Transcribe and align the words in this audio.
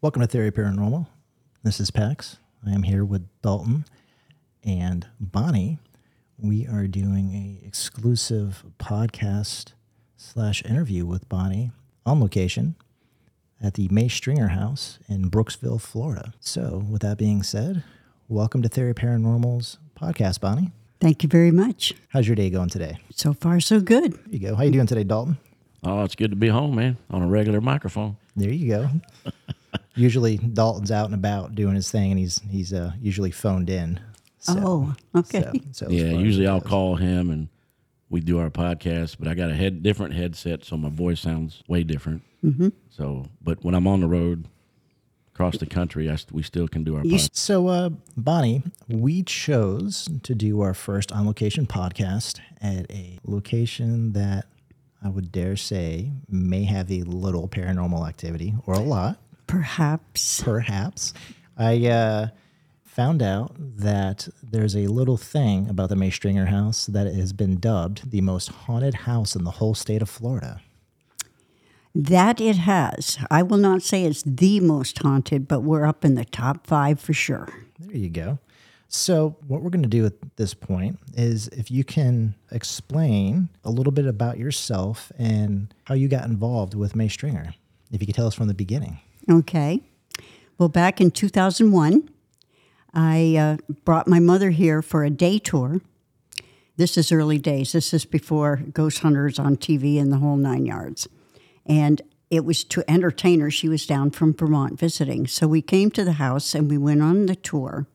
Welcome 0.00 0.22
to 0.22 0.28
Theory 0.28 0.52
Paranormal. 0.52 1.08
This 1.64 1.80
is 1.80 1.90
Pax. 1.90 2.38
I 2.64 2.70
am 2.70 2.84
here 2.84 3.04
with 3.04 3.26
Dalton 3.42 3.84
and 4.62 5.08
Bonnie. 5.18 5.78
We 6.38 6.68
are 6.68 6.86
doing 6.86 7.32
a 7.32 7.66
exclusive 7.66 8.64
podcast 8.78 9.72
slash 10.16 10.64
interview 10.64 11.04
with 11.04 11.28
Bonnie 11.28 11.72
on 12.06 12.20
location 12.20 12.76
at 13.60 13.74
the 13.74 13.88
May 13.90 14.06
Stringer 14.06 14.48
House 14.48 15.00
in 15.08 15.32
Brooksville, 15.32 15.80
Florida. 15.80 16.32
So, 16.38 16.84
with 16.88 17.02
that 17.02 17.18
being 17.18 17.42
said, 17.42 17.82
welcome 18.28 18.62
to 18.62 18.68
Theory 18.68 18.94
Paranormal's 18.94 19.78
podcast, 20.00 20.40
Bonnie. 20.40 20.70
Thank 21.00 21.24
you 21.24 21.28
very 21.28 21.50
much. 21.50 21.92
How's 22.10 22.28
your 22.28 22.36
day 22.36 22.50
going 22.50 22.68
today? 22.68 22.98
So 23.16 23.32
far, 23.32 23.58
so 23.58 23.80
good. 23.80 24.12
There 24.12 24.22
you 24.28 24.38
go. 24.38 24.54
How 24.54 24.62
are 24.62 24.66
you 24.66 24.70
doing 24.70 24.86
today, 24.86 25.02
Dalton? 25.02 25.38
Oh, 25.82 26.04
it's 26.04 26.14
good 26.14 26.30
to 26.30 26.36
be 26.36 26.48
home, 26.48 26.76
man, 26.76 26.98
on 27.10 27.22
a 27.22 27.26
regular 27.26 27.60
microphone. 27.60 28.16
There 28.36 28.52
you 28.52 28.68
go. 28.68 28.90
usually 29.98 30.38
Dalton's 30.38 30.90
out 30.90 31.06
and 31.06 31.14
about 31.14 31.54
doing 31.54 31.74
his 31.74 31.90
thing, 31.90 32.10
and 32.12 32.18
he's 32.18 32.40
he's 32.48 32.72
uh, 32.72 32.92
usually 33.00 33.30
phoned 33.30 33.68
in. 33.68 34.00
So, 34.38 34.54
oh, 34.56 34.94
okay. 35.16 35.50
so- 35.72 35.86
so 35.86 35.90
Yeah, 35.90 36.12
usually 36.12 36.46
I'll 36.46 36.60
call 36.60 36.96
him 36.96 37.30
and 37.30 37.48
we 38.10 38.20
do 38.20 38.38
our 38.38 38.50
podcast, 38.50 39.16
but 39.18 39.28
I 39.28 39.34
got 39.34 39.50
a 39.50 39.54
head 39.54 39.82
different 39.82 40.14
headset, 40.14 40.64
so 40.64 40.76
my 40.76 40.88
voice 40.88 41.20
sounds 41.20 41.62
way 41.68 41.82
different. 41.82 42.22
Mm-hmm. 42.44 42.68
So, 42.88 43.26
but 43.42 43.62
when 43.64 43.74
I'm 43.74 43.86
on 43.86 44.00
the 44.00 44.06
road 44.06 44.46
across 45.34 45.58
the 45.58 45.66
country, 45.66 46.10
I, 46.10 46.16
we 46.32 46.42
still 46.42 46.68
can 46.68 46.84
do 46.84 46.96
our 46.96 47.02
podcast. 47.02 47.30
So, 47.32 47.66
uh, 47.68 47.90
Bonnie, 48.16 48.62
we 48.88 49.22
chose 49.24 50.08
to 50.22 50.34
do 50.34 50.60
our 50.62 50.72
first 50.74 51.12
on 51.12 51.26
location 51.26 51.66
podcast 51.66 52.40
at 52.62 52.90
a 52.90 53.18
location 53.24 54.12
that 54.12 54.46
I 55.02 55.08
would 55.10 55.30
dare 55.30 55.56
say 55.56 56.12
may 56.28 56.64
have 56.64 56.90
a 56.90 57.02
little 57.02 57.46
paranormal 57.48 58.08
activity 58.08 58.54
or 58.66 58.74
a 58.74 58.80
lot, 58.80 59.18
Perhaps. 59.48 60.42
perhaps. 60.44 61.12
I 61.56 61.86
uh, 61.86 62.28
found 62.84 63.22
out 63.22 63.52
that 63.58 64.28
there's 64.42 64.76
a 64.76 64.86
little 64.86 65.16
thing 65.16 65.68
about 65.68 65.88
the 65.88 65.96
May 65.96 66.10
Stringer 66.10 66.46
house 66.46 66.86
that 66.86 67.12
has 67.12 67.32
been 67.32 67.58
dubbed 67.58 68.10
the 68.10 68.20
most 68.20 68.48
haunted 68.48 68.94
house 68.94 69.34
in 69.34 69.44
the 69.44 69.52
whole 69.52 69.74
state 69.74 70.02
of 70.02 70.08
Florida. 70.08 70.60
That 71.94 72.40
it 72.40 72.56
has. 72.56 73.18
I 73.30 73.42
will 73.42 73.58
not 73.58 73.82
say 73.82 74.04
it's 74.04 74.22
the 74.22 74.60
most 74.60 74.98
haunted, 74.98 75.48
but 75.48 75.60
we're 75.60 75.86
up 75.86 76.04
in 76.04 76.14
the 76.14 76.24
top 76.24 76.66
five 76.66 77.00
for 77.00 77.12
sure. 77.12 77.48
There 77.80 77.96
you 77.96 78.10
go. 78.10 78.38
So, 78.90 79.36
what 79.46 79.62
we're 79.62 79.70
going 79.70 79.82
to 79.82 79.88
do 79.88 80.06
at 80.06 80.36
this 80.36 80.54
point 80.54 80.98
is 81.14 81.48
if 81.48 81.70
you 81.70 81.84
can 81.84 82.34
explain 82.50 83.48
a 83.64 83.70
little 83.70 83.92
bit 83.92 84.06
about 84.06 84.38
yourself 84.38 85.12
and 85.18 85.74
how 85.84 85.94
you 85.94 86.08
got 86.08 86.24
involved 86.24 86.74
with 86.74 86.94
May 86.94 87.08
Stringer. 87.08 87.54
If 87.90 88.00
you 88.00 88.06
could 88.06 88.14
tell 88.14 88.26
us 88.26 88.34
from 88.34 88.48
the 88.48 88.54
beginning. 88.54 89.00
Okay. 89.30 89.82
Well, 90.56 90.68
back 90.68 91.00
in 91.00 91.10
2001, 91.10 92.08
I 92.94 93.36
uh, 93.36 93.56
brought 93.84 94.08
my 94.08 94.18
mother 94.18 94.50
here 94.50 94.80
for 94.80 95.04
a 95.04 95.10
day 95.10 95.38
tour. 95.38 95.80
This 96.76 96.96
is 96.96 97.12
early 97.12 97.38
days. 97.38 97.72
This 97.72 97.92
is 97.92 98.04
before 98.04 98.62
Ghost 98.72 99.00
Hunters 99.00 99.38
on 99.38 99.56
TV 99.56 100.00
and 100.00 100.12
the 100.12 100.18
whole 100.18 100.36
nine 100.36 100.64
yards. 100.64 101.08
And 101.66 102.00
it 102.30 102.44
was 102.44 102.64
to 102.64 102.88
entertain 102.88 103.40
her. 103.40 103.50
She 103.50 103.68
was 103.68 103.86
down 103.86 104.10
from 104.10 104.32
Vermont 104.32 104.78
visiting. 104.78 105.26
So 105.26 105.46
we 105.46 105.62
came 105.62 105.90
to 105.92 106.04
the 106.04 106.12
house 106.12 106.54
and 106.54 106.70
we 106.70 106.78
went 106.78 107.02
on 107.02 107.26
the 107.26 107.36
tour. 107.36 107.86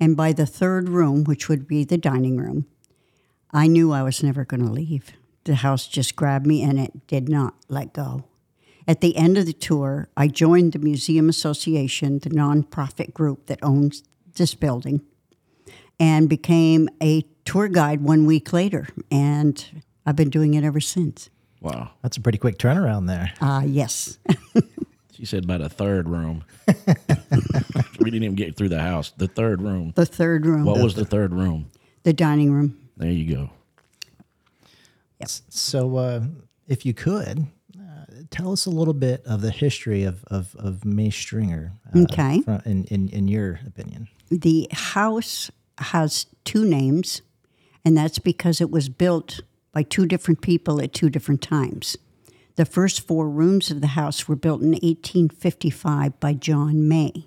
And 0.00 0.16
by 0.16 0.32
the 0.32 0.46
third 0.46 0.88
room, 0.88 1.24
which 1.24 1.48
would 1.48 1.66
be 1.66 1.84
the 1.84 1.98
dining 1.98 2.36
room, 2.36 2.66
I 3.50 3.66
knew 3.66 3.92
I 3.92 4.02
was 4.02 4.22
never 4.22 4.44
going 4.44 4.64
to 4.64 4.72
leave. 4.72 5.12
The 5.44 5.56
house 5.56 5.86
just 5.86 6.16
grabbed 6.16 6.46
me 6.46 6.62
and 6.62 6.78
it 6.78 7.06
did 7.06 7.28
not 7.28 7.54
let 7.68 7.92
go. 7.92 8.24
At 8.88 9.02
the 9.02 9.14
end 9.16 9.36
of 9.36 9.44
the 9.44 9.52
tour, 9.52 10.08
I 10.16 10.28
joined 10.28 10.72
the 10.72 10.78
Museum 10.78 11.28
Association, 11.28 12.20
the 12.20 12.30
nonprofit 12.30 13.12
group 13.12 13.46
that 13.46 13.58
owns 13.62 14.02
this 14.36 14.54
building, 14.54 15.02
and 16.00 16.26
became 16.28 16.88
a 17.02 17.22
tour 17.44 17.68
guide 17.68 18.00
one 18.00 18.24
week 18.24 18.50
later. 18.52 18.88
And 19.10 19.82
I've 20.06 20.16
been 20.16 20.30
doing 20.30 20.54
it 20.54 20.64
ever 20.64 20.80
since. 20.80 21.28
Wow. 21.60 21.90
That's 22.02 22.16
a 22.16 22.20
pretty 22.22 22.38
quick 22.38 22.56
turnaround 22.56 23.06
there. 23.08 23.32
Ah, 23.40 23.62
yes. 23.62 24.18
She 25.12 25.24
said 25.24 25.42
about 25.42 25.60
a 25.60 25.68
third 25.68 26.08
room. 26.08 26.44
we 26.68 28.08
didn't 28.08 28.22
even 28.22 28.36
get 28.36 28.54
through 28.56 28.68
the 28.68 28.78
house. 28.78 29.12
The 29.16 29.26
third 29.26 29.60
room. 29.60 29.92
the 29.96 30.06
third 30.06 30.46
room, 30.46 30.64
What 30.64 30.80
was 30.80 30.94
the 30.94 31.04
third 31.04 31.34
room? 31.34 31.72
the 32.04 32.12
dining 32.12 32.52
room. 32.52 32.78
There 32.96 33.10
you 33.10 33.34
go. 33.34 33.50
Yes. 35.18 35.42
So, 35.48 35.96
uh, 35.96 36.20
if 36.68 36.86
you 36.86 36.94
could, 36.94 37.40
uh, 37.40 37.42
tell 38.38 38.52
us 38.52 38.66
a 38.66 38.70
little 38.70 38.94
bit 38.94 39.22
of 39.26 39.40
the 39.42 39.50
history 39.50 40.04
of, 40.04 40.24
of, 40.28 40.54
of 40.56 40.84
May 40.84 41.10
Stringer. 41.10 41.72
uh, 41.94 41.98
Okay. 42.04 42.40
fro- 42.42 42.60
in, 42.64 42.84
in, 42.84 43.08
in 43.08 43.26
your 43.28 43.58
opinion. 43.66 44.08
The 44.30 44.68
house 44.70 45.50
has 45.78 46.26
two 46.44 46.64
names, 46.64 47.22
and 47.84 47.96
that's 47.96 48.18
because 48.18 48.60
it 48.60 48.70
was 48.70 48.88
built 48.88 49.40
by 49.72 49.82
two 49.82 50.06
different 50.06 50.40
people 50.40 50.80
at 50.80 50.92
two 50.92 51.10
different 51.10 51.42
times. 51.42 51.96
The 52.56 52.64
first 52.64 53.06
four 53.06 53.28
rooms 53.28 53.70
of 53.70 53.80
the 53.80 53.88
house 53.88 54.26
were 54.28 54.36
built 54.36 54.62
in 54.62 54.70
1855 54.72 56.18
by 56.20 56.34
John 56.34 56.88
May. 56.88 57.26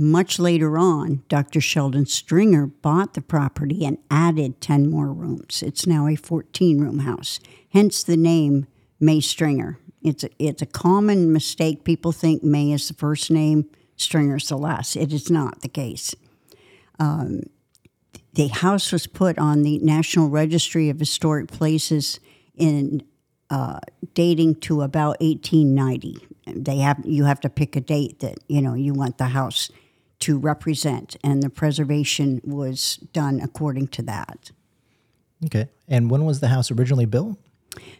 Much 0.00 0.38
later 0.38 0.78
on, 0.78 1.24
Dr. 1.28 1.60
Sheldon 1.60 2.06
Stringer 2.06 2.66
bought 2.66 3.14
the 3.14 3.20
property 3.20 3.84
and 3.84 3.98
added 4.10 4.60
10 4.60 4.88
more 4.88 5.12
rooms. 5.12 5.60
It's 5.66 5.88
now 5.88 6.06
a 6.06 6.14
14 6.14 6.80
room 6.80 7.00
house, 7.00 7.40
hence 7.70 8.04
the 8.04 8.16
name 8.16 8.66
May 9.00 9.20
Stringer. 9.20 9.78
It's 10.02 10.24
a, 10.24 10.28
it's 10.38 10.62
a 10.62 10.66
common 10.66 11.32
mistake. 11.32 11.84
People 11.84 12.12
think 12.12 12.42
May 12.42 12.72
is 12.72 12.88
the 12.88 12.94
first 12.94 13.30
name, 13.30 13.68
Stringer 13.96 14.38
last. 14.50 14.96
It 14.96 15.12
is 15.12 15.30
not 15.30 15.62
the 15.62 15.68
case. 15.68 16.14
Um, 16.98 17.42
the 18.34 18.48
house 18.48 18.92
was 18.92 19.06
put 19.06 19.38
on 19.38 19.62
the 19.62 19.78
National 19.78 20.28
Registry 20.28 20.88
of 20.88 21.00
Historic 21.00 21.48
Places 21.48 22.20
in 22.56 23.02
uh, 23.50 23.80
dating 24.14 24.56
to 24.56 24.82
about 24.82 25.20
1890. 25.20 26.26
They 26.46 26.78
have 26.78 26.98
you 27.04 27.24
have 27.24 27.40
to 27.40 27.50
pick 27.50 27.76
a 27.76 27.80
date 27.80 28.20
that 28.20 28.38
you 28.48 28.62
know 28.62 28.74
you 28.74 28.94
want 28.94 29.18
the 29.18 29.26
house 29.26 29.70
to 30.20 30.38
represent, 30.38 31.16
and 31.22 31.42
the 31.42 31.50
preservation 31.50 32.40
was 32.44 32.96
done 33.12 33.40
according 33.40 33.88
to 33.88 34.02
that. 34.02 34.50
Okay. 35.44 35.68
And 35.86 36.10
when 36.10 36.24
was 36.24 36.40
the 36.40 36.48
house 36.48 36.70
originally 36.70 37.06
built? 37.06 37.38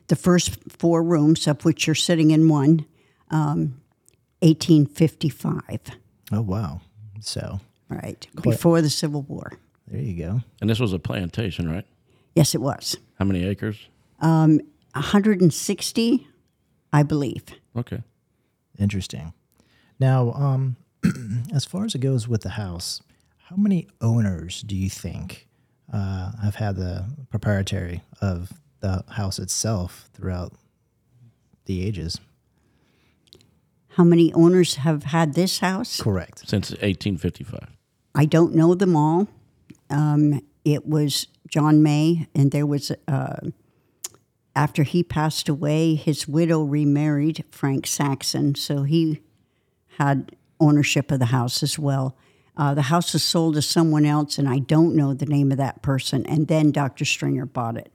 The 0.09 0.17
first 0.17 0.57
four 0.73 1.03
rooms, 1.03 1.47
of 1.47 1.65
which 1.65 1.87
you're 1.87 1.95
sitting 1.95 2.31
in 2.31 2.49
one, 2.49 2.85
um, 3.31 3.81
1855, 4.41 5.81
Oh, 6.33 6.41
wow. 6.43 6.81
So, 7.21 7.61
right 7.89 8.27
before 8.43 8.81
the 8.83 8.91
Civil 8.91 9.23
War. 9.23 9.53
there 9.87 10.01
you 10.01 10.15
go. 10.15 10.41
And 10.61 10.69
this 10.71 10.79
was 10.79 10.93
a 10.93 10.99
plantation, 10.99 11.69
right? 11.71 11.87
Yes, 12.35 12.55
it 12.55 12.61
was 12.61 12.97
How 13.19 13.25
many 13.25 13.45
acres? 13.45 13.89
160, 14.19 16.27
I 16.93 17.03
believe. 17.03 17.45
Okay. 17.77 18.03
Interesting. 18.79 19.33
Now, 19.99 20.33
um, 20.33 20.77
as 21.55 21.65
far 21.65 21.85
as 21.85 21.95
it 21.95 21.99
goes 22.01 22.29
with 22.29 22.43
the 22.43 22.51
house, 22.51 23.01
how 23.49 23.57
many 23.57 23.89
owners 24.01 24.63
do 24.63 24.77
you 24.77 24.91
think 24.91 25.49
uh, 25.93 26.33
have 26.43 26.57
had 26.57 26.77
the 26.77 27.07
proprietary 27.31 28.03
of 28.21 28.53
the 28.81 29.05
house 29.11 29.39
itself 29.39 30.09
throughout 30.13 30.53
the 31.65 31.85
ages? 31.85 32.21
How 33.91 34.05
many 34.05 34.33
owners 34.33 34.77
have 34.77 35.05
had 35.05 35.35
this 35.35 35.59
house? 35.59 36.01
Correct. 36.01 36.49
Since 36.49 36.71
1855. 36.71 37.77
I 38.15 38.25
don't 38.25 38.55
know 38.55 38.75
them 38.75 38.95
all. 38.95 39.29
Um, 39.91 40.41
it 40.65 40.87
was 40.87 41.27
John 41.49 41.83
May, 41.83 42.29
and 42.35 42.53
there 42.53 42.67
was, 42.67 42.93
uh, 43.09 43.37
after 44.55 44.83
he 44.83 45.03
passed 45.03 45.49
away, 45.49 45.95
his 45.95 46.29
widow 46.29 46.63
remarried 46.63 47.45
Frank 47.51 47.87
Saxon, 47.87 48.55
so 48.55 48.83
he 48.83 49.21
had 49.99 50.37
ownership 50.61 51.11
of 51.11 51.19
the 51.19 51.27
house 51.27 51.63
as 51.63 51.79
well. 51.79 52.17
Uh, 52.57 52.75
the 52.75 52.83
house 52.83 53.13
was 53.13 53.23
sold 53.23 53.55
to 53.55 53.63
someone 53.63 54.05
else, 54.05 54.39
and 54.39 54.49
I 54.49 54.59
don't 54.59 54.95
know 54.95 55.15
the 55.15 55.27
name 55.27 55.53
of 55.53 55.59
that 55.59 55.81
person. 55.81 56.27
And 56.27 56.49
then 56.49 56.73
Dr. 56.73 57.05
Stringer 57.05 57.47
bought 57.47 57.77
it. 57.77 57.93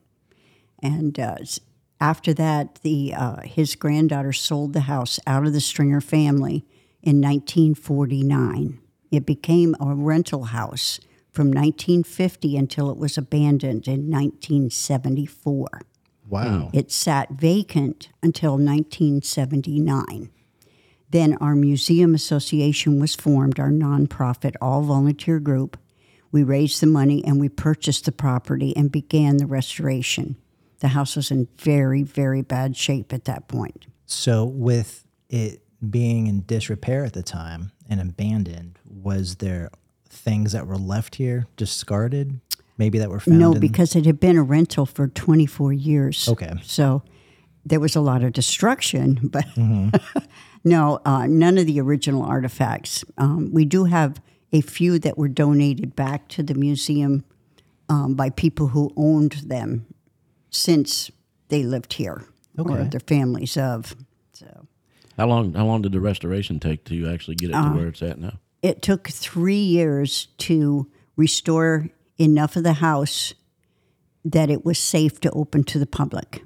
And 0.83 1.18
uh, 1.18 1.38
after 2.01 2.33
that, 2.33 2.75
the 2.83 3.13
uh, 3.15 3.41
his 3.44 3.75
granddaughter 3.75 4.33
sold 4.33 4.74
the 4.74 4.81
house 4.81 5.19
out 5.25 5.47
of 5.47 5.53
the 5.53 5.62
Stringer 5.62 6.01
family 6.01 6.65
in 7.01 7.21
1949. 7.21 8.80
It 9.09 9.25
became 9.25 9.75
a 9.80 9.95
rental 9.95 10.45
house 10.45 11.00
from 11.31 11.47
1950 11.47 12.57
until 12.57 12.91
it 12.91 12.97
was 12.97 13.18
abandoned 13.18 13.88
in 13.88 14.12
1974. 14.12 15.68
Wow. 16.30 16.69
It 16.74 16.91
sat 16.91 17.31
vacant 17.31 18.09
until 18.21 18.53
1979. 18.53 20.29
Then 21.09 21.38
our 21.39 21.56
museum 21.56 22.15
association 22.15 23.00
was 23.00 23.15
formed, 23.15 23.59
our 23.59 23.69
nonprofit, 23.69 24.56
all 24.59 24.81
volunteer 24.81 25.39
group. 25.39 25.77
We 26.31 26.44
raised 26.44 26.81
the 26.81 26.88
money 26.88 27.24
and 27.24 27.39
we 27.39 27.50
purchased 27.50 28.06
the 28.06 28.12
property 28.12 28.75
and 28.75 28.91
began 28.91 29.38
the 29.38 29.45
restoration. 29.45 30.38
The 30.83 30.89
house 30.89 31.15
was 31.15 31.31
in 31.31 31.47
very, 31.59 32.03
very 32.03 32.41
bad 32.41 32.75
shape 32.75 33.13
at 33.13 33.24
that 33.24 33.47
point. 33.47 33.88
So, 34.06 34.44
with 34.44 35.06
it 35.30 35.62
being 35.89 36.27
in 36.27 36.44
disrepair 36.45 37.06
at 37.06 37.13
the 37.13 37.24
time 37.24 37.71
and 37.89 38.01
abandoned, 38.01 38.77
was 38.85 39.38
there 39.38 39.69
things 40.09 40.51
that 40.51 40.68
were 40.68 40.75
left 40.75 41.15
here 41.15 41.47
discarded? 41.56 42.41
Maybe 42.77 43.00
that 43.00 43.09
were 43.09 43.21
found. 43.21 43.39
No, 43.39 43.53
in- 43.53 43.62
because 43.62 43.95
it 43.95 44.06
had 44.06 44.19
been 44.19 44.35
a 44.38 44.44
rental 44.44 44.85
for 44.85 45.07
24 45.07 45.71
years. 45.71 46.27
Okay. 46.27 46.51
So 46.63 47.01
there 47.65 47.79
was 47.79 47.95
a 47.95 48.01
lot 48.01 48.21
of 48.21 48.33
destruction, 48.33 49.21
but 49.31 49.45
no, 50.65 51.00
uh, 51.06 51.27
none 51.27 51.57
of 51.57 51.65
the 51.65 51.79
original 51.79 52.24
artifacts. 52.24 53.06
Um, 53.18 53.53
we 53.53 53.63
do 53.63 53.86
have 53.86 54.21
a 54.51 54.59
few 54.59 55.00
that 55.00 55.18
were 55.18 55.29
donated 55.29 55.95
back 55.95 56.27
to 56.27 56.44
the 56.44 56.56
museum 56.56 57.24
um, 57.88 58.15
by 58.15 58.29
people 58.31 58.68
who 58.68 58.91
owned 58.97 59.44
them 59.45 59.86
since 60.53 61.11
they 61.50 61.63
lived 61.63 61.94
here 61.94 62.23
or 62.57 62.83
their 62.85 63.00
families 63.00 63.57
of. 63.57 63.95
So 64.33 64.67
How 65.17 65.27
long? 65.27 65.53
How 65.53 65.65
long 65.65 65.81
did 65.81 65.91
the 65.91 66.00
restoration 66.00 66.59
take 66.59 66.85
to 66.85 67.09
actually 67.09 67.35
get 67.35 67.50
it 67.50 67.55
Uh, 67.55 67.69
to 67.69 67.75
where 67.77 67.88
it's 67.88 68.01
at 68.01 68.19
now? 68.19 68.39
it 68.61 68.81
took 68.81 69.09
three 69.09 69.61
years 69.61 70.27
to 70.38 70.88
restore 71.17 71.89
enough 72.17 72.55
of 72.55 72.63
the 72.63 72.73
house 72.73 73.33
that 74.31 74.50
it 74.50 74.63
was 74.63 74.77
safe 74.79 75.19
to 75.19 75.29
open 75.31 75.63
to 75.65 75.77
the 75.79 75.85
public. 75.85 76.44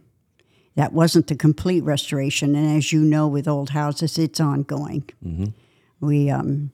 That 0.76 0.94
wasn't 0.94 1.28
the 1.28 1.36
complete 1.36 1.84
restoration, 1.84 2.56
and 2.56 2.78
as 2.78 2.92
you 2.92 3.02
know, 3.04 3.28
with 3.28 3.48
old 3.48 3.70
houses, 3.70 4.18
it's 4.18 4.40
ongoing. 4.40 5.04
We 6.00 6.30
um, 6.32 6.72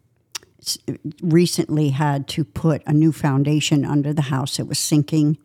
recently 1.21 1.89
had 1.89 2.27
to 2.29 2.43
put 2.43 2.81
a 2.85 2.93
new 2.93 3.11
foundation 3.11 3.85
under 3.85 4.13
the 4.13 4.23
house. 4.23 4.59
It 4.59 4.67
was 4.67 4.79
sinking. 4.79 5.37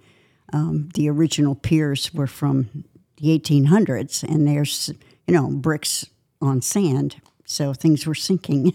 Um, 0.53 0.89
the 0.95 1.09
original 1.09 1.55
piers 1.55 2.13
were 2.15 2.27
from 2.27 2.85
the 3.19 3.39
1800s, 3.39 4.23
and 4.23 4.47
there's 4.47 4.91
you 5.27 5.35
know 5.35 5.49
bricks 5.51 6.07
on 6.41 6.63
sand, 6.63 7.21
so 7.45 7.73
things 7.73 8.07
were 8.07 8.15
sinking. 8.15 8.75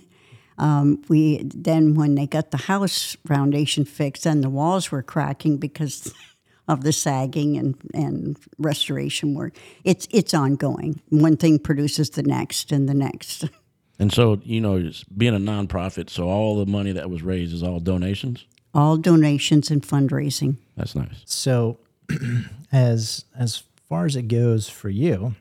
Um, 0.60 1.02
we 1.10 1.42
then, 1.44 1.96
when 1.96 2.14
they 2.14 2.28
got 2.28 2.52
the 2.52 2.58
house 2.58 3.18
foundation 3.25 3.86
fixed, 3.86 4.28
and 4.28 4.44
the 4.44 4.52
walls 4.52 4.92
were 4.92 5.02
cracking 5.02 5.58
because 5.58 6.14
of 6.68 6.84
the 6.84 6.94
sagging 6.94 7.58
and, 7.58 7.75
and 7.94 8.38
restoration 8.58 9.34
work. 9.34 9.56
It's 9.84 10.08
it's 10.12 10.34
ongoing. 10.34 11.02
One 11.10 11.38
thing 11.38 11.60
produces 11.60 12.12
the 12.12 12.24
next 12.24 12.72
and 12.72 12.88
the 12.88 12.94
next. 12.94 13.50
And 14.00 14.12
so, 14.12 14.42
you 14.44 14.60
know, 14.60 14.92
being 15.16 15.36
a 15.36 15.40
nonprofit, 15.40 16.10
so 16.10 16.28
all 16.28 16.58
the 16.58 16.66
money 16.66 16.92
that 16.94 17.12
was 17.12 17.22
raised 17.22 17.54
is 17.54 17.62
all 17.62 17.80
donations. 17.80 18.46
All 18.74 18.98
donations 18.98 19.70
and 19.70 19.81
fundraising. 19.84 20.58
That's 20.75 20.96
nice. 20.96 21.22
So, 21.25 21.78
as 22.72 23.25
as 23.38 23.64
far 23.88 24.06
as 24.06 24.16
it 24.16 24.28
goes 24.28 24.68
for 24.70 24.90
you, 24.90 25.36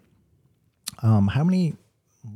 um, 1.02 1.28
how 1.28 1.42
many 1.44 1.74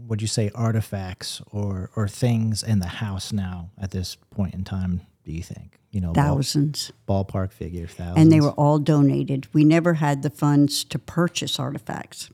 would 0.09 0.21
you 0.23 0.29
say 0.29 0.51
artifacts 0.55 1.43
or 1.51 1.91
or 1.97 2.09
things 2.09 2.63
in 2.63 2.79
the 2.81 2.87
house 2.89 3.33
now 3.33 3.71
at 3.81 3.91
this 3.91 4.17
point 4.31 4.55
in 4.55 4.65
time? 4.65 5.03
Do 5.25 5.33
you 5.33 5.43
think 5.43 5.79
you 5.91 6.01
know 6.01 6.13
ball- 6.13 6.37
Thousands. 6.37 6.93
ballpark 7.09 7.53
figure 7.53 7.87
thousands? 7.87 8.19
and 8.19 8.33
they 8.33 8.41
were 8.41 8.53
all 8.53 8.79
donated. 8.79 9.49
We 9.53 9.65
never 9.65 9.95
had 9.95 10.23
the 10.23 10.31
funds 10.31 10.83
to 10.85 10.99
purchase 10.99 11.59
artifacts. 11.61 12.31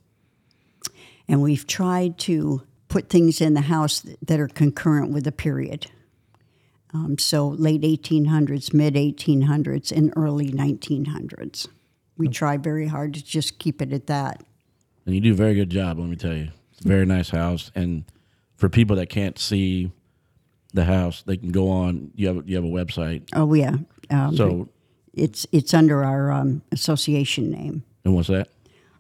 And 1.29 1.41
we've 1.41 1.67
tried 1.67 2.19
to 2.21 2.63
put 2.89 3.09
things 3.09 3.41
in 3.41 3.55
the 3.55 3.63
house 3.63 4.05
that 4.21 4.39
are 4.39 4.49
concurrent 4.49 5.13
with 5.13 5.25
the 5.25 5.33
period. 5.33 5.91
Um, 6.95 7.17
so 7.19 7.49
late 7.49 7.83
1800s, 7.83 8.75
mid 8.75 8.95
1800s, 8.95 9.91
and 9.91 10.13
early 10.17 10.51
1900s. 10.51 11.69
We 12.19 12.29
try 12.29 12.59
very 12.59 12.87
hard 12.87 13.15
to 13.15 13.25
just 13.25 13.59
keep 13.59 13.81
it 13.81 13.93
at 13.93 14.07
that. 14.09 14.43
And 15.07 15.15
you 15.15 15.21
do 15.21 15.33
a 15.33 15.37
very 15.37 15.55
good 15.55 15.71
job, 15.71 15.99
let 15.99 16.09
me 16.09 16.17
tell 16.17 16.35
you. 16.35 16.51
It's 16.73 16.85
a 16.85 16.89
very 16.89 17.07
nice 17.07 17.31
house. 17.31 17.71
And 17.75 18.05
for 18.57 18.69
people 18.69 18.97
that 18.97 19.09
can't 19.09 19.39
see 19.39 19.91
the 20.75 20.85
house, 20.85 21.23
they 21.23 21.37
can 21.37 21.51
go 21.51 21.69
on. 21.69 22.11
You 22.15 22.29
have 22.29 22.49
you 22.49 22.57
have 22.57 22.65
a 22.65 22.69
website. 22.69 23.29
Oh 23.35 23.53
yeah, 23.55 23.77
um, 24.11 24.37
So, 24.37 24.69
it's 25.15 25.47
it's 25.53 25.75
under 25.75 26.05
our 26.05 26.31
um, 26.31 26.63
association 26.73 27.51
name, 27.51 27.85
and 28.05 28.15
what's 28.15 28.29
that? 28.29 28.49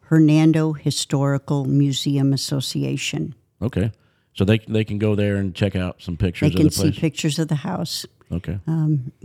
Hernando 0.03 0.73
Historical 0.73 1.65
Museum 1.65 2.33
Association. 2.33 3.35
Okay. 3.63 3.93
So 4.35 4.45
they 4.45 4.59
they 4.59 4.85
can 4.85 4.99
go 4.99 5.15
there 5.15 5.37
and 5.37 5.55
check 5.55 5.77
out 5.77 6.01
some 6.01 6.17
pictures. 6.17 6.51
They 6.51 6.57
can 6.57 6.67
of 6.67 6.75
the 6.75 6.93
see 6.93 7.01
pictures 7.01 7.39
of 7.39 7.49
the 7.49 7.57
house. 7.57 8.07
okay. 8.31 8.59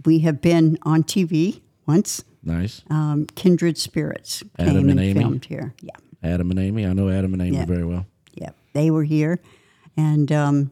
We 0.05 0.19
have 0.19 0.41
been 0.41 0.77
on 0.83 1.03
TV 1.03 1.61
once. 1.85 2.23
nice. 2.43 2.81
Um, 2.89 3.25
Kindred 3.35 3.77
Spirits 3.77 4.43
Adam 4.59 4.73
came 4.73 4.77
and 4.77 4.89
and, 4.91 4.99
Amy? 4.99 5.19
filmed 5.21 5.45
here. 5.45 5.73
Yeah, 5.81 5.95
Adam 6.23 6.51
and 6.51 6.59
Amy. 6.59 6.85
I 6.85 6.93
know 6.93 7.09
Adam 7.09 7.33
and 7.33 7.41
Amy 7.41 7.55
Yeah. 7.57 7.65
very 7.65 7.85
well. 7.85 8.05
yeah, 8.33 8.49
they 8.73 8.91
were 8.91 9.05
here, 9.05 9.39
and 9.95 10.29
um, 10.31 10.71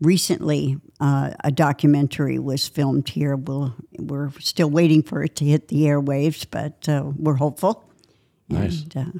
recently 0.00 0.78
uh, 1.00 1.30
a 1.44 1.50
documentary 1.50 2.38
was 2.38 2.66
filmed 2.68 3.08
here. 3.10 3.36
We'll, 3.36 3.74
we're 3.98 4.30
still 4.40 4.70
waiting 4.70 5.02
for 5.02 5.22
it 5.22 5.36
to 5.36 5.44
hit 5.44 5.68
the 5.68 5.82
airwaves, 5.82 6.46
but 6.50 6.88
uh, 6.88 7.12
we're 7.16 7.34
hopeful. 7.36 7.84
Nice. 8.48 8.82
And, 8.82 8.96
uh, 8.96 9.18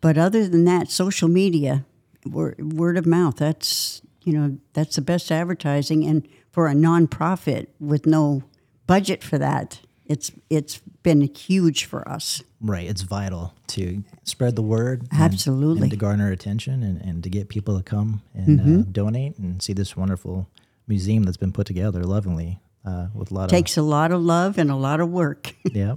but 0.00 0.16
other 0.18 0.48
than 0.48 0.64
that, 0.64 0.90
social 0.90 1.28
media, 1.28 1.84
word, 2.24 2.72
word 2.72 2.96
of 2.96 3.06
mouth. 3.06 3.36
That's 3.36 4.02
you 4.22 4.32
know 4.32 4.58
that's 4.72 4.96
the 4.96 5.02
best 5.02 5.30
advertising, 5.32 6.04
and 6.04 6.26
for 6.50 6.68
a 6.68 6.74
nonprofit 6.74 7.66
with 7.80 8.06
no 8.06 8.42
budget 8.86 9.22
for 9.24 9.38
that, 9.38 9.80
it's 10.06 10.30
it's 10.50 10.80
been 11.02 11.20
huge 11.22 11.84
for 11.84 12.08
us. 12.08 12.42
right. 12.60 12.86
It's 12.88 13.02
vital 13.02 13.54
to 13.68 14.02
spread 14.22 14.56
the 14.56 14.62
word, 14.62 15.02
and- 15.12 15.20
Absolutely. 15.22 15.82
and 15.82 15.90
to 15.90 15.96
garner 15.96 16.30
attention, 16.30 16.82
and, 16.82 17.00
and 17.02 17.22
to 17.22 17.28
get 17.28 17.48
people 17.48 17.76
to 17.76 17.82
come 17.82 18.22
and 18.34 18.58
Mm-hmm. 18.60 18.80
uh, 18.80 18.82
donate 18.90 19.38
and 19.38 19.60
see 19.62 19.72
this 19.74 19.96
wonderful 19.96 20.48
museum 20.86 21.24
that's 21.24 21.36
been 21.36 21.52
put 21.52 21.66
together 21.66 22.02
lovingly 22.04 22.58
uh, 22.84 23.08
with 23.14 23.30
a 23.30 23.34
lot 23.34 23.48
Takes 23.48 23.76
a 23.76 23.82
lot 23.82 24.12
of 24.12 24.20
love 24.22 24.58
and 24.58 24.70
a 24.70 24.76
lot 24.76 25.00
of 25.00 25.08
work. 25.08 25.54
yeah. 25.64 25.96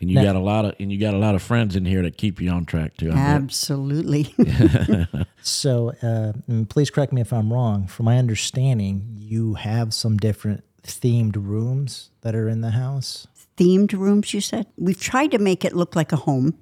And 0.00 0.10
you 0.10 0.22
got 0.22 0.36
a 0.36 0.40
lot 0.40 0.64
of 0.64 0.74
and 0.78 0.92
you 0.92 0.98
got 1.00 1.14
a 1.14 1.18
lot 1.18 1.34
of 1.34 1.42
friends 1.42 1.74
in 1.74 1.84
here 1.84 2.02
that 2.02 2.16
keep 2.16 2.40
you 2.40 2.50
on 2.50 2.64
track 2.64 2.96
too. 2.96 3.10
I 3.10 3.14
bet. 3.14 3.18
Absolutely. 3.18 4.34
So, 5.40 5.92
uh, 6.02 6.32
please 6.68 6.90
correct 6.90 7.12
me 7.12 7.22
if 7.22 7.32
I'm 7.32 7.50
wrong. 7.50 7.86
From 7.86 8.04
my 8.04 8.18
understanding, 8.18 9.14
you 9.16 9.54
have 9.54 9.94
some 9.94 10.18
different 10.18 10.62
themed 10.82 11.36
rooms 11.36 12.10
that 12.20 12.34
are 12.34 12.48
in 12.48 12.60
the 12.60 12.72
house. 12.72 13.26
Themed 13.56 13.92
rooms, 13.92 14.34
you 14.34 14.42
said? 14.42 14.66
We've 14.76 15.00
tried 15.00 15.30
to 15.30 15.38
make 15.38 15.64
it 15.64 15.74
look 15.74 15.96
like 15.96 16.12
a 16.12 16.16
home. 16.16 16.58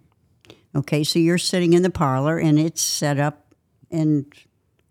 Okay, 0.75 1.03
so 1.03 1.19
you're 1.19 1.37
sitting 1.37 1.73
in 1.73 1.83
the 1.83 1.91
parlor 1.91 2.39
and 2.39 2.59
it's 2.59 2.81
set 2.81 3.19
up 3.19 3.55
and 3.91 4.33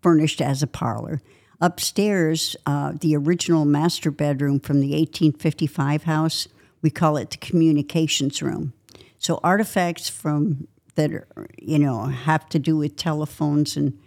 furnished 0.02 0.40
as 0.40 0.62
a 0.62 0.66
parlor. 0.66 1.22
Upstairs, 1.60 2.54
uh, 2.66 2.92
the 3.00 3.16
original 3.16 3.64
master 3.64 4.10
bedroom 4.10 4.60
from 4.60 4.80
the 4.80 4.90
1855 4.90 6.04
house, 6.04 6.48
we 6.82 6.90
call 6.90 7.16
it 7.16 7.30
the 7.30 7.38
communications 7.38 8.42
room. 8.42 8.74
So 9.18 9.40
artifacts 9.42 10.08
from 10.08 10.68
that 10.96 11.12
are, 11.12 11.26
you 11.58 11.78
know 11.78 12.04
have 12.04 12.48
to 12.50 12.58
do 12.58 12.76
with 12.76 12.96
telephones 12.96 13.76
and 13.76 13.98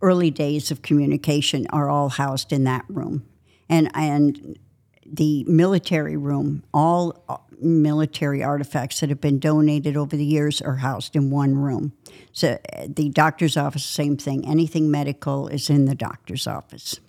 early 0.00 0.30
days 0.30 0.70
of 0.70 0.82
communication 0.82 1.66
are 1.70 1.88
all 1.88 2.10
housed 2.10 2.52
in 2.52 2.64
that 2.64 2.84
room, 2.88 3.26
and 3.68 3.90
and 3.94 4.58
the 5.06 5.44
military 5.44 6.16
room, 6.16 6.64
all 6.72 7.43
military 7.64 8.42
artifacts 8.42 9.00
that 9.00 9.08
have 9.08 9.20
been 9.20 9.38
donated 9.38 9.96
over 9.96 10.16
the 10.16 10.24
years 10.24 10.60
are 10.60 10.76
housed 10.76 11.16
in 11.16 11.30
one 11.30 11.56
room. 11.56 11.92
So 12.32 12.58
uh, 12.72 12.86
the 12.88 13.08
doctor's 13.08 13.56
office, 13.56 13.84
same 13.84 14.16
thing. 14.16 14.46
Anything 14.46 14.90
medical 14.90 15.48
is 15.48 15.70
in 15.70 15.86
the 15.86 15.94
doctor's 15.94 16.46
office. 16.46 17.00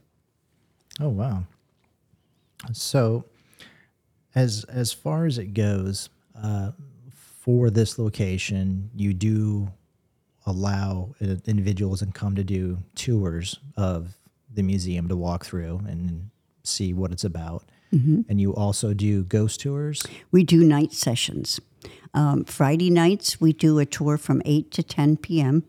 Oh 0.99 1.09
wow! 1.09 1.43
So, 2.71 3.25
as 4.33 4.63
as 4.65 4.93
far 4.93 5.25
as 5.25 5.37
it 5.37 5.53
goes, 5.53 6.09
uh, 6.41 6.71
for 7.11 7.69
this 7.69 7.99
location, 7.99 8.89
you 8.95 9.13
do 9.13 9.71
allow 10.45 11.13
uh, 11.21 11.35
individuals 11.45 12.01
and 12.01 12.13
come 12.13 12.35
to 12.35 12.43
do 12.43 12.77
tours 12.95 13.59
of 13.75 14.17
the 14.53 14.63
museum 14.63 15.07
to 15.09 15.15
walk 15.15 15.45
through 15.45 15.81
and 15.87 16.29
see 16.63 16.93
what 16.93 17.11
it's 17.11 17.23
about. 17.23 17.65
And 18.29 18.41
you 18.41 18.53
also 18.53 18.93
do 18.93 19.23
ghost 19.23 19.61
tours. 19.61 20.03
We 20.31 20.43
do 20.43 20.63
night 20.63 20.93
sessions. 20.93 21.59
Um, 22.13 22.45
Friday 22.45 22.89
nights, 22.89 23.41
we 23.41 23.53
do 23.53 23.79
a 23.79 23.85
tour 23.85 24.17
from 24.17 24.41
8 24.45 24.71
to 24.71 24.83
10 24.83 25.17
p.m. 25.17 25.63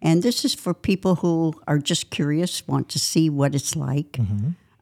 And 0.00 0.22
this 0.22 0.44
is 0.44 0.54
for 0.54 0.74
people 0.74 1.16
who 1.16 1.54
are 1.66 1.78
just 1.78 2.10
curious, 2.10 2.66
want 2.68 2.88
to 2.90 2.98
see 2.98 3.28
what 3.30 3.54
it's 3.54 3.74
like, 3.74 4.18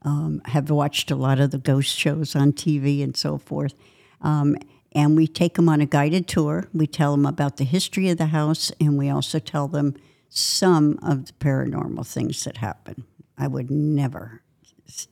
um, 0.02 0.42
have 0.46 0.70
watched 0.70 1.10
a 1.10 1.16
lot 1.16 1.40
of 1.40 1.50
the 1.50 1.58
ghost 1.58 1.96
shows 1.96 2.36
on 2.36 2.52
TV 2.52 3.02
and 3.02 3.16
so 3.16 3.38
forth. 3.38 3.74
Um, 4.20 4.56
and 4.92 5.16
we 5.16 5.26
take 5.26 5.54
them 5.54 5.68
on 5.68 5.80
a 5.80 5.86
guided 5.86 6.28
tour. 6.28 6.68
We 6.72 6.86
tell 6.86 7.12
them 7.12 7.26
about 7.26 7.56
the 7.56 7.64
history 7.64 8.10
of 8.10 8.18
the 8.18 8.26
house, 8.26 8.70
and 8.80 8.96
we 8.98 9.08
also 9.08 9.38
tell 9.38 9.66
them 9.66 9.94
some 10.28 10.98
of 11.02 11.26
the 11.26 11.32
paranormal 11.34 12.06
things 12.06 12.44
that 12.44 12.58
happen. 12.58 13.04
I 13.38 13.48
would 13.48 13.70
never 13.70 14.42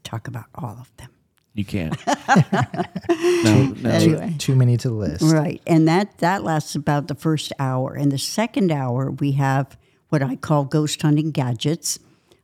talk 0.04 0.28
about 0.28 0.47
all 0.54 0.76
of 0.80 0.94
them. 0.97 1.11
You 1.54 1.64
can't. 1.64 1.94
no, 3.09 3.75
no. 3.80 3.90
Anyway. 3.90 4.35
Too 4.38 4.54
many 4.54 4.76
to 4.78 4.90
list. 4.90 5.23
Right, 5.23 5.61
and 5.66 5.87
that 5.87 6.18
that 6.18 6.42
lasts 6.44 6.75
about 6.75 7.09
the 7.09 7.14
first 7.14 7.52
hour. 7.59 7.94
In 7.97 8.09
the 8.09 8.18
second 8.18 8.73
hour, 8.73 9.11
we 9.11 9.32
have 9.32 9.76
what 10.09 10.23
I 10.23 10.37
call 10.37 10.64
ghost 10.64 11.00
hunting 11.02 11.30
gadgets. 11.30 11.99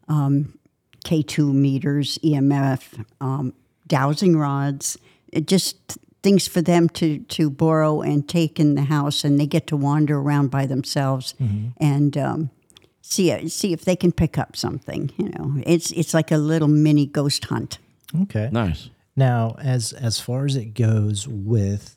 um, 0.09 0.59
K2 1.05 1.55
meters, 1.55 2.19
EMF, 2.25 3.05
um, 3.21 3.55
dowsing 3.87 4.37
rods, 4.37 4.99
it 5.33 5.47
just 5.47 5.97
things 6.23 6.49
for 6.49 6.61
them 6.61 6.89
to, 6.91 7.21
to 7.21 7.49
borrow 7.51 8.01
and 8.03 8.29
take 8.29 8.59
in 8.59 8.75
the 8.75 8.83
house, 8.83 9.23
and 9.25 9.39
they 9.39 9.47
get 9.47 9.67
to 9.69 9.77
wander 9.77 10.19
around 10.19 10.51
by 10.51 10.67
themselves 10.67 11.35
and 11.81 12.17
um, 12.19 12.51
see 13.01 13.49
see 13.49 13.73
if 13.73 13.85
they 13.85 13.97
can 13.97 14.13
pick 14.13 14.37
up 14.39 14.57
something. 14.57 15.11
You 15.17 15.29
know, 15.31 15.63
it's 15.65 15.93
it's 15.93 16.13
like 16.13 16.31
a 16.33 16.37
little 16.39 16.69
mini 16.69 17.07
ghost 17.07 17.45
hunt. 17.47 17.79
Okay. 18.23 18.49
Nice. 18.53 18.91
Now, 19.19 19.57
as 19.59 19.93
as 19.95 20.21
far 20.21 20.45
as 20.47 20.55
it 20.55 20.75
goes 20.75 21.27
with 21.27 21.97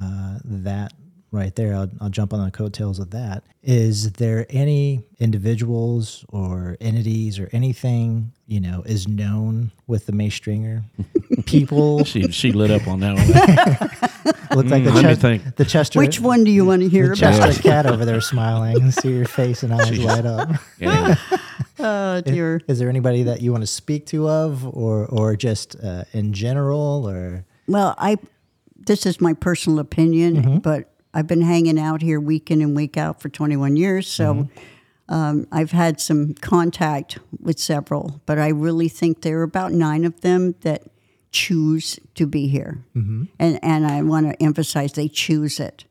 uh, 0.00 0.38
that 0.44 0.92
right 1.32 1.52
there, 1.56 1.74
I'll, 1.74 1.90
I'll 2.00 2.10
jump 2.10 2.32
on 2.32 2.44
the 2.44 2.52
coattails 2.52 3.00
of 3.00 3.10
that. 3.10 3.42
Is 3.60 4.12
there 4.12 4.46
any 4.48 5.02
individuals 5.18 6.24
or 6.28 6.76
entities 6.80 7.40
or 7.40 7.50
anything 7.52 8.30
you 8.46 8.60
know 8.60 8.84
is 8.86 9.08
known 9.08 9.72
with 9.88 10.06
the 10.06 10.12
May 10.12 10.30
Stringer? 10.30 10.84
People 11.42 12.04
She 12.10 12.30
she 12.32 12.52
lit 12.52 12.70
up 12.70 12.86
on 12.88 13.00
that 13.00 13.14
one. 13.16 13.26
look 14.56 14.66
like 14.66 14.84
the, 14.84 14.90
Mm, 14.90 14.94
let 14.94 15.04
me 15.04 15.10
Ches- 15.10 15.18
think. 15.18 15.56
the 15.56 15.64
Chester. 15.64 15.98
Which 15.98 16.20
one 16.20 16.44
do 16.44 16.50
you 16.50 16.64
want 16.64 16.82
to 16.82 16.88
hear 16.88 17.14
The 17.14 17.26
about? 17.28 17.38
Chester 17.38 17.62
cat 17.62 17.86
over 17.86 18.04
there 18.04 18.20
smiling. 18.20 18.90
See 18.90 19.12
your 19.16 19.26
face 19.26 19.62
and 19.62 19.72
eyes 19.72 19.98
light 19.98 20.26
up. 20.26 20.48
Yeah. 20.78 21.14
Oh 21.78 22.20
dear. 22.20 22.60
Is 22.68 22.78
there 22.78 22.88
anybody 22.90 23.22
that 23.24 23.40
you 23.40 23.52
want 23.52 23.62
to 23.62 23.66
speak 23.66 24.06
to 24.06 24.28
of, 24.28 24.66
or 24.66 25.06
or 25.06 25.34
just 25.36 25.76
uh, 25.82 26.04
in 26.12 26.32
general, 26.32 27.08
or 27.08 27.44
Well, 27.66 27.94
I 27.98 28.18
this 28.76 29.06
is 29.06 29.20
my 29.20 29.32
personal 29.34 29.78
opinion, 29.78 30.58
but 30.60 30.92
I've 31.14 31.26
been 31.26 31.42
hanging 31.42 31.78
out 31.78 32.02
here 32.02 32.20
week 32.20 32.50
in 32.50 32.60
and 32.60 32.74
week 32.76 32.96
out 32.96 33.20
for 33.20 33.28
21 33.28 33.76
years, 33.76 34.06
so 34.08 34.48
um, 35.08 35.46
I've 35.50 35.72
had 35.72 36.00
some 36.00 36.34
contact 36.34 37.18
with 37.40 37.58
several, 37.58 38.20
but 38.26 38.38
I 38.38 38.48
really 38.48 38.88
think 38.88 39.22
there 39.22 39.40
are 39.40 39.42
about 39.42 39.72
nine 39.72 40.04
of 40.04 40.20
them 40.20 40.54
that 40.60 40.82
choose 41.30 41.98
to 42.14 42.26
be 42.26 42.48
here, 42.48 42.84
and 43.38 43.58
and 43.62 43.86
I 43.86 44.02
want 44.02 44.26
to 44.28 44.42
emphasize 44.42 44.92
they 44.92 45.08
choose 45.08 45.60
it. 45.60 45.84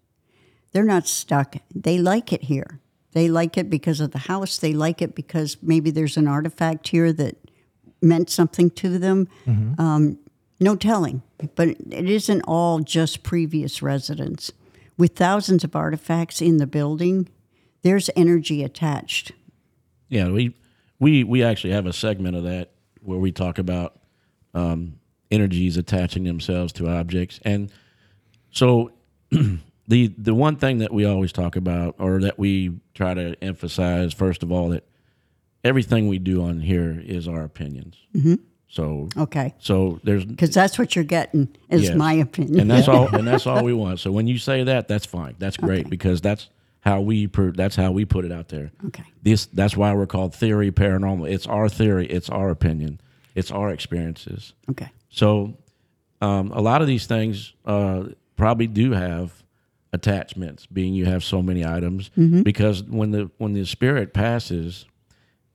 They're 0.72 0.84
not 0.84 1.08
stuck. 1.08 1.56
They 1.74 1.98
like 1.98 2.32
it 2.34 2.44
here. 2.44 2.80
They 3.14 3.28
like 3.28 3.58
it 3.58 3.70
because 3.70 4.00
of 4.00 4.12
the 4.12 4.20
house. 4.20 4.58
They 4.60 4.74
like 4.74 5.02
it 5.02 5.16
because 5.16 5.58
maybe 5.62 5.90
there's 5.92 6.18
an 6.18 6.28
artifact 6.28 6.90
here 6.90 7.12
that 7.14 7.36
meant 8.02 8.30
something 8.30 8.70
to 8.72 9.00
them. 9.00 9.28
Um, 9.80 10.20
no 10.60 10.76
telling. 10.76 11.24
But 11.56 11.70
it 11.70 12.10
isn't 12.10 12.42
all 12.42 12.80
just 12.80 13.24
previous 13.24 13.82
residents. 13.82 14.52
With 14.98 15.16
thousands 15.16 15.64
of 15.64 15.76
artifacts 15.76 16.42
in 16.42 16.58
the 16.58 16.68
building, 16.68 17.30
there's 17.82 18.10
energy 18.16 18.64
attached. 18.64 19.32
Yeah, 20.10 20.30
we 20.30 20.56
we 21.00 21.24
we 21.24 21.44
actually 21.44 21.72
have 21.72 21.86
a 21.86 21.94
segment 21.94 22.36
of 22.36 22.44
that 22.44 22.72
where 23.02 23.18
we 23.18 23.32
talk 23.32 23.58
about 23.58 24.00
um, 24.54 25.00
energies 25.32 25.78
attaching 25.78 26.24
themselves 26.24 26.74
to 26.74 26.88
objects, 26.90 27.40
and 27.44 27.72
so 28.52 28.92
the 29.88 30.08
the 30.18 30.34
one 30.36 30.56
thing 30.56 30.80
that 30.80 30.94
we 30.94 31.06
always 31.06 31.32
talk 31.32 31.56
about, 31.56 31.96
or 32.00 32.20
that 32.22 32.38
we 32.40 32.80
try 32.94 33.14
to 33.14 33.36
emphasize, 33.44 34.14
first 34.14 34.44
of 34.44 34.52
all, 34.52 34.70
that 34.70 34.84
everything 35.64 36.08
we 36.08 36.20
do 36.20 36.44
on 36.44 36.62
here 36.62 37.02
is 37.06 37.28
our 37.28 37.44
opinions. 37.44 37.98
Mm-hmm. 38.16 38.36
So 38.72 39.10
Okay. 39.18 39.56
so 39.60 40.00
there's 40.04 40.26
Because 40.26 40.54
that's 40.54 40.78
what 40.78 40.96
you're 40.96 41.04
getting, 41.06 41.50
is 41.70 41.84
Yes. 41.84 41.96
my 41.96 42.14
opinion. 42.14 42.60
and 42.62 42.70
that's 42.72 42.88
all 42.88 43.08
and 43.16 43.28
that's 43.28 43.48
all 43.48 43.64
we 43.64 43.74
want. 43.74 44.00
So 44.00 44.12
when 44.12 44.28
you 44.28 44.38
say 44.38 44.64
that, 44.64 44.88
that's 44.88 45.06
fine. 45.08 45.36
That's 45.40 45.58
great 45.58 45.82
Okay. 45.82 45.90
because 45.90 46.22
that's 46.22 46.50
how 46.82 47.02
we 47.02 47.28
per, 47.28 47.52
that's 47.52 47.76
how 47.76 47.92
we 47.92 48.06
put 48.06 48.26
it 48.26 48.32
out 48.32 48.50
there. 48.50 48.72
Okay. 48.88 49.04
This 49.24 49.48
that's 49.48 49.76
why 49.76 49.94
we're 49.94 50.06
called 50.06 50.34
theory 50.36 50.72
paranormal. 50.72 51.30
It's 51.32 51.48
our 51.48 51.68
theory. 51.68 52.06
It's 52.08 52.30
our 52.30 52.50
opinion. 52.52 53.02
It's 53.36 53.52
our 53.52 53.70
experiences. 53.72 54.54
okay. 54.70 54.90
So 55.10 55.58
um, 56.22 56.52
a 56.52 56.62
lot 56.62 56.82
of 56.82 56.88
these 56.88 57.06
things 57.06 57.54
uh, 57.66 58.06
probably 58.36 58.68
do 58.68 58.92
have 58.92 59.44
attachments, 59.92 60.66
being 60.68 60.94
you 60.94 61.06
have 61.06 61.24
so 61.24 61.42
many 61.42 61.66
items. 61.66 62.12
Because 62.44 62.84
when 62.84 63.12
the 63.12 63.32
when 63.38 63.54
the 63.54 63.66
spirit 63.66 64.14
passes, 64.14 64.86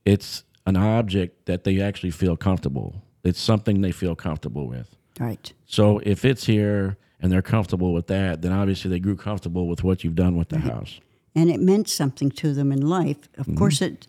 it's 0.05 0.45
an 0.67 0.77
object 0.77 1.47
that 1.47 1.65
they 1.65 1.81
actually 1.81 2.11
feel 2.11 2.37
comfortable. 2.37 3.03
It's 3.23 3.41
something 3.41 3.81
they 3.81 3.93
feel 3.93 4.15
comfortable 4.17 4.67
with. 4.67 4.95
Right. 5.21 5.53
So 5.67 6.01
if 6.01 6.25
it's 6.25 6.45
here 6.47 6.97
and 7.21 7.31
they're 7.31 7.43
comfortable 7.43 7.93
with 7.95 8.09
that, 8.09 8.43
then 8.43 8.53
obviously 8.53 8.91
they 8.91 8.99
grew 8.99 9.17
comfortable 9.17 9.67
with 9.69 9.85
what 9.85 10.03
you've 10.05 10.15
done 10.17 10.37
with 10.37 10.49
the 10.49 10.59
house. 10.59 11.01
And 11.35 11.49
it 11.51 11.61
meant 11.61 11.89
something 11.89 12.31
to 12.33 12.53
them 12.53 12.73
in 12.73 12.81
life. 12.87 13.29
Of 13.39 13.47
Mm-hmm. 13.47 13.57
course, 13.59 13.81
it 13.83 14.07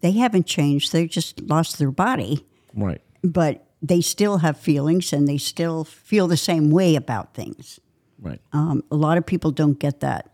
they 0.00 0.12
haven't 0.12 0.46
changed. 0.46 0.92
They 0.92 1.06
just 1.06 1.40
lost 1.40 1.78
their 1.78 1.90
body, 1.92 2.44
Right. 2.74 3.00
but 3.22 3.64
they 3.82 4.00
still 4.00 4.38
have 4.38 4.56
feelings 4.56 5.12
and 5.12 5.26
they 5.26 5.38
still 5.38 5.84
feel 5.84 6.28
the 6.28 6.36
same 6.36 6.70
way 6.70 6.94
about 6.94 7.34
things. 7.34 7.80
Right. 8.20 8.40
Um, 8.52 8.84
a 8.90 8.94
lot 8.96 9.18
of 9.18 9.26
people 9.26 9.50
don't 9.50 9.78
get 9.78 10.00
that. 10.00 10.28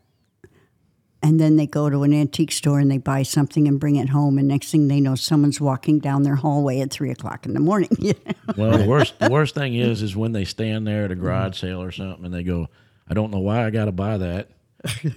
And 1.21 1.41
then 1.41 1.57
they 1.57 1.67
go 1.67 1.91
to 1.91 2.05
an 2.05 2.13
antique 2.15 2.53
store 2.53 2.79
and 2.79 2.89
they 2.89 2.99
buy 2.99 3.25
something 3.25 3.67
and 3.67 3.81
bring 3.81 3.97
it 3.97 4.11
home, 4.11 4.39
and 4.39 4.47
next 4.47 4.71
thing 4.71 4.87
they 4.87 5.01
know, 5.01 5.17
someone's 5.17 5.61
walking 5.61 5.99
down 5.99 6.23
their 6.23 6.37
hallway 6.37 6.79
at 6.81 6.93
three 6.93 7.11
o'clock 7.11 7.45
in 7.45 7.55
the 7.55 7.61
morning. 7.61 7.91
Well, 8.57 8.79
the 8.79 8.85
worst 8.89 9.19
the 9.19 9.29
worst 9.29 9.55
thing 9.55 9.75
is 9.75 10.01
is 10.01 10.15
when 10.17 10.33
they 10.33 10.45
stand 10.45 10.87
there 10.87 11.05
at 11.05 11.11
a 11.11 11.15
garage 11.17 11.59
sale 11.59 11.83
or 11.83 11.91
something 11.91 12.25
and 12.25 12.33
they 12.33 12.45
go, 12.45 12.69
I 13.09 13.15
don't 13.15 13.31
know 13.33 13.41
why 13.41 13.65
I 13.65 13.71
got 13.71 13.87
to 13.87 13.93
buy 13.93 14.17
that, 14.19 14.49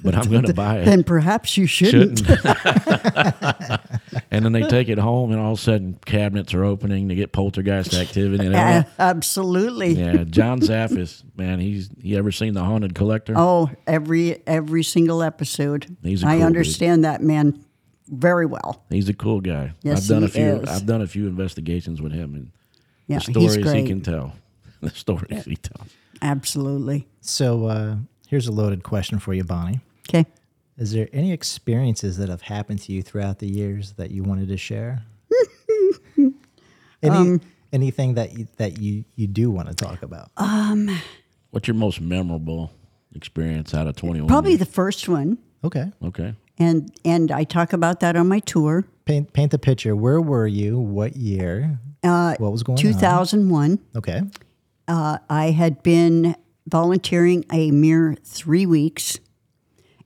but 0.04 0.16
I'm 0.16 0.30
going 0.30 0.44
to 0.48 0.54
buy 0.54 0.80
it. 0.80 0.86
then 0.86 1.04
perhaps 1.04 1.56
you 1.58 1.66
shouldn't. 1.68 2.18
Shouldn't. 2.20 3.82
And 4.32 4.44
then 4.46 4.52
they 4.54 4.62
take 4.68 4.88
it 4.90 4.98
home, 4.98 5.32
and 5.32 5.40
all 5.40 5.54
of 5.54 5.60
a 5.60 5.62
sudden 5.62 6.00
cabinets 6.06 6.54
are 6.54 6.64
opening 6.64 7.10
to 7.10 7.16
get 7.16 7.32
poltergeist 7.34 7.94
activity. 7.94 8.46
And 8.46 8.56
Uh, 8.56 8.84
absolutely. 9.00 9.94
yeah, 9.94 10.24
John 10.24 10.60
Zaffis, 10.62 11.24
man, 11.36 11.60
he's 11.60 11.90
he 12.02 12.16
ever 12.18 12.32
seen 12.32 12.54
the 12.54 12.64
Haunted 12.64 12.96
Collector? 12.96 13.34
Oh, 13.38 13.70
every 13.86 14.42
every 14.48 14.84
single 14.84 15.22
episode. 15.22 15.96
He's 16.02 16.24
a 16.24 16.28
I 16.28 16.30
cool 16.32 16.38
dude. 16.38 16.44
I 16.44 16.46
understand 16.48 17.04
that 17.06 17.22
man 17.22 17.64
very 18.08 18.46
well. 18.46 18.84
He's 18.90 19.08
a 19.10 19.14
cool 19.14 19.42
guy. 19.42 19.74
Yes, 19.84 20.04
I've 20.04 20.08
done 20.10 20.22
he 20.24 20.26
a 20.26 20.30
few. 20.32 20.44
is. 20.64 20.70
I've 20.70 20.86
done 20.86 21.02
a 21.02 21.08
few 21.08 21.28
investigations 21.28 22.02
with 22.02 22.12
him, 22.14 22.34
and 22.36 22.52
Yeah, 23.08 23.18
the 23.26 23.32
stories 23.32 23.56
he's 23.56 23.72
he 23.72 23.84
can 23.88 24.02
tell. 24.02 24.34
The 24.82 24.90
stories 24.90 25.46
he 25.46 25.56
tells. 25.58 25.88
Absolutely. 26.22 27.08
so? 27.22 27.66
Uh, 27.66 27.96
here's 28.28 28.48
a 28.48 28.52
loaded 28.52 28.84
question 28.84 29.20
for 29.20 29.34
you, 29.34 29.44
Bonnie. 29.44 29.80
Okay. 30.10 30.26
Is 30.82 30.92
there 30.94 31.08
any 31.14 31.32
experiences 31.32 32.18
that 32.18 32.28
have 32.30 32.42
happened 32.42 32.80
to 32.82 32.92
you 32.92 33.04
throughout 33.04 33.38
the 33.38 33.48
years 33.48 33.92
that 33.94 34.10
you 34.10 34.24
wanted 34.24 34.48
to 34.48 34.58
share? 34.58 35.04
Any, 37.04 37.16
Um, 37.16 37.42
anything 37.72 38.16
that 38.16 38.38
you, 38.38 38.48
that 38.58 38.80
you, 38.80 39.06
you 39.16 39.28
do 39.28 39.50
want 39.52 39.68
to 39.70 39.76
talk 39.76 40.02
about? 40.04 40.30
Um, 40.38 40.90
What's 41.52 41.68
your 41.68 41.76
most 41.76 42.00
memorable 42.02 42.72
experience 43.16 43.74
out 43.76 43.86
of 43.88 43.96
21? 43.96 44.28
Probably 44.28 44.56
the 44.56 44.66
first 44.66 45.08
one, 45.08 45.38
okay. 45.64 45.92
Okay. 46.04 46.34
and 46.58 46.92
and 47.06 47.32
I 47.32 47.44
talk 47.44 47.74
about 47.74 48.00
that 48.02 48.16
on 48.16 48.28
my 48.28 48.40
tour. 48.40 48.86
Paint, 49.06 49.34
paint 49.34 49.52
the 49.52 49.58
picture. 49.60 49.96
Where 49.96 50.22
were 50.22 50.48
you? 50.48 50.80
What 50.80 51.16
year? 51.16 51.80
Uh, 52.04 52.36
what 52.40 52.52
was 52.52 52.64
going 52.64 52.78
Two 52.78 52.90
on? 52.90 52.94
thousand 53.00 53.50
one. 53.50 53.80
Okay. 53.96 54.22
Uh, 54.88 55.18
I 55.30 55.52
had 55.52 55.82
been 55.84 56.36
volunteering 56.68 57.46
a 57.52 57.72
mere 57.72 58.16
three 58.24 58.66
weeks, 58.68 59.20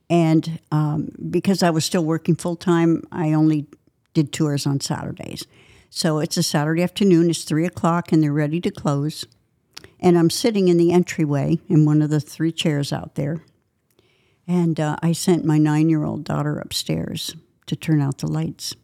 and 0.08 0.60
um, 0.70 1.10
because 1.30 1.62
I 1.62 1.70
was 1.70 1.84
still 1.84 2.04
working 2.04 2.36
full 2.36 2.56
time, 2.56 3.02
I 3.10 3.32
only 3.32 3.66
did 4.14 4.32
tours 4.32 4.66
on 4.66 4.80
Saturdays. 4.80 5.46
So 5.90 6.18
it's 6.18 6.36
a 6.36 6.42
Saturday 6.42 6.82
afternoon. 6.82 7.30
It's 7.30 7.44
three 7.44 7.66
o'clock, 7.66 8.12
and 8.12 8.22
they're 8.22 8.32
ready 8.32 8.60
to 8.60 8.70
close. 8.70 9.26
And 9.98 10.18
I'm 10.18 10.30
sitting 10.30 10.68
in 10.68 10.76
the 10.76 10.92
entryway 10.92 11.58
in 11.68 11.84
one 11.84 12.02
of 12.02 12.10
the 12.10 12.20
three 12.20 12.52
chairs 12.52 12.92
out 12.92 13.14
there. 13.14 13.42
And 14.46 14.78
uh, 14.78 14.96
I 15.02 15.12
sent 15.12 15.44
my 15.44 15.58
nine 15.58 15.88
year 15.88 16.04
old 16.04 16.24
daughter 16.24 16.58
upstairs 16.58 17.34
to 17.66 17.74
turn 17.74 18.00
out 18.00 18.18
the 18.18 18.28
lights. 18.28 18.76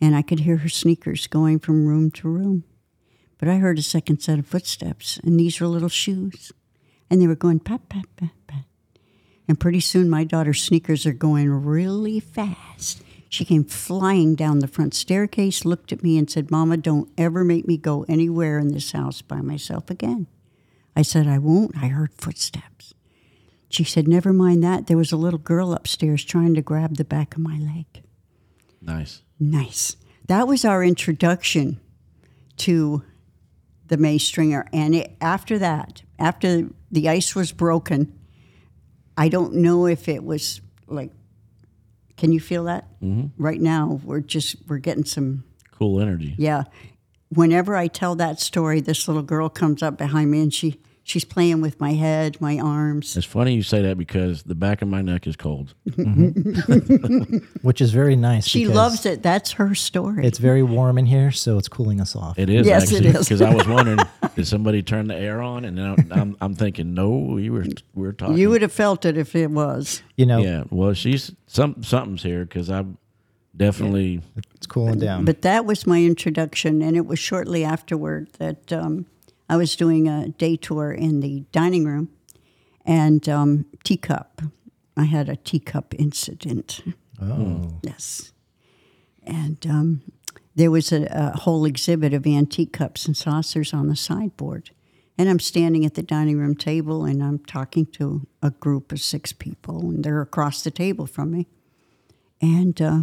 And 0.00 0.14
I 0.14 0.22
could 0.22 0.40
hear 0.40 0.58
her 0.58 0.68
sneakers 0.68 1.26
going 1.26 1.58
from 1.58 1.86
room 1.86 2.10
to 2.12 2.28
room. 2.28 2.64
But 3.38 3.48
I 3.48 3.56
heard 3.56 3.78
a 3.78 3.82
second 3.82 4.20
set 4.20 4.38
of 4.38 4.46
footsteps, 4.46 5.18
and 5.24 5.40
these 5.40 5.60
were 5.60 5.66
little 5.66 5.88
shoes. 5.88 6.52
And 7.08 7.20
they 7.20 7.26
were 7.26 7.34
going 7.34 7.60
pat, 7.60 7.88
pat, 7.88 8.04
pat, 8.16 8.28
pat. 8.28 8.39
And 9.50 9.58
pretty 9.58 9.80
soon 9.80 10.08
my 10.08 10.22
daughter's 10.22 10.62
sneakers 10.62 11.04
are 11.06 11.12
going 11.12 11.50
really 11.50 12.20
fast. 12.20 13.02
She 13.28 13.44
came 13.44 13.64
flying 13.64 14.36
down 14.36 14.60
the 14.60 14.68
front 14.68 14.94
staircase, 14.94 15.64
looked 15.64 15.90
at 15.90 16.04
me, 16.04 16.16
and 16.18 16.30
said, 16.30 16.52
Mama, 16.52 16.76
don't 16.76 17.10
ever 17.18 17.42
make 17.42 17.66
me 17.66 17.76
go 17.76 18.04
anywhere 18.08 18.60
in 18.60 18.68
this 18.68 18.92
house 18.92 19.22
by 19.22 19.40
myself 19.40 19.90
again. 19.90 20.28
I 20.94 21.02
said, 21.02 21.26
I 21.26 21.38
won't. 21.38 21.76
I 21.76 21.88
heard 21.88 22.14
footsteps. 22.14 22.94
She 23.68 23.82
said, 23.82 24.06
Never 24.06 24.32
mind 24.32 24.62
that. 24.62 24.86
There 24.86 24.96
was 24.96 25.10
a 25.10 25.16
little 25.16 25.40
girl 25.40 25.72
upstairs 25.72 26.24
trying 26.24 26.54
to 26.54 26.62
grab 26.62 26.96
the 26.96 27.04
back 27.04 27.34
of 27.34 27.42
my 27.42 27.58
leg. 27.58 28.04
Nice. 28.80 29.22
Nice. 29.40 29.96
That 30.28 30.46
was 30.46 30.64
our 30.64 30.84
introduction 30.84 31.80
to 32.58 33.02
the 33.88 33.96
May 33.96 34.18
Stringer. 34.18 34.68
And 34.72 34.94
it, 34.94 35.16
after 35.20 35.58
that, 35.58 36.04
after 36.20 36.68
the 36.88 37.08
ice 37.08 37.34
was 37.34 37.50
broken, 37.50 38.16
I 39.20 39.28
don't 39.28 39.56
know 39.56 39.84
if 39.84 40.08
it 40.08 40.24
was 40.24 40.62
like, 40.86 41.12
can 42.16 42.32
you 42.32 42.40
feel 42.40 42.64
that? 42.64 42.86
Mm-hmm. 43.02 43.26
Right 43.36 43.60
now, 43.60 44.00
we're 44.02 44.20
just, 44.20 44.56
we're 44.66 44.78
getting 44.78 45.04
some 45.04 45.44
cool 45.72 46.00
energy. 46.00 46.34
Yeah. 46.38 46.62
Whenever 47.28 47.76
I 47.76 47.86
tell 47.86 48.14
that 48.14 48.40
story, 48.40 48.80
this 48.80 49.06
little 49.08 49.22
girl 49.22 49.50
comes 49.50 49.82
up 49.82 49.98
behind 49.98 50.30
me 50.30 50.40
and 50.40 50.54
she 50.54 50.80
she's 51.02 51.24
playing 51.24 51.60
with 51.60 51.80
my 51.80 51.92
head, 51.92 52.40
my 52.40 52.58
arms. 52.58 53.16
It's 53.16 53.26
funny 53.26 53.54
you 53.54 53.62
say 53.62 53.82
that 53.82 53.98
because 53.98 54.42
the 54.42 54.54
back 54.54 54.82
of 54.82 54.88
my 54.88 55.02
neck 55.02 55.26
is 55.26 55.36
cold. 55.36 55.74
which 57.62 57.80
is 57.80 57.90
very 57.90 58.16
nice. 58.16 58.46
She 58.46 58.66
loves 58.66 59.06
it. 59.06 59.22
That's 59.22 59.52
her 59.52 59.74
story. 59.74 60.26
It's 60.26 60.38
very 60.38 60.62
warm 60.62 60.98
in 60.98 61.06
here, 61.06 61.30
so 61.30 61.58
it's 61.58 61.68
cooling 61.68 62.00
us 62.00 62.14
off. 62.14 62.38
It 62.38 62.50
is 62.50 62.66
Yes, 62.66 62.90
it 62.92 62.96
actually 62.96 63.08
is. 63.10 63.28
because 63.28 63.42
I 63.42 63.54
was 63.54 63.66
wondering 63.66 63.98
did 64.36 64.46
somebody 64.46 64.82
turn 64.82 65.08
the 65.08 65.16
air 65.16 65.42
on, 65.42 65.64
and 65.64 65.76
now 65.76 65.96
I'm, 66.10 66.36
I'm 66.40 66.54
thinking 66.54 66.94
no, 66.94 67.10
we 67.10 67.50
were 67.50 67.64
we 67.94 68.02
were 68.06 68.12
talking. 68.12 68.38
you 68.38 68.50
would 68.50 68.62
have 68.62 68.72
felt 68.72 69.04
it 69.04 69.16
if 69.16 69.34
it 69.34 69.50
was. 69.50 70.02
you 70.16 70.26
know, 70.26 70.38
yeah. 70.38 70.64
Well, 70.70 70.92
she's 70.94 71.32
some 71.46 71.82
something's 71.82 72.22
here 72.22 72.44
because 72.44 72.70
I'm 72.70 72.98
definitely 73.56 74.22
it's 74.54 74.66
cooling 74.66 74.98
down. 74.98 75.24
But 75.24 75.42
that 75.42 75.64
was 75.64 75.86
my 75.86 76.02
introduction, 76.02 76.82
and 76.82 76.96
it 76.96 77.06
was 77.06 77.18
shortly 77.18 77.64
afterward 77.64 78.28
that 78.38 78.72
um, 78.72 79.06
I 79.50 79.56
was 79.56 79.74
doing 79.74 80.06
a 80.06 80.28
day 80.28 80.54
tour 80.54 80.92
in 80.92 81.18
the 81.18 81.40
dining 81.50 81.84
room, 81.84 82.08
and 82.84 83.28
um, 83.28 83.66
teacup. 83.82 84.42
I 84.96 85.04
had 85.04 85.28
a 85.28 85.34
teacup 85.34 85.92
incident. 85.98 86.82
oh, 87.20 87.80
Yes, 87.82 88.30
and 89.24 89.58
um, 89.66 90.02
there 90.54 90.70
was 90.70 90.92
a, 90.92 91.04
a 91.10 91.36
whole 91.36 91.64
exhibit 91.64 92.14
of 92.14 92.28
antique 92.28 92.72
cups 92.72 93.06
and 93.06 93.16
saucers 93.16 93.74
on 93.74 93.88
the 93.88 93.96
sideboard. 93.96 94.70
And 95.18 95.28
I'm 95.28 95.40
standing 95.40 95.84
at 95.84 95.94
the 95.94 96.02
dining 96.04 96.38
room 96.38 96.54
table, 96.54 97.04
and 97.04 97.20
I'm 97.20 97.40
talking 97.40 97.86
to 97.86 98.28
a 98.40 98.52
group 98.52 98.92
of 98.92 99.00
six 99.00 99.32
people, 99.32 99.80
and 99.80 100.04
they're 100.04 100.22
across 100.22 100.62
the 100.62 100.70
table 100.70 101.06
from 101.06 101.32
me. 101.32 101.48
And 102.40 102.80
uh, 102.80 103.00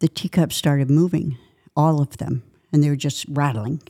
the 0.00 0.08
teacups 0.08 0.56
started 0.56 0.90
moving, 0.90 1.38
all 1.76 2.02
of 2.02 2.16
them, 2.16 2.42
and 2.72 2.82
they 2.82 2.90
were 2.90 2.96
just 2.96 3.24
rattling. 3.28 3.82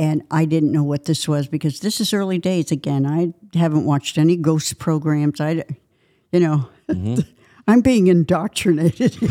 And 0.00 0.22
I 0.30 0.46
didn't 0.46 0.72
know 0.72 0.82
what 0.82 1.04
this 1.04 1.28
was 1.28 1.46
because 1.46 1.80
this 1.80 2.00
is 2.00 2.14
early 2.14 2.38
days 2.38 2.72
again. 2.72 3.04
I 3.04 3.34
haven't 3.56 3.84
watched 3.84 4.16
any 4.16 4.34
ghost 4.34 4.78
programs. 4.78 5.42
I, 5.42 5.62
you 6.32 6.40
know, 6.40 6.70
mm-hmm. 6.88 7.20
I'm 7.68 7.82
being 7.82 8.06
indoctrinated. 8.06 9.20
you 9.20 9.28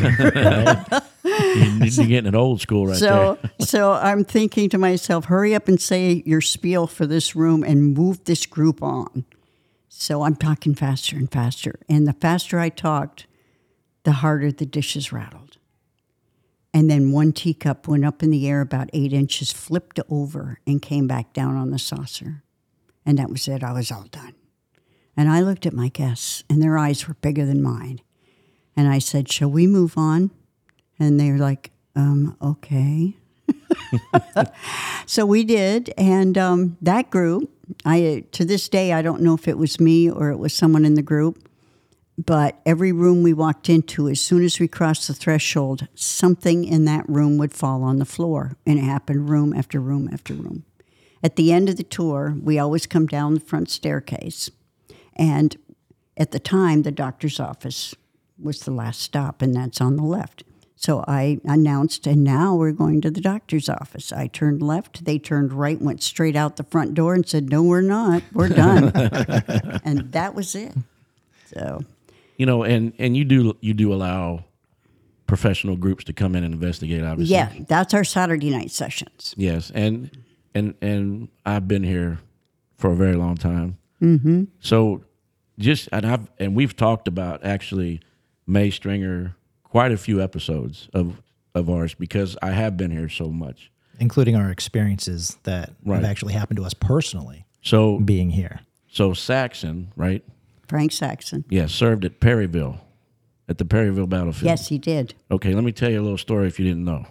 need 1.80 1.92
to 1.94 2.06
get 2.06 2.28
in 2.28 2.36
old 2.36 2.62
school 2.62 2.86
right 2.86 2.98
so, 2.98 3.40
there. 3.42 3.52
so 3.66 3.94
I'm 3.94 4.24
thinking 4.24 4.70
to 4.70 4.78
myself, 4.78 5.26
hurry 5.26 5.56
up 5.56 5.68
and 5.68 5.82
say 5.82 6.22
your 6.28 6.40
spiel 6.40 6.86
for 6.86 7.08
this 7.08 7.36
room 7.36 7.64
and 7.64 7.96
move 7.96 8.26
this 8.26 8.46
group 8.46 8.84
on. 8.84 9.26
So 9.88 10.22
I'm 10.22 10.36
talking 10.36 10.76
faster 10.76 11.16
and 11.16 11.32
faster. 11.32 11.80
And 11.90 12.08
the 12.08 12.14
faster 12.14 12.60
I 12.60 12.70
talked, 12.70 13.26
the 14.04 14.12
harder 14.12 14.52
the 14.52 14.68
dishes 14.68 15.12
rattled. 15.12 15.39
And 16.74 16.90
then 16.90 17.12
one 17.12 17.34
teacup 17.34 17.88
went 17.88 18.06
up 18.06 18.22
in 18.22 18.30
the 18.30 18.48
air 18.48 18.62
about 18.62 18.90
eight 18.94 19.12
inches, 19.12 19.52
flipped 19.52 20.00
over, 20.10 20.60
and 20.68 20.82
came 20.82 21.08
back 21.08 21.34
down 21.34 21.56
on 21.56 21.72
the 21.72 21.80
saucer. 21.80 22.44
And 23.06 23.18
that 23.18 23.30
was 23.30 23.48
it. 23.48 23.64
I 23.64 23.74
was 23.74 23.92
all 23.92 24.06
done. 24.12 24.36
And 25.18 25.30
I 25.30 25.42
looked 25.42 25.66
at 25.66 25.74
my 25.74 25.90
guests, 25.90 26.44
and 26.50 26.62
their 26.62 26.78
eyes 26.78 27.08
were 27.08 27.16
bigger 27.16 27.46
than 27.46 27.62
mine. 27.62 28.02
And 28.76 28.88
I 28.88 29.00
said, 29.00 29.32
Shall 29.32 29.50
we 29.50 29.68
move 29.68 29.98
on? 29.98 30.32
And 31.00 31.20
they 31.20 31.32
were 31.32 31.38
like, 31.38 31.72
um, 31.96 32.38
okay. 32.42 33.16
so 35.06 35.26
we 35.26 35.44
did, 35.44 35.94
and 35.98 36.38
um, 36.38 36.78
that 36.82 37.10
group. 37.10 37.52
I 37.86 38.24
to 38.32 38.46
this 38.46 38.68
day 38.68 38.94
I 38.94 39.04
don't 39.04 39.22
know 39.22 39.36
if 39.36 39.48
it 39.48 39.58
was 39.58 39.80
me 39.80 40.10
or 40.10 40.32
it 40.32 40.38
was 40.38 40.54
someone 40.54 40.86
in 40.86 40.96
the 40.96 41.04
group, 41.04 41.49
but 42.26 42.60
every 42.66 42.92
room 42.92 43.24
we 43.24 43.32
walked 43.32 43.70
into, 43.70 44.10
as 44.10 44.20
soon 44.20 44.44
as 44.44 44.60
we 44.60 44.68
crossed 44.68 45.08
the 45.08 45.14
threshold, 45.14 45.88
something 45.96 46.66
in 46.66 46.84
that 46.84 47.08
room 47.08 47.38
would 47.38 47.54
fall 47.54 47.82
on 47.82 47.98
the 47.98 48.06
floor, 48.06 48.58
and 48.66 48.78
it 48.78 48.84
happened 48.84 49.30
room 49.30 49.54
after 49.54 49.80
room 49.80 50.10
after 50.12 50.34
room. 50.34 50.66
At 51.24 51.38
the 51.38 51.54
end 51.54 51.70
of 51.70 51.78
the 51.78 51.84
tour, 51.84 52.36
we 52.44 52.60
always 52.60 52.86
come 52.86 53.08
down 53.08 53.36
the 53.36 53.40
front 53.40 53.70
staircase, 53.70 54.52
and 55.16 55.56
at 56.18 56.32
the 56.32 56.40
time, 56.40 56.82
the 56.82 56.92
doctor's 56.92 57.40
office 57.40 57.96
was 58.38 58.60
the 58.60 58.72
last 58.72 59.02
stop, 59.02 59.42
and 59.42 59.56
that's 59.56 59.80
on 59.80 59.96
the 59.96 60.04
left. 60.04 60.44
So 60.76 61.06
I 61.08 61.40
announced, 61.46 62.06
and 62.06 62.22
now 62.22 62.54
we're 62.54 62.74
going 62.74 63.00
to 63.02 63.12
the 63.12 63.22
doctor's 63.22 63.70
office. 63.70 64.12
I 64.12 64.28
turned 64.28 64.62
left, 64.62 65.06
they 65.06 65.20
turned 65.20 65.54
right, 65.54 65.82
went 65.82 66.04
straight 66.04 66.36
out 66.36 66.58
the 66.58 66.64
front 66.64 66.96
door, 66.96 67.14
and 67.14 67.28
said, 67.28 67.50
No, 67.50 67.64
we're 67.64 67.80
not. 67.80 68.24
We're 68.34 68.50
done. 68.50 68.92
and 69.86 70.12
that 70.12 70.36
was 70.36 70.54
it. 70.54 70.74
So, 71.54 71.86
You 72.40 72.46
know, 72.48 72.64
and 72.64 72.94
and 72.98 73.16
you 73.16 73.24
do 73.26 73.56
you 73.62 73.74
do 73.76 73.94
allow 73.94 74.46
professional 75.28 75.76
groups 75.76 76.04
to 76.06 76.14
come 76.14 76.36
in 76.36 76.44
and 76.44 76.54
investigate. 76.54 77.04
Obviously, 77.04 77.36
yeah, 77.36 77.52
that's 77.68 77.94
our 77.94 78.04
Saturday 78.04 78.50
night 78.50 78.72
sessions. 78.72 79.36
Yes, 79.38 79.72
and 79.76 80.10
and 80.56 80.74
and 80.82 81.28
I've 81.46 81.68
been 81.68 81.84
here 81.84 82.20
for 82.78 82.92
a 82.92 82.96
very 82.96 83.16
long 83.16 83.36
time. 83.36 83.78
Mm-hmm. 84.02 84.46
So 84.62 85.04
just 85.60 85.90
and 85.92 86.06
I've 86.06 86.32
and 86.40 86.56
we've 86.56 86.76
talked 86.76 87.08
about 87.10 87.44
actually 87.46 88.00
May 88.48 88.70
Stringer 88.72 89.36
quite 89.64 89.92
a 89.92 89.98
few 89.98 90.22
episodes 90.22 90.88
of 90.94 91.22
of 91.54 91.70
ours 91.70 91.94
because 91.94 92.38
I 92.42 92.52
have 92.52 92.78
been 92.78 92.92
here 92.92 93.10
so 93.10 93.30
much. 93.30 93.70
including 94.00 94.38
our 94.38 94.50
experiences 94.50 95.38
that 95.44 95.74
Right. 95.84 95.96
have 95.98 96.06
actually 96.06 96.32
happened 96.34 96.56
to 96.58 96.64
us 96.64 96.74
personally 96.74 97.46
So 97.62 98.00
being 98.00 98.30
here. 98.30 98.62
so 98.90 99.14
Saxon, 99.14 99.92
right? 99.98 100.24
Frank 100.70 100.92
Saxon. 100.92 101.44
Yeah, 101.50 101.66
served 101.66 102.06
at 102.06 102.20
Perryville, 102.20 102.80
at 103.50 103.58
the 103.58 103.66
Perryville 103.66 104.08
battlefield. 104.08 104.50
Yes, 104.50 104.70
he 104.70 104.78
did. 104.78 105.16
Okay, 105.30 105.54
let 105.54 105.64
me 105.64 105.72
tell 105.72 105.90
you 105.90 106.00
a 106.00 106.04
little 106.04 106.18
story 106.18 106.48
if 106.48 106.60
you 106.60 106.66
didn't 106.66 106.86
know. 106.86 107.06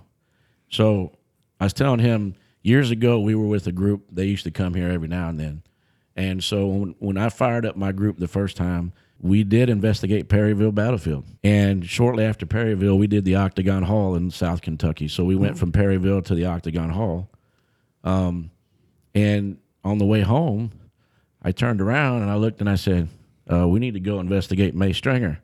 So 0.71 1.13
I 1.61 1.65
was 1.65 1.73
telling 1.73 2.01
him 2.01 2.35
years 2.63 2.91
ago 2.91 3.21
we 3.21 3.35
were 3.35 3.47
with 3.47 3.67
a 3.67 3.73
group. 3.73 4.07
They 4.11 4.25
used 4.25 4.45
to 4.45 4.51
come 4.51 4.75
here 4.75 4.91
every 4.91 5.09
now 5.09 5.29
and 5.29 5.39
then, 5.39 5.63
and 6.17 6.43
so 6.43 6.67
when, 6.67 6.95
when 6.99 7.17
I 7.17 7.29
fired 7.29 7.65
up 7.65 7.77
my 7.77 7.93
group 7.93 8.19
the 8.19 8.27
first 8.27 8.57
time, 8.57 8.93
we 9.21 9.45
did 9.45 9.69
investigate 9.69 10.29
Perryville 10.29 10.73
battlefield. 10.73 11.25
And 11.43 11.85
shortly 11.85 12.25
after 12.25 12.47
Perryville, 12.47 12.99
we 12.99 13.07
did 13.07 13.25
the 13.25 13.37
Octagon 13.37 13.85
Hall 13.85 14.15
in 14.15 14.31
South 14.31 14.61
Kentucky. 14.61 15.09
So 15.09 15.25
we 15.25 15.37
went 15.37 15.59
from 15.59 15.73
Perryville 15.73 16.23
to 16.23 16.35
the 16.35 16.47
Octagon 16.47 16.91
Hall. 16.91 17.29
Um, 18.05 18.51
and 19.15 19.59
on 19.85 19.99
the 19.99 20.05
way 20.05 20.21
home, 20.21 20.71
I 21.43 21.53
turned 21.53 21.81
around 21.81 22.23
and 22.23 22.31
I 22.31 22.35
looked 22.35 22.61
and 22.61 22.71
I 22.71 22.77
said, 22.77 23.09
uh, 23.53 23.67
"We 23.69 23.81
need 23.81 23.95
to 23.95 24.01
go 24.01 24.21
investigate 24.21 24.75
May 24.75 24.93
Stringer." 24.93 25.41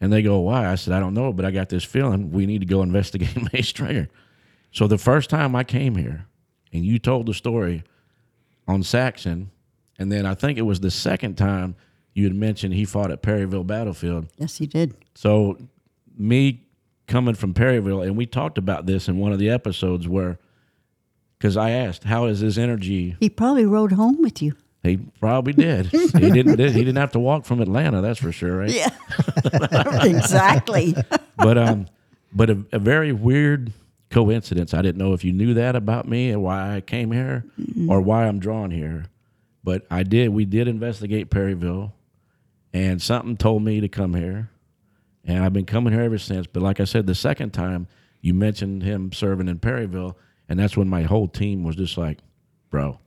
And 0.00 0.12
they 0.12 0.22
go, 0.22 0.40
why? 0.40 0.66
I 0.66 0.76
said, 0.76 0.94
I 0.94 1.00
don't 1.00 1.12
know, 1.12 1.32
but 1.32 1.44
I 1.44 1.50
got 1.50 1.68
this 1.68 1.84
feeling 1.84 2.30
we 2.30 2.46
need 2.46 2.60
to 2.60 2.66
go 2.66 2.82
investigate 2.82 3.36
May 3.52 3.62
Stringer. 3.62 4.08
So 4.72 4.86
the 4.86 4.98
first 4.98 5.30
time 5.30 5.54
I 5.54 5.64
came 5.64 5.96
here 5.96 6.26
and 6.72 6.84
you 6.84 6.98
told 6.98 7.26
the 7.26 7.34
story 7.34 7.82
on 8.66 8.82
Saxon, 8.82 9.50
and 9.98 10.10
then 10.10 10.24
I 10.24 10.34
think 10.34 10.58
it 10.58 10.62
was 10.62 10.80
the 10.80 10.90
second 10.90 11.36
time 11.36 11.74
you 12.14 12.24
had 12.24 12.34
mentioned 12.34 12.74
he 12.74 12.84
fought 12.84 13.10
at 13.10 13.22
Perryville 13.22 13.64
Battlefield. 13.64 14.28
Yes, 14.36 14.56
he 14.56 14.66
did. 14.66 14.94
So 15.14 15.58
me 16.16 16.62
coming 17.06 17.34
from 17.34 17.52
Perryville, 17.52 18.02
and 18.02 18.16
we 18.16 18.26
talked 18.26 18.58
about 18.58 18.86
this 18.86 19.08
in 19.08 19.18
one 19.18 19.32
of 19.32 19.38
the 19.38 19.50
episodes 19.50 20.08
where, 20.08 20.38
because 21.38 21.56
I 21.56 21.70
asked, 21.70 22.04
how 22.04 22.26
is 22.26 22.40
his 22.40 22.56
energy? 22.56 23.16
He 23.20 23.28
probably 23.28 23.66
rode 23.66 23.92
home 23.92 24.22
with 24.22 24.40
you. 24.40 24.54
He 24.82 24.96
probably 24.96 25.52
did. 25.52 25.86
he 25.92 26.30
didn't. 26.30 26.58
He 26.58 26.84
didn't 26.84 26.96
have 26.96 27.12
to 27.12 27.18
walk 27.18 27.44
from 27.44 27.60
Atlanta. 27.60 28.00
That's 28.00 28.18
for 28.18 28.32
sure, 28.32 28.58
right? 28.58 28.70
Yeah. 28.70 28.90
exactly. 30.02 30.94
but 31.36 31.58
um, 31.58 31.86
but 32.32 32.50
a, 32.50 32.64
a 32.72 32.78
very 32.78 33.12
weird 33.12 33.72
coincidence. 34.10 34.72
I 34.72 34.82
didn't 34.82 34.98
know 34.98 35.12
if 35.12 35.22
you 35.22 35.32
knew 35.32 35.54
that 35.54 35.76
about 35.76 36.08
me 36.08 36.30
and 36.30 36.42
why 36.42 36.76
I 36.76 36.80
came 36.80 37.12
here, 37.12 37.44
or 37.88 38.00
why 38.00 38.26
I'm 38.26 38.38
drawn 38.38 38.70
here. 38.70 39.06
But 39.62 39.86
I 39.90 40.02
did. 40.02 40.30
We 40.30 40.46
did 40.46 40.66
investigate 40.66 41.28
Perryville, 41.28 41.92
and 42.72 43.02
something 43.02 43.36
told 43.36 43.62
me 43.62 43.80
to 43.80 43.88
come 43.88 44.14
here, 44.14 44.48
and 45.26 45.44
I've 45.44 45.52
been 45.52 45.66
coming 45.66 45.92
here 45.92 46.02
ever 46.02 46.18
since. 46.18 46.46
But 46.46 46.62
like 46.62 46.80
I 46.80 46.84
said, 46.84 47.06
the 47.06 47.14
second 47.14 47.50
time 47.50 47.86
you 48.22 48.32
mentioned 48.32 48.82
him 48.82 49.12
serving 49.12 49.48
in 49.48 49.58
Perryville, 49.58 50.16
and 50.48 50.58
that's 50.58 50.76
when 50.76 50.88
my 50.88 51.02
whole 51.02 51.28
team 51.28 51.64
was 51.64 51.76
just 51.76 51.98
like, 51.98 52.20
"Bro." 52.70 52.98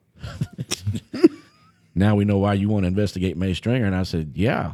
Now 1.96 2.16
we 2.16 2.26
know 2.26 2.38
why 2.38 2.54
you 2.54 2.70
want 2.70 2.84
to 2.84 2.88
investigate 2.88 3.38
May 3.38 3.54
Stringer. 3.54 3.86
And 3.86 3.96
I 3.96 4.04
said, 4.04 4.34
yeah. 4.36 4.74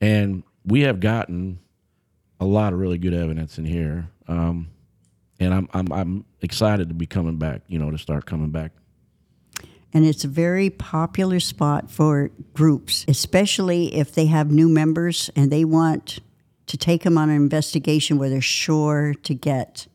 And 0.00 0.42
we 0.64 0.82
have 0.82 1.00
gotten 1.00 1.60
a 2.40 2.44
lot 2.44 2.72
of 2.72 2.78
really 2.78 2.98
good 2.98 3.14
evidence 3.14 3.58
in 3.58 3.64
here. 3.64 4.08
Um, 4.26 4.68
and 5.38 5.54
I'm, 5.54 5.68
I'm, 5.72 5.92
I'm 5.92 6.24
excited 6.40 6.88
to 6.88 6.94
be 6.94 7.06
coming 7.06 7.36
back, 7.36 7.62
you 7.68 7.78
know, 7.78 7.90
to 7.90 7.98
start 7.98 8.26
coming 8.26 8.50
back. 8.50 8.72
And 9.92 10.04
it's 10.04 10.24
a 10.24 10.28
very 10.28 10.70
popular 10.70 11.38
spot 11.38 11.88
for 11.88 12.30
groups, 12.52 13.04
especially 13.06 13.94
if 13.94 14.12
they 14.12 14.26
have 14.26 14.50
new 14.50 14.68
members 14.68 15.30
and 15.36 15.52
they 15.52 15.64
want 15.64 16.18
to 16.66 16.76
take 16.76 17.04
them 17.04 17.16
on 17.16 17.30
an 17.30 17.36
investigation 17.36 18.18
where 18.18 18.28
they're 18.28 18.40
sure 18.40 19.14
to 19.22 19.34
get 19.34 19.86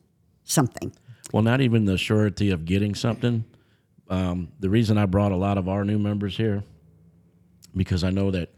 something. 0.44 0.92
Well, 1.32 1.42
not 1.42 1.60
even 1.60 1.84
the 1.84 1.98
surety 1.98 2.50
of 2.50 2.64
getting 2.64 2.94
something. 2.94 3.44
Um, 4.10 4.48
the 4.58 4.68
reason 4.68 4.98
I 4.98 5.06
brought 5.06 5.32
a 5.32 5.36
lot 5.36 5.56
of 5.56 5.68
our 5.68 5.84
new 5.84 5.98
members 5.98 6.36
here, 6.36 6.64
because 7.76 8.02
I 8.04 8.10
know 8.10 8.30
that 8.32 8.50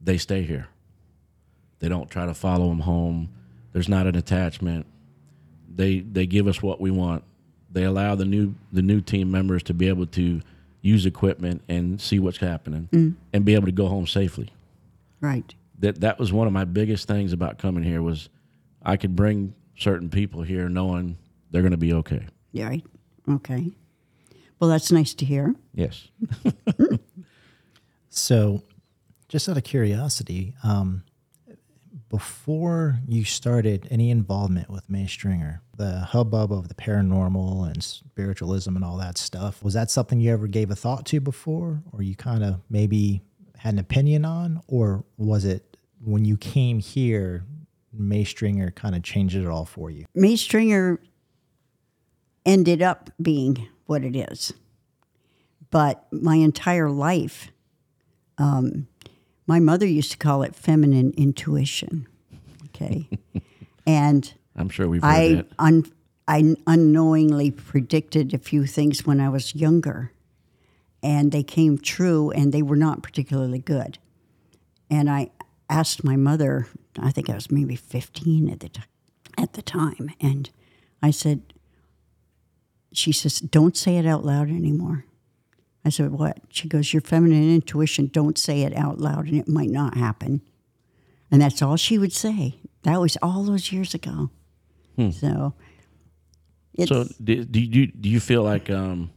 they 0.00 0.16
stay 0.18 0.42
here. 0.42 0.68
They 1.80 1.88
don't 1.88 2.08
try 2.08 2.24
to 2.26 2.34
follow 2.34 2.68
them 2.68 2.80
home. 2.80 3.28
There's 3.72 3.88
not 3.88 4.06
an 4.06 4.14
attachment. 4.16 4.86
they 5.74 5.98
they 6.00 6.26
give 6.26 6.46
us 6.46 6.62
what 6.62 6.80
we 6.80 6.90
want. 6.92 7.24
They 7.72 7.82
allow 7.84 8.14
the 8.14 8.24
new 8.24 8.54
the 8.72 8.82
new 8.82 9.00
team 9.00 9.30
members 9.32 9.62
to 9.64 9.74
be 9.74 9.88
able 9.88 10.06
to 10.06 10.40
use 10.80 11.06
equipment 11.06 11.62
and 11.68 12.00
see 12.00 12.18
what's 12.20 12.38
happening 12.38 13.16
and 13.32 13.44
be 13.44 13.54
able 13.54 13.66
to 13.66 13.72
go 13.72 13.88
home 13.88 14.06
safely. 14.06 14.50
Right. 15.20 15.52
That 15.80 16.00
that 16.02 16.20
was 16.20 16.32
one 16.32 16.46
of 16.46 16.52
my 16.52 16.64
biggest 16.64 17.08
things 17.08 17.32
about 17.32 17.58
coming 17.58 17.82
here 17.82 18.00
was 18.00 18.28
I 18.82 18.96
could 18.96 19.16
bring 19.16 19.54
certain 19.76 20.08
people 20.08 20.42
here 20.42 20.68
knowing 20.68 21.16
they're 21.50 21.62
going 21.62 21.72
to 21.72 21.76
be 21.76 21.92
okay. 21.94 22.26
Yeah, 22.52 22.68
Right. 22.68 22.84
Okay. 23.28 23.72
Well, 24.64 24.70
that's 24.70 24.90
nice 24.90 25.12
to 25.12 25.26
hear. 25.26 25.54
Yes. 25.74 26.08
So, 28.08 28.62
just 29.28 29.48
out 29.48 29.56
of 29.56 29.64
curiosity, 29.64 30.54
um, 30.62 31.02
before 32.08 33.00
you 33.08 33.24
started 33.24 33.88
any 33.90 34.10
involvement 34.10 34.70
with 34.70 34.88
May 34.88 35.08
Stringer, 35.08 35.62
the 35.76 35.98
hubbub 35.98 36.52
of 36.52 36.68
the 36.68 36.74
paranormal 36.74 37.68
and 37.68 37.82
spiritualism 37.82 38.76
and 38.76 38.84
all 38.84 38.96
that 38.98 39.18
stuff, 39.18 39.64
was 39.64 39.74
that 39.74 39.90
something 39.90 40.20
you 40.20 40.32
ever 40.32 40.46
gave 40.46 40.70
a 40.70 40.76
thought 40.76 41.04
to 41.06 41.20
before, 41.20 41.82
or 41.92 42.02
you 42.02 42.14
kind 42.14 42.44
of 42.44 42.60
maybe 42.70 43.20
had 43.58 43.74
an 43.74 43.80
opinion 43.80 44.24
on, 44.24 44.62
or 44.68 45.04
was 45.16 45.44
it 45.44 45.76
when 46.00 46.24
you 46.24 46.36
came 46.36 46.78
here, 46.78 47.44
May 47.92 48.22
Stringer 48.22 48.70
kind 48.70 48.94
of 48.94 49.02
changed 49.02 49.34
it 49.34 49.46
all 49.46 49.66
for 49.66 49.90
you? 49.90 50.06
May 50.14 50.36
Stringer 50.36 51.00
ended 52.46 52.80
up 52.80 53.10
being 53.20 53.68
what 53.86 54.04
it 54.04 54.16
is. 54.16 54.52
But 55.70 56.06
my 56.12 56.36
entire 56.36 56.90
life, 56.90 57.50
um, 58.38 58.86
my 59.46 59.60
mother 59.60 59.86
used 59.86 60.12
to 60.12 60.16
call 60.16 60.42
it 60.42 60.54
feminine 60.54 61.12
intuition. 61.16 62.06
Okay. 62.66 63.08
and 63.86 64.32
I'm 64.56 64.68
sure 64.68 64.88
we've 64.88 65.02
I, 65.02 65.44
un, 65.58 65.84
I 66.26 66.54
unknowingly 66.66 67.50
predicted 67.50 68.32
a 68.34 68.38
few 68.38 68.66
things 68.66 69.04
when 69.04 69.20
I 69.20 69.28
was 69.28 69.54
younger, 69.54 70.12
and 71.02 71.32
they 71.32 71.42
came 71.42 71.78
true, 71.78 72.30
and 72.30 72.52
they 72.52 72.62
were 72.62 72.76
not 72.76 73.02
particularly 73.02 73.58
good. 73.58 73.98
And 74.90 75.10
I 75.10 75.30
asked 75.68 76.04
my 76.04 76.16
mother, 76.16 76.68
I 76.98 77.10
think 77.10 77.28
I 77.28 77.34
was 77.34 77.50
maybe 77.50 77.76
15 77.76 78.48
at 78.48 78.60
the, 78.60 78.68
ti- 78.68 78.82
at 79.36 79.54
the 79.54 79.62
time, 79.62 80.10
and 80.20 80.50
I 81.02 81.10
said, 81.10 81.53
she 82.96 83.12
says, 83.12 83.40
don't 83.40 83.76
say 83.76 83.96
it 83.98 84.06
out 84.06 84.24
loud 84.24 84.48
anymore. 84.48 85.04
I 85.84 85.90
said, 85.90 86.12
what? 86.12 86.38
She 86.48 86.68
goes, 86.68 86.92
your 86.94 87.02
feminine 87.02 87.54
intuition, 87.54 88.06
don't 88.12 88.38
say 88.38 88.62
it 88.62 88.74
out 88.74 88.98
loud, 88.98 89.26
and 89.26 89.36
it 89.38 89.48
might 89.48 89.68
not 89.70 89.96
happen. 89.96 90.40
And 91.30 91.42
that's 91.42 91.60
all 91.60 91.76
she 91.76 91.98
would 91.98 92.12
say. 92.12 92.54
That 92.84 93.00
was 93.00 93.16
all 93.20 93.44
those 93.44 93.72
years 93.72 93.94
ago. 93.94 94.30
So, 95.10 95.54
it's, 96.74 96.88
So 96.88 97.06
do, 97.22 97.44
do 97.44 97.60
you 97.60 97.88
do 97.88 98.08
you 98.08 98.20
feel 98.20 98.42
like 98.44 98.70
um 98.70 99.10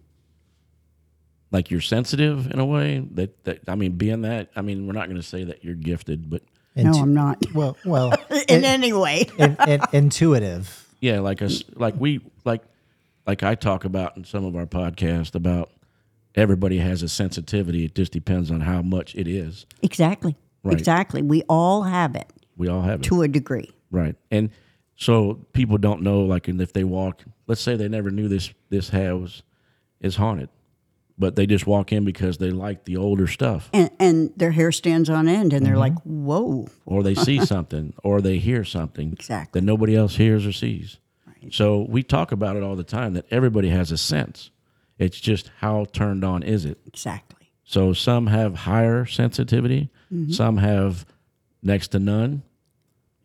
like 1.52 1.70
you're 1.72 1.82
sensitive 1.82 2.50
in 2.52 2.60
a 2.60 2.66
way 2.66 3.06
that 3.12 3.44
that 3.46 3.60
I 3.68 3.76
mean 3.76 3.92
being 3.94 4.22
that 4.24 4.50
I 4.56 4.62
mean 4.62 4.88
we're 4.88 4.94
not 4.94 5.06
going 5.08 5.18
to 5.22 5.28
say 5.28 5.44
that 5.44 5.64
you're 5.64 5.76
gifted 5.76 6.30
but 6.30 6.42
no, 6.76 6.90
Intu- 6.90 7.00
I'm 7.00 7.14
not. 7.14 7.44
Well, 7.54 7.78
well, 7.86 8.14
In 8.48 8.64
any 8.66 8.92
way. 8.94 9.28
in, 9.38 9.56
in, 9.68 9.82
intuitive. 9.94 10.88
yeah 11.00 11.20
like 11.20 11.42
us 11.44 11.64
like 11.76 11.94
we 12.00 12.22
like 12.44 12.64
like 13.28 13.44
I 13.44 13.56
talk 13.56 13.86
about 13.86 14.16
in 14.18 14.24
some 14.24 14.46
of 14.46 14.56
our 14.56 14.66
podcasts 14.66 15.36
about 15.36 15.70
everybody 16.36 16.78
has 16.80 17.04
a 17.04 17.10
sensitivity 17.10 17.86
it 17.86 17.96
just 17.96 18.12
depends 18.12 18.50
on 18.52 18.62
how 18.62 18.82
much 18.82 19.14
it 19.16 19.28
is 19.28 19.66
Exactly. 19.82 20.36
Right. 20.64 20.78
Exactly. 20.78 21.22
We 21.22 21.44
all 21.50 21.84
have 21.84 22.16
it 22.16 22.32
we 22.58 22.68
all 22.68 22.82
have 22.82 23.02
it 23.02 23.04
to 23.04 23.22
a 23.22 23.28
degree. 23.28 23.70
Right. 23.92 24.16
And 24.32 24.50
so 24.96 25.46
people 25.54 25.78
don't 25.78 26.02
know, 26.02 26.22
like, 26.22 26.48
and 26.48 26.60
if 26.60 26.74
they 26.74 26.84
walk, 26.84 27.22
let's 27.46 27.62
say 27.62 27.76
they 27.76 27.88
never 27.88 28.10
knew 28.10 28.28
this 28.28 28.52
this 28.70 28.90
house 28.90 29.44
is 30.02 30.16
haunted, 30.16 30.50
but 31.20 31.36
they 31.36 31.46
just 31.46 31.68
walk 31.68 31.92
in 31.94 32.04
because 32.04 32.40
they 32.40 32.50
like 32.50 32.86
the 32.86 32.98
older 32.98 33.28
stuff, 33.28 33.70
And, 33.74 33.92
and 34.00 34.34
their 34.36 34.52
hair 34.52 34.72
stands 34.72 35.08
on 35.10 35.28
end 35.28 35.54
and 35.54 35.64
they're 35.66 35.74
Mm-hmm. 35.74 35.80
like, 35.80 36.00
whoa. 36.04 36.68
or 36.86 37.04
they 37.04 37.14
see 37.16 37.46
something, 37.46 37.94
or 38.04 38.22
they 38.22 38.40
hear 38.40 38.64
something 38.64 39.14
Exactly. 39.14 39.60
that 39.62 39.66
nobody 39.66 39.96
else 39.96 40.16
hears 40.16 40.46
or 40.48 40.52
sees. 40.52 40.98
So 41.52 41.86
we 41.90 42.04
talk 42.04 42.32
about 42.32 42.56
it 42.56 42.64
all 42.64 42.76
the 42.76 42.84
time 42.84 43.14
that 43.14 43.26
everybody 43.32 43.70
has 43.70 43.92
a 43.92 43.98
sense. 43.98 44.52
It's 44.98 45.20
just 45.20 45.52
how 45.60 45.86
turned 45.86 46.24
on 46.24 46.44
is 46.44 46.66
it? 46.66 46.80
Exactly. 46.86 47.52
So 47.64 47.94
some 47.94 48.28
have 48.28 48.56
higher 48.56 49.06
sensitivity, 49.06 49.90
mm-hmm. 50.12 50.32
some 50.32 50.58
have 50.58 51.06
next 51.62 51.90
to 51.90 52.00
none, 52.00 52.44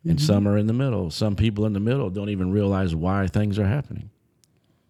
and 0.03 0.17
mm-hmm. 0.17 0.25
some 0.25 0.47
are 0.47 0.57
in 0.57 0.67
the 0.67 0.73
middle. 0.73 1.09
Some 1.09 1.35
people 1.35 1.65
in 1.65 1.73
the 1.73 1.79
middle 1.79 2.09
don't 2.09 2.29
even 2.29 2.51
realize 2.51 2.93
why 2.93 3.27
things 3.27 3.57
are 3.57 3.65
happening. 3.65 4.09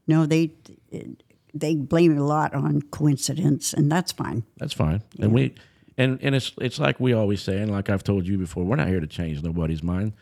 No, 0.08 0.26
they 0.26 0.52
they 1.54 1.76
blame 1.76 2.12
it 2.14 2.18
a 2.18 2.24
lot 2.24 2.54
on 2.54 2.82
coincidence, 2.82 3.74
and 3.74 3.92
that's 3.92 4.12
fine. 4.12 4.44
That's 4.58 4.74
fine. 4.74 5.04
And 5.20 5.32
we 5.32 5.54
and 5.98 6.20
and 6.22 6.36
it's 6.36 6.52
it's 6.60 6.80
like 6.80 7.00
we 7.00 7.14
always 7.14 7.42
say, 7.42 7.60
and 7.60 7.72
like 7.72 7.90
I've 7.90 8.04
told 8.04 8.28
you 8.28 8.38
before, 8.38 8.64
we're 8.64 8.76
not 8.76 8.88
here 8.88 9.00
to 9.00 9.08
change 9.08 9.42
nobody's 9.44 9.84
mind. 9.84 10.14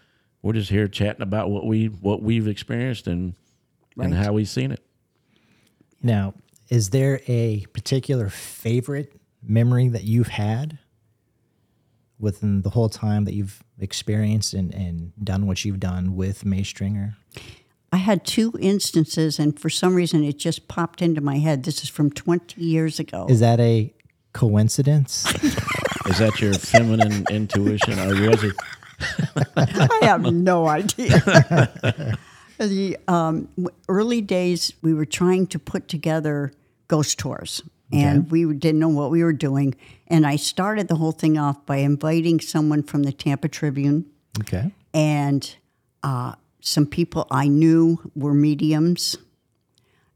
We're 0.42 0.54
just 0.54 0.70
here 0.70 0.88
chatting 0.88 1.22
about 1.22 1.50
what 1.50 1.66
we 1.66 1.88
what 1.88 2.22
we've 2.22 2.48
experienced 2.48 3.08
and 3.08 3.36
and 4.00 4.14
how 4.14 4.34
we've 4.34 4.50
seen 4.50 4.72
it. 4.72 4.84
Now, 6.02 6.34
is 6.70 6.90
there 6.90 7.22
a 7.28 7.66
particular 7.74 8.30
favorite 8.30 9.14
memory 9.44 9.90
that 9.90 10.04
you've 10.04 10.30
had 10.30 10.80
within 12.20 12.62
the 12.62 12.70
whole 12.70 12.90
time 12.90 13.26
that 13.26 13.34
you've 13.34 13.62
experienced 13.80 14.54
and, 14.54 14.74
and 14.74 15.12
done 15.24 15.48
what 15.48 15.66
you've 15.66 15.80
done 15.80 16.16
with 16.16 16.46
May 16.46 16.64
Stringer? 16.64 17.18
I 17.92 17.98
had 17.98 18.26
two 18.26 18.54
instances, 18.60 19.38
and 19.38 19.60
for 19.60 19.70
some 19.70 19.96
reason, 19.96 20.24
it 20.24 20.38
just 20.38 20.70
popped 20.70 21.02
into 21.02 21.20
my 21.20 21.40
head. 21.40 21.64
This 21.64 21.84
is 21.84 21.90
from 21.90 22.10
20 22.10 22.62
years 22.62 23.00
ago. 23.00 23.28
Is 23.30 23.42
that 23.42 23.60
a 23.60 23.94
coincidence? 24.34 25.26
Is 26.08 26.18
that 26.18 26.42
your 26.42 26.54
feminine 26.54 27.26
intuition, 27.30 28.00
or 28.00 28.30
was 28.30 28.44
it? 28.44 28.56
I 29.56 30.00
have 30.02 30.32
no 30.32 30.68
idea. 30.68 31.10
the 32.58 32.98
um, 33.08 33.48
early 33.88 34.22
days, 34.22 34.74
we 34.82 34.94
were 34.94 35.06
trying 35.06 35.48
to 35.48 35.60
put 35.60 35.88
together 35.88 36.54
ghost 36.88 37.20
tours, 37.20 37.62
and 37.94 38.30
we 38.32 38.46
didn't 38.54 38.80
know 38.80 38.90
what 38.90 39.12
we 39.12 39.24
were 39.24 39.34
doing. 39.34 39.76
And 40.08 40.26
I 40.26 40.36
started 40.36 40.88
the 40.88 40.96
whole 40.96 41.12
thing 41.12 41.38
off 41.38 41.66
by 41.66 41.78
inviting 41.78 42.40
someone 42.40 42.84
from 42.84 43.04
the 43.04 43.12
Tampa 43.12 43.48
Tribune 43.48 44.06
okay. 44.40 44.72
and 44.94 45.56
uh, 46.04 46.34
some 46.62 46.86
people 46.86 47.28
I 47.32 47.48
knew 47.48 48.00
were 48.16 48.34
mediums, 48.34 49.18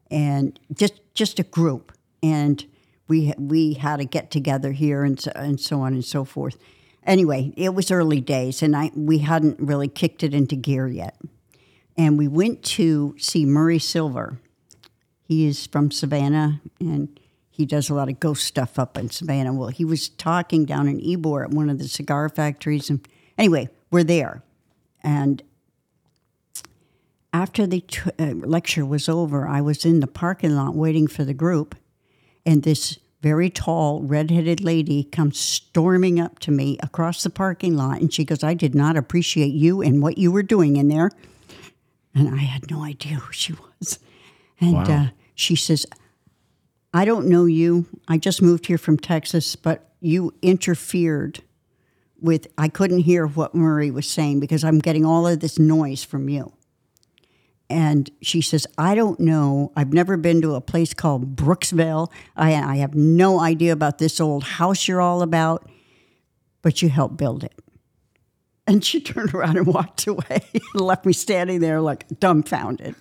and 0.10 0.60
just 0.74 0.94
just 1.14 1.40
a 1.40 1.44
group. 1.44 1.92
And 2.24 2.64
we 3.08 3.34
we 3.38 3.74
had 3.74 4.00
a 4.00 4.06
get 4.06 4.32
together 4.32 4.72
here, 4.72 5.04
and 5.04 5.20
so, 5.20 5.32
and 5.36 5.60
so 5.60 5.82
on 5.82 5.94
and 5.94 6.06
so 6.06 6.24
forth. 6.24 6.58
Anyway, 7.06 7.54
it 7.56 7.74
was 7.74 7.92
early 7.92 8.20
days, 8.20 8.64
and 8.64 8.76
I 8.76 8.92
we 8.96 9.20
hadn't 9.20 9.60
really 9.60 9.88
kicked 9.88 10.24
it 10.24 10.34
into 10.34 10.56
gear 10.56 10.88
yet. 10.88 11.16
And 11.98 12.18
we 12.18 12.28
went 12.28 12.64
to 12.64 13.16
see 13.18 13.46
Murray 13.46 13.80
Silver. 13.80 14.40
He 15.24 15.46
is 15.46 15.66
from 15.66 15.92
Savannah, 15.92 16.62
and 16.80 17.20
he 17.50 17.66
does 17.66 17.90
a 17.90 17.94
lot 17.94 18.10
of 18.10 18.20
ghost 18.20 18.44
stuff 18.44 18.78
up 18.78 18.98
in 18.98 19.10
Savannah. 19.10 19.54
Well, 19.54 19.70
he 19.70 19.86
was 19.86 20.10
talking 20.10 20.66
down 20.66 20.88
in 20.88 21.00
Ybor 21.00 21.46
at 21.46 21.52
one 21.52 21.70
of 21.70 21.78
the 21.78 21.88
cigar 21.88 22.28
factories, 22.28 22.90
and 22.90 23.08
anyway, 23.38 23.70
we're 23.92 24.04
there, 24.04 24.44
and 25.04 25.42
after 27.36 27.68
the 27.68 27.82
t- 27.82 28.12
uh, 28.18 28.34
lecture 28.48 28.86
was 28.86 29.10
over, 29.10 29.46
I 29.46 29.60
was 29.60 29.84
in 29.84 30.00
the 30.00 30.08
parking 30.08 30.56
lot 30.56 30.74
waiting 30.74 31.06
for 31.06 31.26
the 31.26 31.34
group, 31.34 31.76
and 32.46 32.64
this 32.64 32.98
very 33.26 33.50
tall, 33.50 34.04
redheaded 34.04 34.62
lady 34.62 35.04
comes 35.04 35.40
storming 35.40 36.20
up 36.20 36.38
to 36.38 36.52
me 36.52 36.78
across 36.84 37.24
the 37.24 37.30
parking 37.32 37.76
lot, 37.76 38.00
and 38.00 38.14
she 38.14 38.24
goes, 38.24 38.44
"I 38.44 38.54
did 38.54 38.76
not 38.76 38.96
appreciate 38.96 39.52
you 39.52 39.82
and 39.82 40.00
what 40.00 40.20
you 40.20 40.32
were 40.32 40.44
doing 40.44 40.76
in 40.76 40.90
there." 40.90 41.10
And 42.14 42.30
I 42.30 42.44
had 42.44 42.70
no 42.70 42.84
idea 42.84 43.16
who 43.16 43.34
she 43.34 43.54
was, 43.54 43.98
and 44.62 44.74
Wow. 44.74 44.84
uh, 44.84 45.08
she 45.34 45.56
says, 45.56 45.88
"I 46.94 47.04
don't 47.04 47.28
know 47.28 47.46
you. 47.46 47.88
I 48.08 48.20
just 48.20 48.44
moved 48.44 48.68
here 48.68 48.78
from 48.78 49.00
Texas, 49.00 49.56
but 49.56 49.92
you 50.00 50.32
interfered." 50.44 51.42
With 52.22 52.48
I 52.60 52.68
couldn't 52.70 53.00
hear 53.00 53.26
what 53.28 53.56
Murray 53.56 53.90
was 53.92 54.08
saying 54.08 54.40
because 54.40 54.64
I'm 54.64 54.80
getting 54.80 55.04
all 55.04 55.28
of 55.28 55.40
this 55.40 55.58
noise 55.60 56.04
from 56.04 56.30
you. 56.30 56.54
And 57.70 58.10
she 58.22 58.42
says, 58.42 58.68
I 58.78 58.94
don't 58.94 59.20
know. 59.20 59.72
I've 59.76 59.92
never 59.92 60.18
been 60.18 60.42
to 60.44 60.54
a 60.56 60.62
place 60.62 60.94
called 60.94 61.36
Brooksville. 61.36 62.12
I, 62.36 62.54
I 62.54 62.76
have 62.78 62.94
no 62.94 63.40
idea 63.40 63.74
about 63.74 63.98
this 63.98 64.20
old 64.20 64.44
house 64.44 64.88
you're 64.88 65.02
all 65.02 65.22
about, 65.22 65.70
but 66.62 66.82
you 66.82 66.90
helped 66.90 67.18
build 67.18 67.44
it. 67.44 67.54
And 68.68 68.84
she 68.84 69.00
turned 69.02 69.34
around 69.34 69.58
and 69.58 69.68
walked 69.68 70.06
away 70.06 70.42
and 70.54 70.82
left 70.82 71.06
me 71.06 71.14
standing 71.14 71.60
there 71.60 71.82
like 71.82 72.06
dumbfounded. 72.20 72.96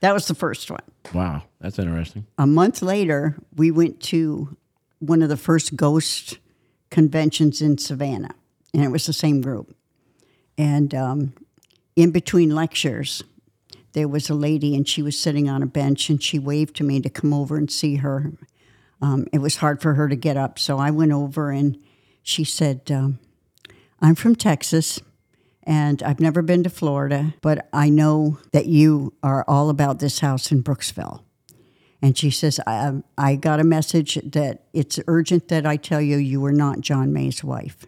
That 0.00 0.12
was 0.14 0.26
the 0.26 0.34
first 0.34 0.68
one. 0.68 0.82
Wow, 1.14 1.44
that's 1.60 1.78
interesting. 1.78 2.26
A 2.36 2.46
month 2.46 2.82
later, 2.82 3.38
we 3.54 3.70
went 3.70 4.00
to 4.02 4.56
one 4.98 5.22
of 5.22 5.28
the 5.28 5.36
first 5.36 5.76
ghost 5.76 6.38
conventions 6.90 7.62
in 7.62 7.78
Savannah, 7.78 8.34
and 8.74 8.82
it 8.82 8.88
was 8.88 9.06
the 9.06 9.12
same 9.12 9.40
group. 9.40 9.76
And 10.58 10.92
um, 10.92 11.34
in 11.94 12.10
between 12.10 12.52
lectures, 12.52 13.22
there 13.92 14.08
was 14.08 14.30
a 14.30 14.34
lady 14.34 14.74
and 14.74 14.88
she 14.88 15.02
was 15.02 15.18
sitting 15.18 15.48
on 15.48 15.62
a 15.62 15.66
bench 15.66 16.08
and 16.08 16.22
she 16.22 16.38
waved 16.38 16.76
to 16.76 16.84
me 16.84 17.00
to 17.00 17.10
come 17.10 17.32
over 17.32 17.56
and 17.56 17.70
see 17.70 17.96
her. 17.96 18.32
Um, 19.00 19.26
it 19.32 19.38
was 19.38 19.56
hard 19.56 19.82
for 19.82 19.94
her 19.94 20.08
to 20.08 20.16
get 20.16 20.36
up, 20.36 20.58
so 20.58 20.78
I 20.78 20.90
went 20.90 21.12
over 21.12 21.50
and 21.50 21.76
she 22.22 22.44
said, 22.44 22.90
um, 22.90 23.18
I'm 24.00 24.14
from 24.14 24.36
Texas 24.36 25.00
and 25.64 26.02
I've 26.02 26.20
never 26.20 26.42
been 26.42 26.62
to 26.64 26.70
Florida, 26.70 27.34
but 27.40 27.68
I 27.72 27.88
know 27.88 28.38
that 28.52 28.66
you 28.66 29.12
are 29.22 29.44
all 29.46 29.70
about 29.70 29.98
this 29.98 30.20
house 30.20 30.50
in 30.50 30.62
Brooksville. 30.62 31.22
And 32.00 32.18
she 32.18 32.30
says, 32.30 32.58
I, 32.66 32.78
um, 32.78 33.04
I 33.16 33.36
got 33.36 33.60
a 33.60 33.64
message 33.64 34.18
that 34.24 34.64
it's 34.72 34.98
urgent 35.06 35.48
that 35.48 35.64
I 35.64 35.76
tell 35.76 36.00
you 36.00 36.16
you 36.16 36.40
were 36.40 36.52
not 36.52 36.80
John 36.80 37.12
May's 37.12 37.44
wife. 37.44 37.86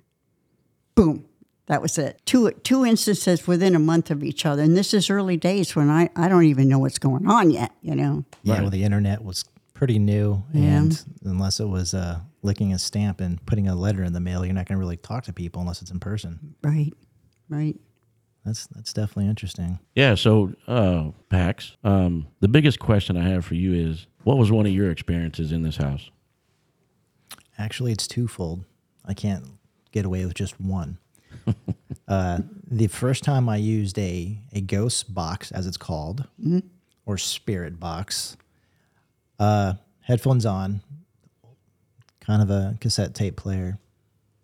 Boom. 0.95 1.25
That 1.67 1.81
was 1.81 1.97
it. 1.97 2.21
Two, 2.27 2.51
two 2.63 2.85
instances 2.85 3.47
within 3.47 3.75
a 3.75 3.79
month 3.79 4.11
of 4.11 4.23
each 4.23 4.45
other. 4.45 4.63
And 4.63 4.77
this 4.77 4.93
is 4.93 5.09
early 5.09 5.37
days 5.39 5.75
when 5.75 5.89
I, 5.89 6.11
I 6.15 6.29
don't 6.29 6.45
even 6.45 6.69
know 6.69 6.79
what's 6.79 6.99
going 6.99 7.27
on 7.27 7.51
yet, 7.51 7.73
you 7.81 7.95
know? 7.95 8.25
Yeah, 8.43 8.61
well, 8.61 8.71
the 8.71 8.85
internet 8.85 9.25
was 9.25 9.45
pretty 9.73 9.99
new, 9.99 10.45
Yeah. 10.53 10.63
and 10.79 11.05
unless 11.25 11.61
it 11.61 11.65
was 11.69 11.95
uh, 11.95 12.21
licking 12.43 12.73
a 12.73 12.79
stamp 12.79 13.21
and 13.21 13.45
putting 13.47 13.67
a 13.67 13.75
letter 13.75 14.05
in 14.05 14.13
the 14.13 14.21
mail, 14.21 14.45
you're 14.45 14.55
not 14.55 14.67
going 14.67 14.77
to 14.77 14.81
really 14.81 14.99
talk 14.99 15.25
to 15.25 15.33
people 15.33 15.63
unless 15.63 15.81
it's 15.83 15.91
in 15.91 16.01
person. 16.01 16.55
Right, 16.63 16.93
right. 17.49 17.77
That's 18.45 18.67
that's 18.69 18.93
definitely 18.93 19.29
interesting. 19.31 19.79
Yeah. 19.95 20.17
So, 20.17 20.53
uh, 20.69 21.13
Pax, 21.31 21.77
um, 21.83 22.27
the 22.41 22.49
biggest 22.49 22.79
question 22.79 23.17
I 23.17 23.27
have 23.31 23.43
for 23.47 23.55
you 23.55 23.73
is, 23.73 24.07
what 24.25 24.37
was 24.37 24.53
one 24.53 24.67
of 24.67 24.73
your 24.73 24.91
experiences 24.91 25.51
in 25.51 25.63
this 25.63 25.79
house? 25.79 26.11
Actually, 27.57 27.93
it's 27.93 28.07
twofold. 28.07 28.65
I 29.05 29.15
can't 29.15 29.45
get 29.93 30.05
away 30.05 30.25
with 30.27 30.35
just 30.35 30.61
one. 30.61 30.99
uh, 32.09 32.41
the 32.71 32.87
first 32.89 33.25
time 33.25 33.49
I 33.49 33.57
used 33.57 33.99
a 33.99 34.39
a 34.53 34.61
ghost 34.61 35.13
box, 35.15 35.53
as 35.53 35.67
it's 35.67 35.77
called, 35.77 36.27
or 37.07 37.19
spirit 37.19 37.79
box, 37.79 38.37
uh, 39.39 39.75
headphones 40.01 40.47
on, 40.47 40.81
kind 42.21 42.43
of 42.43 42.51
a 42.51 42.77
cassette 42.81 43.15
tape 43.15 43.37
player 43.37 43.79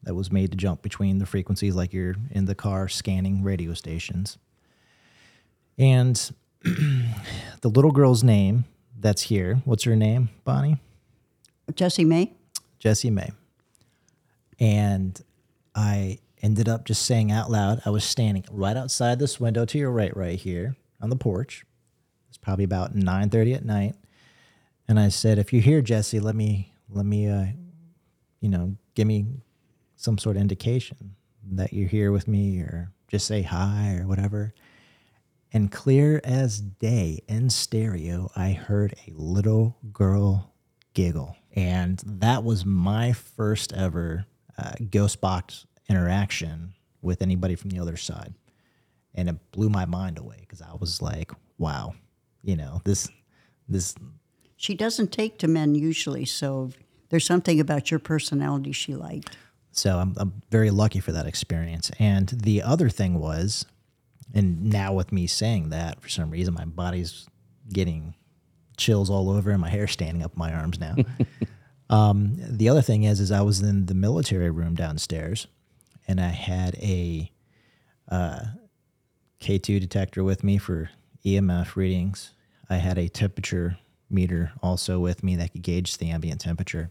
that 0.03 0.15
was 0.15 0.33
made 0.33 0.51
to 0.51 0.57
jump 0.57 0.83
between 0.83 1.19
the 1.19 1.27
frequencies, 1.27 1.75
like 1.75 1.93
you're 1.93 2.17
in 2.31 2.47
the 2.47 2.55
car 2.55 2.89
scanning 2.89 3.43
radio 3.43 3.75
stations. 3.75 4.39
And 5.79 6.31
the 6.63 7.69
little 7.69 7.91
girl's 7.91 8.25
name 8.25 8.65
that's 8.99 9.23
here. 9.23 9.57
What's 9.65 9.85
her 9.85 9.97
name, 9.97 10.31
Bonnie? 10.45 10.79
Jessie 11.75 12.05
May? 12.05 12.33
Jessie 12.79 13.11
May. 13.11 13.31
And 14.59 15.21
I 15.75 16.19
ended 16.43 16.69
up 16.69 16.85
just 16.85 17.03
saying 17.03 17.31
out 17.31 17.51
loud, 17.51 17.83
I 17.85 17.91
was 17.91 18.05
standing 18.05 18.45
right 18.51 18.77
outside 18.77 19.19
this 19.19 19.41
window 19.41 19.65
to 19.65 19.79
your 19.79 19.91
right, 19.91 20.17
right 20.17 20.39
here 20.39 20.77
on 21.01 21.11
the 21.11 21.17
porch. 21.17 21.65
It's 22.29 22.39
probably 22.39 22.65
about 22.65 22.95
9:30 22.95 23.55
at 23.55 23.65
night. 23.65 23.95
And 24.89 24.99
I 24.99 25.09
said, 25.09 25.39
if 25.39 25.53
you're 25.53 25.63
here, 25.63 25.83
Jesse, 25.83 26.21
let 26.21 26.35
me 26.35 26.73
let 26.89 27.07
me 27.07 27.29
uh, 27.29 27.47
you 28.41 28.49
know, 28.49 28.77
give 28.95 29.07
me 29.07 29.27
some 29.97 30.19
sort 30.19 30.37
of 30.37 30.43
indication 30.43 31.15
that 31.53 31.73
you're 31.73 31.89
here 31.89 32.11
with 32.11 32.27
me 32.27 32.61
or 32.61 32.93
just 33.09 33.27
say 33.27 33.43
hi 33.43 33.99
or 34.01 34.07
whatever. 34.07 34.55
And 35.53 35.71
clear 35.71 36.21
as 36.25 36.61
day 36.61 37.21
in 37.29 37.51
stereo, 37.51 38.31
I 38.37 38.53
heard 38.53 38.95
a 39.07 39.13
little 39.15 39.77
girl 39.93 40.53
giggle. 40.95 41.37
And 41.55 42.01
that 42.07 42.45
was 42.45 42.65
my 42.65 43.13
first 43.13 43.73
ever 43.73 44.27
uh, 44.57 44.73
ghost 44.91 45.21
box 45.21 45.67
interaction 45.91 46.73
with 47.03 47.21
anybody 47.21 47.57
from 47.57 47.71
the 47.71 47.81
other 47.81 47.97
side. 47.97 48.33
And 49.15 49.29
it 49.29 49.37
blew 49.51 49.69
my 49.69 49.85
mind 49.85 50.19
away 50.19 50.37
because 50.41 50.63
I 50.63 50.73
was 50.79 51.03
like, 51.03 51.33
wow, 51.59 51.95
you 52.43 52.57
know, 52.57 52.81
this, 52.85 53.09
this, 53.69 53.95
She 54.57 54.75
doesn't 54.75 55.13
take 55.13 55.37
to 55.39 55.49
men 55.49 55.75
usually, 55.75 56.25
so 56.25 56.71
there's 57.09 57.27
something 57.27 57.59
about 57.59 57.91
your 57.91 57.99
personality 57.99 58.73
she 58.73 58.95
liked. 58.95 59.37
So 59.73 59.99
I'm, 59.99 60.15
I'm 60.17 60.43
very 60.51 60.71
lucky 60.71 61.01
for 61.01 61.13
that 61.13 61.27
experience. 61.27 61.91
And 61.99 62.29
the 62.29 62.63
other 62.63 62.89
thing 62.89 63.19
was, 63.19 63.67
and 64.33 64.71
now 64.71 64.93
with 64.93 65.13
me 65.13 65.27
saying 65.27 65.71
that, 65.71 66.01
for 66.01 66.09
some 66.09 66.31
reason, 66.31 66.55
my 66.55 66.65
body's 66.65 67.27
getting 67.73 68.15
chills 68.77 69.11
all 69.11 69.31
over 69.31 69.51
and 69.51 69.61
my 69.61 69.71
hair 69.77 69.87
standing 69.87 70.23
up 70.23 70.37
my 70.37 70.53
arms 70.53 70.79
now. 70.79 70.97
um, 71.91 72.35
the 72.39 72.69
other 72.69 72.83
thing 72.83 73.05
is, 73.05 73.21
is 73.21 73.33
I 73.33 73.43
was 73.43 73.61
in 73.61 73.87
the 73.87 73.95
military 73.95 74.51
room 74.51 74.75
downstairs, 74.75 75.47
and 76.07 76.21
I 76.21 76.29
had 76.29 76.75
a 76.77 77.31
uh, 78.09 78.41
K2 79.41 79.81
detector 79.81 80.25
with 80.25 80.43
me 80.45 80.59
for 80.59 80.91
EMF 81.25 81.77
readings. 81.77 82.33
I 82.69 82.77
had 82.77 82.99
a 82.99 83.09
temperature 83.09 83.79
meter 84.09 84.53
also 84.63 84.99
with 84.99 85.23
me 85.23 85.37
that 85.37 85.53
could 85.53 85.63
gauge 85.63 85.99
the 85.99 86.11
ambient 86.11 86.41
temperature 86.41 86.91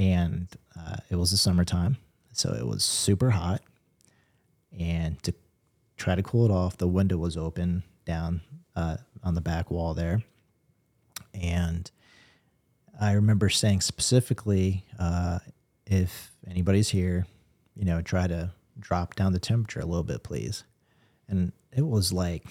and 0.00 0.48
uh, 0.78 0.96
it 1.10 1.16
was 1.16 1.30
the 1.30 1.36
summertime, 1.36 1.98
so 2.32 2.54
it 2.54 2.66
was 2.66 2.82
super 2.82 3.30
hot. 3.30 3.60
And 4.78 5.22
to 5.24 5.34
try 5.98 6.14
to 6.14 6.22
cool 6.22 6.46
it 6.46 6.50
off, 6.50 6.78
the 6.78 6.88
window 6.88 7.18
was 7.18 7.36
open 7.36 7.82
down 8.06 8.40
uh, 8.74 8.96
on 9.22 9.34
the 9.34 9.42
back 9.42 9.70
wall 9.70 9.92
there. 9.92 10.22
And 11.34 11.90
I 12.98 13.12
remember 13.12 13.50
saying 13.50 13.82
specifically, 13.82 14.86
uh, 14.98 15.40
if 15.86 16.30
anybody's 16.48 16.88
here, 16.88 17.26
you 17.74 17.84
know, 17.84 18.02
try 18.02 18.26
to 18.26 18.52
drop 18.78 19.14
down 19.14 19.32
the 19.32 19.38
temperature 19.38 19.80
a 19.80 19.86
little 19.86 20.04
bit, 20.04 20.22
please. 20.22 20.64
And 21.28 21.52
it 21.72 21.86
was 21.86 22.12
like, 22.12 22.44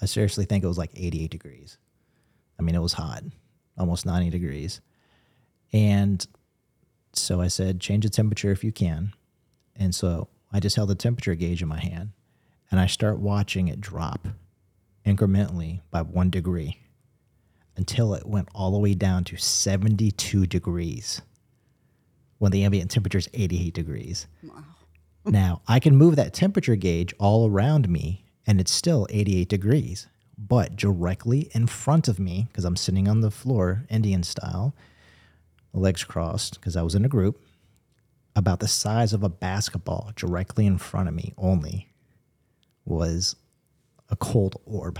I 0.00 0.06
seriously 0.06 0.44
think 0.44 0.64
it 0.64 0.68
was 0.68 0.78
like 0.78 0.90
88 0.94 1.30
degrees. 1.30 1.78
I 2.58 2.62
mean, 2.62 2.74
it 2.74 2.82
was 2.82 2.94
hot, 2.94 3.22
almost 3.78 4.06
90 4.06 4.30
degrees. 4.30 4.80
And 5.72 6.26
so 7.12 7.40
I 7.40 7.48
said, 7.48 7.80
change 7.80 8.04
the 8.04 8.10
temperature 8.10 8.50
if 8.50 8.64
you 8.64 8.72
can. 8.72 9.12
And 9.76 9.94
so 9.94 10.28
I 10.52 10.60
just 10.60 10.76
held 10.76 10.90
the 10.90 10.94
temperature 10.94 11.34
gauge 11.34 11.62
in 11.62 11.68
my 11.68 11.80
hand 11.80 12.10
and 12.70 12.80
I 12.80 12.86
start 12.86 13.18
watching 13.18 13.68
it 13.68 13.80
drop 13.80 14.28
incrementally 15.06 15.80
by 15.90 16.02
one 16.02 16.30
degree 16.30 16.78
until 17.76 18.14
it 18.14 18.26
went 18.26 18.48
all 18.54 18.72
the 18.72 18.78
way 18.78 18.94
down 18.94 19.24
to 19.24 19.36
72 19.36 20.46
degrees 20.46 21.22
when 22.40 22.50
the 22.50 22.64
ambient 22.64 22.90
temperature 22.90 23.18
is 23.18 23.28
88 23.34 23.74
degrees. 23.74 24.26
now, 25.26 25.60
I 25.68 25.78
can 25.78 25.94
move 25.94 26.16
that 26.16 26.32
temperature 26.32 26.74
gauge 26.74 27.14
all 27.18 27.48
around 27.48 27.86
me 27.88 28.24
and 28.46 28.58
it's 28.58 28.72
still 28.72 29.06
88 29.10 29.46
degrees, 29.46 30.08
but 30.38 30.74
directly 30.74 31.50
in 31.52 31.66
front 31.66 32.08
of 32.08 32.18
me, 32.18 32.46
because 32.48 32.64
I'm 32.64 32.76
sitting 32.76 33.08
on 33.08 33.20
the 33.20 33.30
floor, 33.30 33.84
Indian 33.90 34.22
style, 34.22 34.74
legs 35.74 36.02
crossed 36.02 36.58
because 36.58 36.76
I 36.76 36.82
was 36.82 36.94
in 36.94 37.04
a 37.04 37.08
group, 37.08 37.42
about 38.34 38.60
the 38.60 38.68
size 38.68 39.12
of 39.12 39.22
a 39.22 39.28
basketball 39.28 40.10
directly 40.16 40.64
in 40.64 40.78
front 40.78 41.08
of 41.08 41.14
me 41.14 41.34
only 41.36 41.90
was 42.86 43.36
a 44.08 44.16
cold 44.16 44.56
orb. 44.64 44.98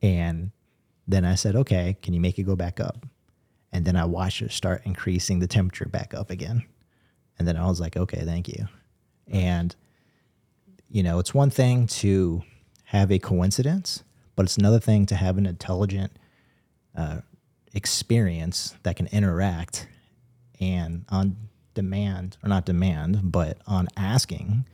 And 0.00 0.52
then 1.08 1.24
I 1.24 1.34
said, 1.34 1.56
okay, 1.56 1.96
can 2.02 2.14
you 2.14 2.20
make 2.20 2.38
it 2.38 2.44
go 2.44 2.54
back 2.54 2.78
up? 2.78 3.04
And 3.74 3.84
then 3.84 3.96
I 3.96 4.04
watched 4.04 4.40
it 4.40 4.52
start 4.52 4.82
increasing 4.84 5.40
the 5.40 5.48
temperature 5.48 5.86
back 5.86 6.14
up 6.14 6.30
again. 6.30 6.64
And 7.38 7.46
then 7.46 7.56
I 7.56 7.66
was 7.66 7.80
like, 7.80 7.96
okay, 7.96 8.24
thank 8.24 8.46
you. 8.46 8.68
And, 9.26 9.74
you 10.88 11.02
know, 11.02 11.18
it's 11.18 11.34
one 11.34 11.50
thing 11.50 11.88
to 11.88 12.44
have 12.84 13.10
a 13.10 13.18
coincidence, 13.18 14.04
but 14.36 14.44
it's 14.44 14.56
another 14.56 14.78
thing 14.78 15.06
to 15.06 15.16
have 15.16 15.38
an 15.38 15.46
intelligent 15.46 16.12
uh, 16.96 17.18
experience 17.72 18.76
that 18.84 18.94
can 18.94 19.08
interact 19.08 19.88
and 20.60 21.04
on 21.08 21.36
demand 21.74 22.36
or 22.44 22.48
not 22.48 22.64
demand 22.64 23.32
but 23.32 23.58
on 23.66 23.88
asking 23.96 24.64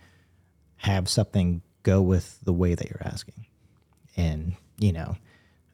have 0.76 1.08
something 1.08 1.62
go 1.82 2.02
with 2.02 2.38
the 2.42 2.52
way 2.52 2.74
that 2.74 2.90
you're 2.90 3.00
asking 3.02 3.46
and 4.18 4.54
you 4.78 4.92
know 4.92 5.16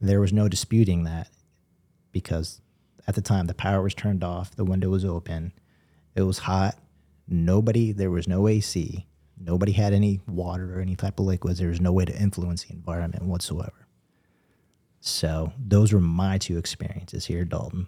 there 0.01 0.21
was 0.21 0.33
no 0.33 0.49
disputing 0.49 1.03
that 1.03 1.29
because 2.13 2.61
at 3.07 3.15
the 3.15 3.21
time 3.21 3.47
the 3.47 3.55
power 3.55 3.83
was 3.83 3.95
turned 3.95 4.25
off 4.25 4.55
the 4.57 4.65
window 4.65 4.89
was 4.89 5.05
open 5.05 5.53
it 6.15 6.23
was 6.23 6.39
hot 6.39 6.77
nobody 7.29 7.93
there 7.93 8.11
was 8.11 8.29
no 8.29 8.49
ac 8.49 9.07
nobody 9.39 9.73
had 9.73 9.93
any 9.93 10.21
water 10.27 10.77
or 10.77 10.81
any 10.81 10.97
type 10.97 11.19
of 11.19 11.27
liquids 11.27 11.59
there 11.59 11.69
was 11.69 11.81
no 11.81 11.93
way 11.93 12.05
to 12.05 12.17
influence 12.19 12.65
the 12.65 12.73
environment 12.73 13.25
whatsoever 13.25 13.87
so 15.07 15.53
those 15.57 15.93
were 15.93 16.01
my 16.01 16.37
two 16.37 16.59
experiences 16.59 17.27
here, 17.27 17.43
at 17.43 17.51
Dalton. 17.51 17.87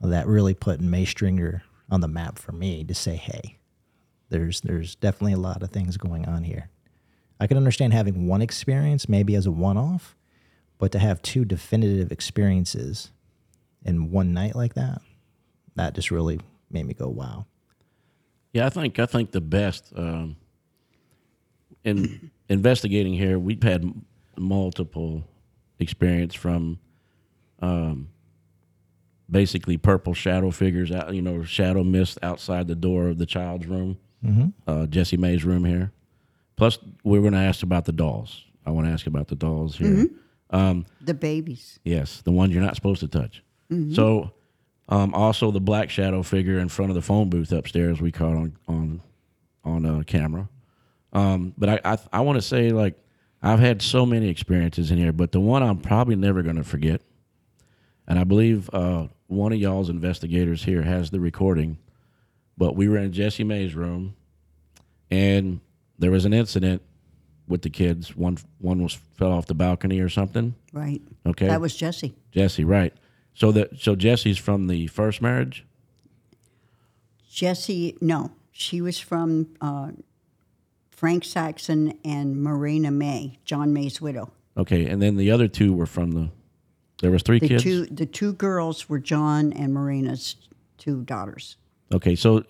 That 0.00 0.26
really 0.26 0.52
put 0.52 0.78
May 0.78 1.06
Stringer 1.06 1.62
on 1.90 2.00
the 2.02 2.08
map 2.08 2.38
for 2.38 2.52
me 2.52 2.84
to 2.84 2.94
say, 2.94 3.16
hey, 3.16 3.58
there's 4.28 4.60
there's 4.60 4.94
definitely 4.94 5.32
a 5.32 5.38
lot 5.38 5.62
of 5.62 5.70
things 5.70 5.96
going 5.96 6.26
on 6.26 6.44
here. 6.44 6.68
I 7.40 7.46
can 7.46 7.56
understand 7.56 7.94
having 7.94 8.26
one 8.26 8.42
experience 8.42 9.08
maybe 9.08 9.34
as 9.34 9.46
a 9.46 9.50
one 9.50 9.78
off, 9.78 10.16
but 10.76 10.92
to 10.92 10.98
have 10.98 11.22
two 11.22 11.46
definitive 11.46 12.12
experiences 12.12 13.10
in 13.84 14.10
one 14.10 14.32
night 14.32 14.54
like 14.54 14.74
that, 14.74 15.00
that 15.76 15.94
just 15.94 16.10
really 16.10 16.40
made 16.70 16.86
me 16.86 16.94
go, 16.94 17.08
wow. 17.08 17.46
Yeah, 18.52 18.66
I 18.66 18.68
think 18.70 18.98
I 18.98 19.06
think 19.06 19.32
the 19.32 19.40
best, 19.40 19.92
um, 19.96 20.36
and 21.84 22.30
investigating 22.48 23.14
here, 23.14 23.38
we've 23.38 23.62
had 23.62 23.92
multiple 24.38 25.24
experience 25.78 26.34
from 26.34 26.78
um, 27.60 28.08
basically 29.30 29.76
purple 29.76 30.14
shadow 30.14 30.50
figures 30.50 30.92
out, 30.92 31.12
you 31.14 31.22
know, 31.22 31.42
shadow 31.42 31.82
mist 31.82 32.18
outside 32.22 32.68
the 32.68 32.74
door 32.74 33.08
of 33.08 33.18
the 33.18 33.26
child's 33.26 33.66
room, 33.66 33.98
uh, 34.66 34.86
Jesse 34.86 35.16
May's 35.16 35.44
room 35.44 35.64
here. 35.64 35.92
Plus, 36.56 36.78
we're 37.02 37.20
going 37.20 37.32
to 37.32 37.38
ask 37.40 37.62
about 37.62 37.84
the 37.84 37.92
dolls. 37.92 38.44
I 38.64 38.70
want 38.70 38.86
to 38.86 38.92
ask 38.92 39.06
about 39.06 39.28
the 39.28 39.34
dolls 39.34 39.76
here. 39.76 40.06
The 41.00 41.14
babies. 41.14 41.80
Yes, 41.84 42.22
the 42.22 42.30
ones 42.30 42.54
you're 42.54 42.62
not 42.62 42.76
supposed 42.76 43.00
to 43.00 43.08
touch. 43.08 43.42
So, 43.94 44.32
um, 44.88 45.14
also 45.14 45.50
the 45.50 45.60
black 45.60 45.90
shadow 45.90 46.22
figure 46.22 46.58
in 46.58 46.68
front 46.68 46.90
of 46.90 46.94
the 46.94 47.02
phone 47.02 47.30
booth 47.30 47.52
upstairs 47.52 48.00
we 48.00 48.12
caught 48.12 48.34
on 48.34 48.56
on 48.68 49.00
on 49.64 49.86
uh, 49.86 50.02
camera. 50.06 50.48
Um, 51.12 51.54
but 51.56 51.68
I 51.68 51.80
I, 51.84 51.98
I 52.12 52.20
want 52.20 52.36
to 52.36 52.42
say 52.42 52.70
like 52.70 52.94
I've 53.42 53.60
had 53.60 53.82
so 53.82 54.06
many 54.06 54.28
experiences 54.28 54.90
in 54.90 54.98
here, 54.98 55.12
but 55.12 55.32
the 55.32 55.40
one 55.40 55.62
I'm 55.62 55.78
probably 55.78 56.16
never 56.16 56.42
going 56.42 56.56
to 56.56 56.64
forget, 56.64 57.02
and 58.06 58.18
I 58.18 58.24
believe 58.24 58.70
uh, 58.72 59.08
one 59.26 59.52
of 59.52 59.58
y'all's 59.58 59.90
investigators 59.90 60.64
here 60.64 60.82
has 60.82 61.10
the 61.10 61.20
recording. 61.20 61.78
But 62.56 62.76
we 62.76 62.88
were 62.88 62.98
in 62.98 63.12
Jesse 63.12 63.42
May's 63.42 63.74
room, 63.74 64.14
and 65.10 65.60
there 65.98 66.10
was 66.10 66.24
an 66.24 66.32
incident 66.32 66.82
with 67.48 67.62
the 67.62 67.70
kids. 67.70 68.16
One 68.16 68.38
one 68.58 68.82
was 68.82 68.94
fell 68.94 69.32
off 69.32 69.46
the 69.46 69.54
balcony 69.54 70.00
or 70.00 70.08
something. 70.08 70.54
Right. 70.72 71.02
Okay. 71.26 71.48
That 71.48 71.60
was 71.60 71.74
Jesse. 71.74 72.14
Jesse, 72.30 72.64
right? 72.64 72.94
So 73.34 73.50
that 73.52 73.80
so 73.80 73.96
Jesse's 73.96 74.38
from 74.38 74.68
the 74.68 74.86
first 74.86 75.20
marriage. 75.20 75.66
Jesse, 77.30 77.96
no, 78.00 78.30
she 78.52 78.80
was 78.80 78.98
from 79.00 79.48
uh, 79.60 79.90
Frank 80.90 81.24
Saxon 81.24 81.98
and 82.04 82.40
Marina 82.40 82.90
May, 82.92 83.38
John 83.44 83.72
May's 83.72 84.00
widow. 84.00 84.30
Okay, 84.56 84.86
and 84.86 85.02
then 85.02 85.16
the 85.16 85.30
other 85.32 85.48
two 85.48 85.72
were 85.72 85.86
from 85.86 86.12
the. 86.12 86.30
There 87.02 87.10
was 87.10 87.22
three 87.22 87.40
The 87.40 87.48
kids. 87.48 87.62
two 87.64 87.86
the 87.86 88.06
two 88.06 88.32
girls 88.34 88.88
were 88.88 89.00
John 89.00 89.52
and 89.52 89.74
Marina's 89.74 90.36
two 90.78 91.02
daughters. 91.02 91.56
Okay, 91.92 92.14
so 92.14 92.44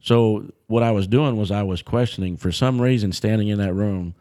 so 0.00 0.52
what 0.68 0.84
I 0.84 0.92
was 0.92 1.08
doing 1.08 1.36
was 1.36 1.50
I 1.50 1.64
was 1.64 1.82
questioning 1.82 2.36
for 2.36 2.52
some 2.52 2.80
reason 2.80 3.10
standing 3.12 3.48
in 3.48 3.58
that 3.58 3.74
room. 3.74 4.14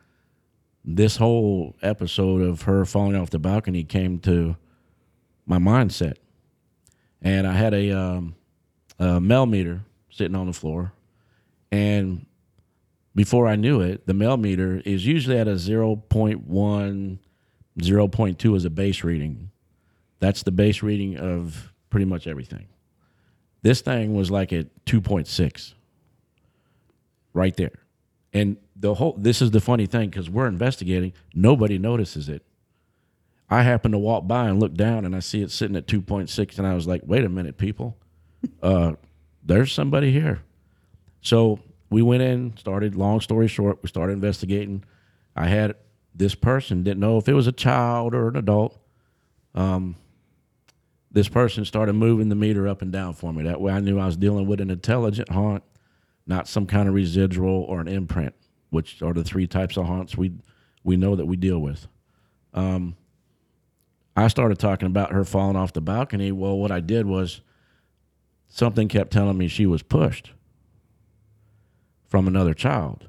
This 0.83 1.17
whole 1.17 1.75
episode 1.83 2.41
of 2.41 2.63
her 2.63 2.85
falling 2.85 3.15
off 3.15 3.29
the 3.29 3.37
balcony 3.37 3.83
came 3.83 4.17
to 4.19 4.57
my 5.51 5.57
mindset, 5.57 6.15
and 7.21 7.45
I 7.45 7.53
had 7.53 7.73
a, 7.73 7.91
um, 7.91 8.35
a 8.99 9.19
mel 9.19 9.45
meter 9.45 9.81
sitting 10.09 10.35
on 10.35 10.47
the 10.47 10.53
floor, 10.53 10.93
and 11.71 12.25
before 13.13 13.47
I 13.47 13.57
knew 13.57 13.81
it, 13.81 14.07
the 14.07 14.13
mel 14.13 14.37
meter 14.37 14.81
is 14.85 15.05
usually 15.05 15.37
at 15.37 15.47
a 15.49 15.55
0.1, 15.55 17.17
0.2 17.79 18.55
as 18.55 18.65
a 18.65 18.69
base 18.69 19.03
reading. 19.03 19.51
That's 20.19 20.43
the 20.43 20.51
base 20.51 20.81
reading 20.81 21.17
of 21.17 21.73
pretty 21.89 22.05
much 22.05 22.27
everything. 22.27 22.67
This 23.61 23.81
thing 23.81 24.15
was 24.15 24.31
like 24.31 24.53
at 24.53 24.67
2.6 24.85 25.73
right 27.33 27.55
there. 27.57 27.73
And 28.33 28.55
the 28.75 28.93
whole 28.93 29.15
this 29.17 29.41
is 29.41 29.51
the 29.51 29.59
funny 29.59 29.85
thing 29.85 30.09
because 30.09 30.29
we're 30.29 30.47
investigating, 30.47 31.11
nobody 31.35 31.77
notices 31.77 32.29
it. 32.29 32.43
I 33.51 33.63
happened 33.63 33.93
to 33.93 33.97
walk 33.97 34.27
by 34.27 34.47
and 34.47 34.61
look 34.61 34.73
down 34.75 35.03
and 35.03 35.13
I 35.13 35.19
see 35.19 35.41
it 35.41 35.51
sitting 35.51 35.75
at 35.75 35.85
2.6 35.85 36.57
and 36.57 36.65
I 36.65 36.73
was 36.73 36.87
like, 36.87 37.01
wait 37.05 37.25
a 37.25 37.29
minute, 37.29 37.57
people. 37.57 37.97
Uh, 38.63 38.93
there's 39.43 39.73
somebody 39.73 40.11
here. 40.11 40.41
So 41.21 41.59
we 41.89 42.01
went 42.01 42.23
in, 42.23 42.55
started, 42.57 42.95
long 42.95 43.19
story 43.19 43.49
short, 43.49 43.79
we 43.83 43.89
started 43.89 44.13
investigating. 44.13 44.85
I 45.35 45.47
had 45.47 45.75
this 46.15 46.33
person, 46.33 46.83
didn't 46.83 47.01
know 47.01 47.17
if 47.17 47.27
it 47.27 47.33
was 47.33 47.45
a 47.45 47.51
child 47.51 48.15
or 48.15 48.29
an 48.29 48.37
adult. 48.37 48.79
Um, 49.53 49.97
this 51.11 51.27
person 51.27 51.65
started 51.65 51.93
moving 51.93 52.29
the 52.29 52.35
meter 52.35 52.69
up 52.69 52.81
and 52.81 52.91
down 52.91 53.13
for 53.13 53.33
me. 53.33 53.43
That 53.43 53.59
way 53.59 53.73
I 53.73 53.81
knew 53.81 53.99
I 53.99 54.05
was 54.05 54.15
dealing 54.15 54.47
with 54.47 54.61
an 54.61 54.71
intelligent 54.71 55.29
haunt, 55.29 55.63
not 56.25 56.47
some 56.47 56.65
kind 56.65 56.87
of 56.87 56.95
residual 56.95 57.63
or 57.63 57.81
an 57.81 57.89
imprint, 57.89 58.33
which 58.69 59.01
are 59.01 59.13
the 59.13 59.25
three 59.25 59.45
types 59.45 59.77
of 59.77 59.85
haunts 59.85 60.15
we 60.15 60.31
we 60.83 60.95
know 60.95 61.15
that 61.15 61.25
we 61.25 61.35
deal 61.35 61.59
with. 61.59 61.87
Um, 62.53 62.95
I 64.15 64.27
started 64.27 64.59
talking 64.59 64.87
about 64.87 65.11
her 65.11 65.23
falling 65.23 65.55
off 65.55 65.73
the 65.73 65.81
balcony. 65.81 66.31
Well, 66.31 66.57
what 66.57 66.71
I 66.71 66.79
did 66.79 67.05
was 67.05 67.41
something 68.47 68.87
kept 68.87 69.11
telling 69.11 69.37
me 69.37 69.47
she 69.47 69.65
was 69.65 69.81
pushed 69.81 70.31
from 72.07 72.27
another 72.27 72.53
child. 72.53 73.07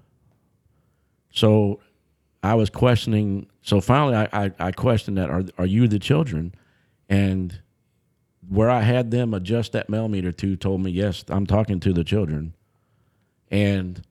So 1.33 1.81
I 2.43 2.55
was 2.55 2.71
questioning. 2.71 3.49
So 3.62 3.81
finally, 3.81 4.15
I, 4.15 4.29
I, 4.33 4.53
I 4.59 4.73
questioned 4.73 5.19
that: 5.19 5.31
Are 5.31 5.45
are 5.59 5.67
you 5.67 5.88
the 5.88 5.99
children? 5.99 6.55
And 7.09 7.61
where 8.49 8.71
I 8.71 8.81
had 8.83 9.11
them 9.11 9.35
adjust 9.35 9.73
that 9.73 9.88
mel 9.88 10.09
meter 10.09 10.33
to 10.33 10.57
told 10.57 10.83
me, 10.83 10.91
yes, 10.91 11.25
I'm 11.29 11.47
talking 11.47 11.81
to 11.81 11.93
the 11.93 12.05
children. 12.05 12.55
And 13.51 14.03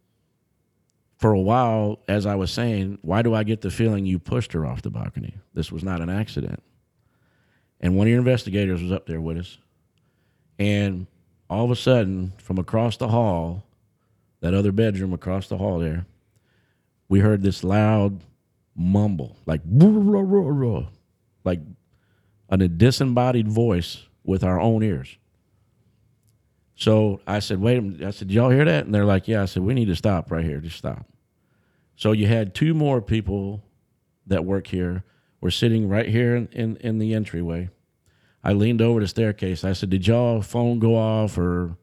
for 1.17 1.31
a 1.31 1.39
while, 1.39 1.99
as 2.07 2.25
I 2.25 2.35
was 2.35 2.51
saying, 2.51 2.99
why 3.01 3.21
do 3.21 3.33
I 3.33 3.43
get 3.43 3.61
the 3.61 3.71
feeling 3.71 4.05
you 4.05 4.19
pushed 4.19 4.53
her 4.53 4.65
off 4.65 4.81
the 4.81 4.89
balcony? 4.89 5.35
This 5.53 5.71
was 5.71 5.83
not 5.83 6.01
an 6.01 6.09
accident. 6.09 6.61
And 7.81 7.97
one 7.97 8.07
of 8.07 8.11
your 8.11 8.19
investigators 8.19 8.81
was 8.81 8.91
up 8.91 9.07
there 9.07 9.19
with 9.19 9.37
us. 9.37 9.57
And 10.57 11.07
all 11.49 11.65
of 11.65 11.71
a 11.71 11.75
sudden, 11.75 12.33
from 12.37 12.59
across 12.59 12.95
the 12.97 13.09
hall, 13.09 13.63
that 14.39 14.53
other 14.53 14.71
bedroom 14.71 15.13
across 15.13 15.47
the 15.47 15.57
hall 15.57 15.79
there, 15.79 16.05
we 17.09 17.19
heard 17.19 17.43
this 17.43 17.63
loud 17.63 18.21
mumble, 18.75 19.35
like 19.45 19.61
like 21.43 21.59
a 22.49 22.67
disembodied 22.67 23.47
voice 23.47 24.03
with 24.23 24.43
our 24.43 24.59
own 24.59 24.83
ears. 24.83 25.17
So 26.75 27.21
I 27.27 27.39
said, 27.39 27.59
wait 27.59 27.77
a 27.77 27.81
minute. 27.81 28.07
I 28.07 28.11
said, 28.11 28.31
y'all 28.31 28.49
hear 28.49 28.65
that? 28.65 28.85
And 28.85 28.95
they're 28.95 29.05
like, 29.05 29.27
yeah. 29.27 29.43
I 29.43 29.45
said, 29.45 29.63
we 29.63 29.73
need 29.73 29.85
to 29.85 29.95
stop 29.95 30.31
right 30.31 30.43
here. 30.43 30.59
Just 30.59 30.77
stop. 30.77 31.05
So 31.95 32.11
you 32.11 32.27
had 32.27 32.55
two 32.55 32.73
more 32.73 33.01
people 33.01 33.63
that 34.27 34.45
work 34.45 34.67
here. 34.67 35.03
Were 35.41 35.51
sitting 35.51 35.89
right 35.89 36.07
here 36.07 36.35
in, 36.35 36.47
in, 36.51 36.77
in 36.77 36.99
the 36.99 37.13
entryway. 37.15 37.69
I 38.43 38.53
leaned 38.53 38.81
over 38.81 38.99
the 38.99 39.07
staircase. 39.07 39.63
I 39.63 39.73
said, 39.73 39.89
did 39.89 40.07
y'all 40.07 40.41
phone 40.41 40.79
go 40.79 40.95
off 40.95 41.37
or 41.37 41.77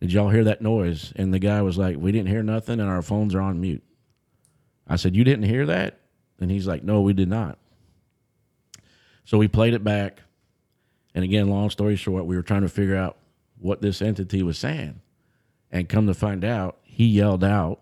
did 0.00 0.12
y'all 0.12 0.30
hear 0.30 0.44
that 0.44 0.62
noise? 0.62 1.12
And 1.16 1.32
the 1.32 1.38
guy 1.38 1.62
was 1.62 1.78
like, 1.78 1.96
we 1.96 2.12
didn't 2.12 2.28
hear 2.28 2.42
nothing 2.42 2.80
and 2.80 2.88
our 2.88 3.02
phones 3.02 3.34
are 3.34 3.40
on 3.40 3.60
mute. 3.60 3.82
I 4.88 4.96
said, 4.96 5.14
you 5.14 5.24
didn't 5.24 5.44
hear 5.44 5.66
that? 5.66 6.00
And 6.40 6.50
he's 6.50 6.66
like, 6.66 6.82
no, 6.82 7.00
we 7.00 7.12
did 7.12 7.28
not. 7.28 7.58
So 9.24 9.38
we 9.38 9.48
played 9.48 9.74
it 9.74 9.82
back. 9.84 10.20
And 11.14 11.24
again, 11.24 11.48
long 11.48 11.70
story 11.70 11.96
short, 11.96 12.26
we 12.26 12.36
were 12.36 12.42
trying 12.42 12.62
to 12.62 12.68
figure 12.68 12.96
out 12.96 13.16
what 13.58 13.80
this 13.80 14.00
entity 14.02 14.42
was 14.42 14.58
saying. 14.58 15.00
And 15.70 15.88
come 15.88 16.06
to 16.06 16.14
find 16.14 16.44
out, 16.44 16.78
he 16.82 17.06
yelled 17.06 17.42
out, 17.42 17.80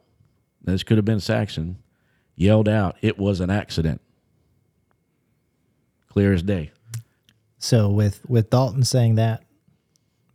this 0.63 0.83
could 0.83 0.97
have 0.97 1.05
been 1.05 1.21
Saxon, 1.21 1.79
yelled 2.37 2.69
out, 2.69 2.97
it 3.03 3.19
was 3.19 3.41
an 3.41 3.51
accident. 3.51 4.01
Clear 6.15 6.33
as 6.33 6.45
day. 6.45 6.71
So 7.59 7.89
with 7.89 8.21
with 8.29 8.49
Dalton 8.49 8.85
saying 8.85 9.17
that, 9.17 9.43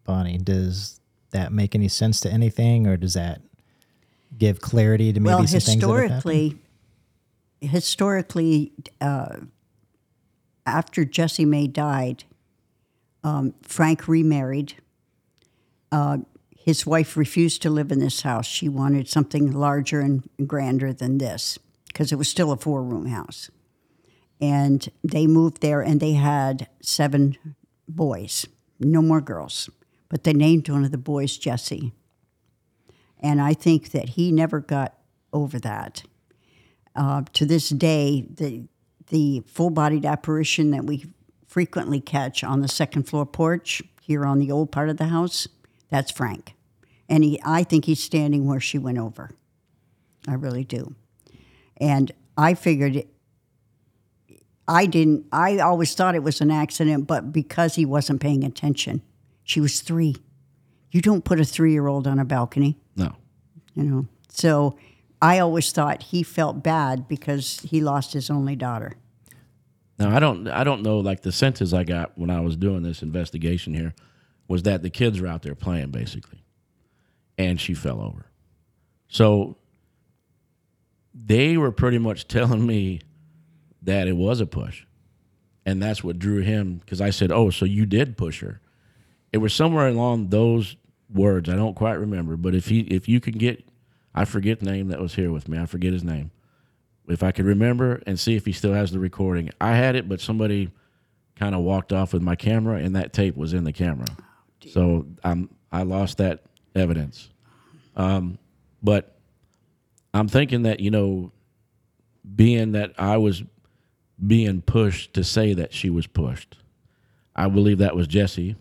Bonnie, 0.03 0.37
does 0.37 0.99
that 1.31 1.53
make 1.53 1.73
any 1.73 1.87
sense 1.87 2.19
to 2.19 2.29
anything, 2.29 2.85
or 2.85 2.97
does 2.97 3.13
that 3.13 3.39
give 4.37 4.59
clarity 4.59 5.13
to 5.13 5.21
maybe 5.21 5.35
well, 5.35 5.47
some 5.47 5.61
things 5.61 5.81
that 5.81 5.87
have 5.87 6.11
happened? 6.11 6.21
historically, 6.21 6.57
historically, 7.61 8.73
uh, 8.99 9.37
after 10.65 11.05
Jesse 11.05 11.45
May 11.45 11.67
died, 11.67 12.25
um, 13.23 13.53
Frank 13.61 14.05
remarried. 14.05 14.73
Uh, 15.93 16.17
his 16.57 16.85
wife 16.85 17.15
refused 17.15 17.61
to 17.61 17.69
live 17.69 17.89
in 17.89 17.99
this 17.99 18.23
house. 18.23 18.45
She 18.45 18.67
wanted 18.67 19.07
something 19.07 19.53
larger 19.53 20.01
and 20.01 20.27
grander 20.45 20.91
than 20.91 21.19
this 21.19 21.57
because 21.87 22.11
it 22.11 22.17
was 22.17 22.27
still 22.27 22.51
a 22.51 22.57
four 22.57 22.83
room 22.83 23.05
house. 23.05 23.49
And 24.41 24.89
they 25.03 25.27
moved 25.27 25.61
there 25.61 25.81
and 25.81 25.99
they 25.99 26.13
had 26.13 26.67
seven 26.81 27.37
boys, 27.87 28.47
no 28.79 29.01
more 29.01 29.21
girls. 29.21 29.69
But 30.07 30.23
they 30.23 30.33
named 30.33 30.69
one 30.69 30.85
of 30.85 30.91
the 30.91 30.97
boys 30.97 31.37
Jesse. 31.37 31.91
And 33.19 33.41
I 33.41 33.53
think 33.53 33.91
that 33.91 34.09
he 34.09 34.31
never 34.31 34.59
got 34.59 34.95
over 35.33 35.59
that. 35.59 36.03
Uh, 36.95 37.23
to 37.33 37.45
this 37.45 37.69
day, 37.69 38.25
the 38.29 38.63
the 39.07 39.43
full 39.47 39.69
bodied 39.69 40.05
apparition 40.05 40.71
that 40.71 40.85
we 40.85 41.05
frequently 41.47 41.99
catch 41.99 42.43
on 42.43 42.61
the 42.61 42.67
second 42.67 43.03
floor 43.03 43.25
porch 43.25 43.81
here 44.01 44.25
on 44.25 44.39
the 44.39 44.51
old 44.51 44.71
part 44.71 44.89
of 44.89 44.97
the 44.97 45.07
house, 45.07 45.47
that's 45.89 46.11
Frank. 46.11 46.53
And 47.07 47.23
he, 47.23 47.39
I 47.43 47.63
think 47.63 47.85
he's 47.85 48.01
standing 48.03 48.45
where 48.45 48.59
she 48.59 48.77
went 48.77 48.99
over. 48.99 49.31
I 50.27 50.35
really 50.35 50.63
do. 50.63 50.93
And 51.77 52.11
I 52.37 52.53
figured, 52.53 53.03
I 54.69 54.85
didn't, 54.85 55.25
I 55.31 55.57
always 55.57 55.95
thought 55.95 56.13
it 56.13 56.21
was 56.21 56.41
an 56.41 56.51
accident, 56.51 57.07
but 57.07 57.31
because 57.31 57.73
he 57.73 57.85
wasn't 57.85 58.21
paying 58.21 58.43
attention, 58.43 59.01
she 59.43 59.59
was 59.59 59.81
three. 59.81 60.15
You 60.91 61.01
don't 61.01 61.25
put 61.25 61.39
a 61.39 61.43
three 61.43 61.71
year 61.71 61.87
old 61.87 62.05
on 62.05 62.19
a 62.19 62.25
balcony 62.25 62.77
No. 62.95 63.15
you 63.73 63.83
know. 63.83 64.07
So 64.29 64.77
I 65.21 65.39
always 65.39 65.71
thought 65.71 66.03
he 66.03 66.21
felt 66.21 66.61
bad 66.63 67.07
because 67.07 67.59
he 67.61 67.81
lost 67.81 68.13
his 68.13 68.29
only 68.29 68.55
daughter. 68.55 68.93
Now 69.97 70.15
I 70.15 70.19
don't 70.19 70.47
I 70.47 70.63
don't 70.63 70.81
know 70.83 70.99
like 70.99 71.23
the 71.23 71.31
senses 71.31 71.73
I 71.73 71.83
got 71.83 72.17
when 72.17 72.29
I 72.29 72.39
was 72.39 72.55
doing 72.55 72.83
this 72.83 73.01
investigation 73.01 73.73
here 73.73 73.93
was 74.47 74.63
that 74.63 74.81
the 74.83 74.89
kids 74.89 75.19
were 75.19 75.27
out 75.27 75.41
there 75.41 75.55
playing 75.55 75.89
basically. 75.91 76.43
And 77.37 77.59
she 77.59 77.73
fell 77.73 78.01
over. 78.01 78.27
So 79.07 79.57
they 81.13 81.57
were 81.57 81.71
pretty 81.71 81.97
much 81.97 82.27
telling 82.37 82.65
me 82.65 83.01
that 83.89 84.07
it 84.07 84.15
was 84.15 84.39
a 84.39 84.45
push. 84.45 84.85
And 85.65 85.81
that's 85.83 86.03
what 86.03 86.17
drew 86.17 86.41
him 86.41 86.77
because 86.77 87.01
I 87.01 87.09
said, 87.09 87.31
"Oh, 87.31 87.49
so 87.49 87.65
you 87.65 87.85
did 87.85 88.17
push 88.17 88.41
her." 88.41 88.61
It 89.33 89.39
was 89.39 89.53
somewhere 89.53 89.87
along 89.87 90.29
those 90.29 90.77
words. 91.13 91.49
I 91.49 91.55
don't 91.55 91.75
quite 91.75 91.93
remember, 91.99 92.37
but 92.37 92.55
if 92.55 92.67
he 92.69 92.81
if 92.81 93.09
you 93.09 93.19
can 93.19 93.37
get 93.37 93.63
I 94.15 94.25
forget 94.25 94.59
the 94.59 94.65
name 94.65 94.87
that 94.87 94.99
was 94.99 95.15
here 95.15 95.31
with 95.31 95.47
me. 95.47 95.59
I 95.59 95.65
forget 95.65 95.93
his 95.93 96.03
name 96.03 96.31
if 97.07 97.23
I 97.23 97.31
could 97.31 97.45
remember 97.45 98.01
and 98.05 98.19
see 98.19 98.35
if 98.35 98.45
he 98.45 98.51
still 98.51 98.73
has 98.73 98.91
the 98.91 98.99
recording. 98.99 99.49
I 99.59 99.75
had 99.75 99.95
it, 99.95 100.07
but 100.07 100.21
somebody 100.21 100.71
kind 101.35 101.55
of 101.55 101.61
walked 101.61 101.91
off 101.91 102.13
with 102.13 102.21
my 102.21 102.35
camera, 102.35 102.77
and 102.77 102.95
that 102.95 103.13
tape 103.13 103.35
was 103.35 103.53
in 103.53 103.63
the 103.63 103.73
camera. 103.73 104.07
so 104.67 105.05
I'm 105.23 105.49
I 105.71 105.83
lost 105.83 106.17
that 106.17 106.43
evidence. 106.75 107.29
Um, 107.95 108.37
but 108.81 109.17
I'm 110.13 110.27
thinking 110.27 110.63
that 110.63 110.79
you 110.79 110.91
know, 110.91 111.31
being 112.35 112.73
that 112.73 112.93
I 112.97 113.17
was 113.17 113.43
being 114.25 114.61
pushed 114.61 115.13
to 115.13 115.23
say 115.23 115.53
that 115.53 115.73
she 115.73 115.89
was 115.89 116.07
pushed, 116.07 116.57
I 117.35 117.47
believe 117.47 117.77
that 117.79 117.95
was 117.95 118.07
Jesse 118.07 118.55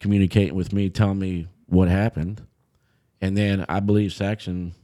communicating 0.00 0.54
with 0.54 0.72
me, 0.72 0.90
telling 0.90 1.18
me 1.18 1.48
what 1.66 1.88
happened, 1.88 2.42
and 3.20 3.36
then 3.36 3.64
I 3.68 3.80
believe 3.80 4.12
Saxon 4.12 4.74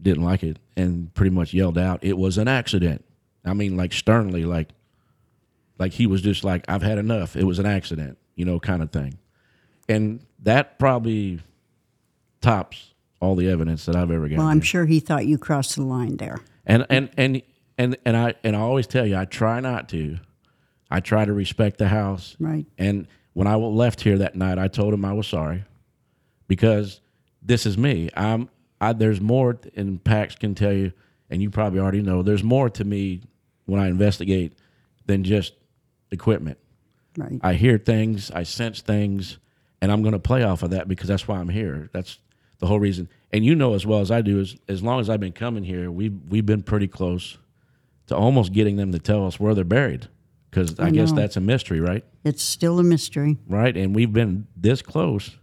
didn't 0.00 0.24
like 0.24 0.42
it 0.42 0.58
and 0.76 1.12
pretty 1.14 1.30
much 1.34 1.54
yelled 1.54 1.78
out 1.78 2.02
it 2.02 2.18
was 2.18 2.36
an 2.36 2.48
accident. 2.48 3.04
I 3.44 3.54
mean 3.54 3.76
like 3.76 3.92
sternly 3.92 4.44
like 4.44 4.68
like 5.78 5.92
he 5.92 6.06
was 6.06 6.20
just 6.20 6.44
like 6.44 6.64
i've 6.68 6.82
had 6.82 6.98
enough. 6.98 7.36
It 7.36 7.44
was 7.44 7.58
an 7.58 7.66
accident 7.66 8.18
you 8.34 8.44
know 8.44 8.58
kind 8.60 8.82
of 8.82 8.90
thing. 8.90 9.18
And 9.88 10.20
that 10.42 10.78
probably 10.78 11.40
tops 12.40 12.92
all 13.20 13.34
the 13.36 13.48
evidence 13.48 13.86
that 13.86 13.96
i've 13.96 14.10
ever 14.10 14.24
gotten 14.28 14.38
Well, 14.38 14.48
I'm 14.48 14.60
sure 14.60 14.84
he 14.84 15.00
thought 15.00 15.26
you 15.26 15.38
crossed 15.38 15.76
the 15.76 15.82
line 15.82 16.16
there. 16.18 16.40
and 16.66 16.84
and 16.90 17.08
and 17.16 17.40
and 17.78 17.96
and 18.04 18.16
i 18.16 18.34
and 18.44 18.54
i 18.56 18.60
always 18.60 18.86
tell 18.86 19.06
you 19.06 19.16
i 19.16 19.24
try 19.24 19.60
not 19.60 19.88
to 19.88 20.18
i 20.90 21.00
try 21.00 21.24
to 21.24 21.32
respect 21.32 21.78
the 21.78 21.88
house 21.88 22.36
Right. 22.38 22.66
and 22.78 23.06
when 23.34 23.48
I 23.48 23.56
left 23.56 24.00
here 24.02 24.18
that 24.18 24.36
night, 24.36 24.58
I 24.58 24.68
told 24.68 24.94
him 24.94 25.04
I 25.04 25.12
was 25.12 25.26
sorry 25.26 25.64
because 26.46 27.00
this 27.42 27.66
is 27.66 27.76
me. 27.76 28.08
I'm 28.16 28.48
I, 28.80 28.92
there's 28.92 29.20
more, 29.20 29.58
and 29.74 30.02
Pax 30.04 30.36
can 30.36 30.54
tell 30.54 30.72
you, 30.72 30.92
and 31.30 31.42
you 31.42 31.50
probably 31.50 31.80
already 31.80 32.00
know. 32.00 32.22
There's 32.22 32.44
more 32.44 32.70
to 32.70 32.84
me 32.84 33.22
when 33.66 33.80
I 33.80 33.88
investigate 33.88 34.52
than 35.06 35.24
just 35.24 35.54
equipment. 36.12 36.58
Right. 37.16 37.40
I 37.42 37.54
hear 37.54 37.76
things, 37.76 38.30
I 38.30 38.44
sense 38.44 38.82
things, 38.82 39.38
and 39.80 39.90
I'm 39.90 40.02
going 40.02 40.12
to 40.12 40.20
play 40.20 40.44
off 40.44 40.62
of 40.62 40.70
that 40.70 40.86
because 40.86 41.08
that's 41.08 41.26
why 41.26 41.38
I'm 41.38 41.48
here. 41.48 41.90
That's 41.92 42.20
the 42.60 42.68
whole 42.68 42.78
reason. 42.78 43.08
And 43.32 43.44
you 43.44 43.56
know 43.56 43.74
as 43.74 43.84
well 43.84 43.98
as 43.98 44.12
I 44.12 44.20
do, 44.22 44.38
as 44.38 44.56
as 44.68 44.80
long 44.80 45.00
as 45.00 45.10
I've 45.10 45.18
been 45.18 45.32
coming 45.32 45.64
here, 45.64 45.90
we've 45.90 46.16
we've 46.28 46.46
been 46.46 46.62
pretty 46.62 46.86
close 46.86 47.36
to 48.06 48.16
almost 48.16 48.52
getting 48.52 48.76
them 48.76 48.92
to 48.92 48.98
tell 48.98 49.26
us 49.26 49.40
where 49.40 49.54
they're 49.54 49.64
buried, 49.64 50.08
because 50.50 50.78
I, 50.78 50.86
I 50.86 50.90
guess 50.90 51.12
that's 51.12 51.36
a 51.36 51.40
mystery, 51.40 51.80
right? 51.80 52.04
It's 52.24 52.42
still 52.42 52.78
a 52.78 52.82
mystery. 52.82 53.38
Right, 53.46 53.76
and 53.76 53.94
we've 53.94 54.12
been 54.12 54.46
this 54.56 54.82
close. 54.82 55.36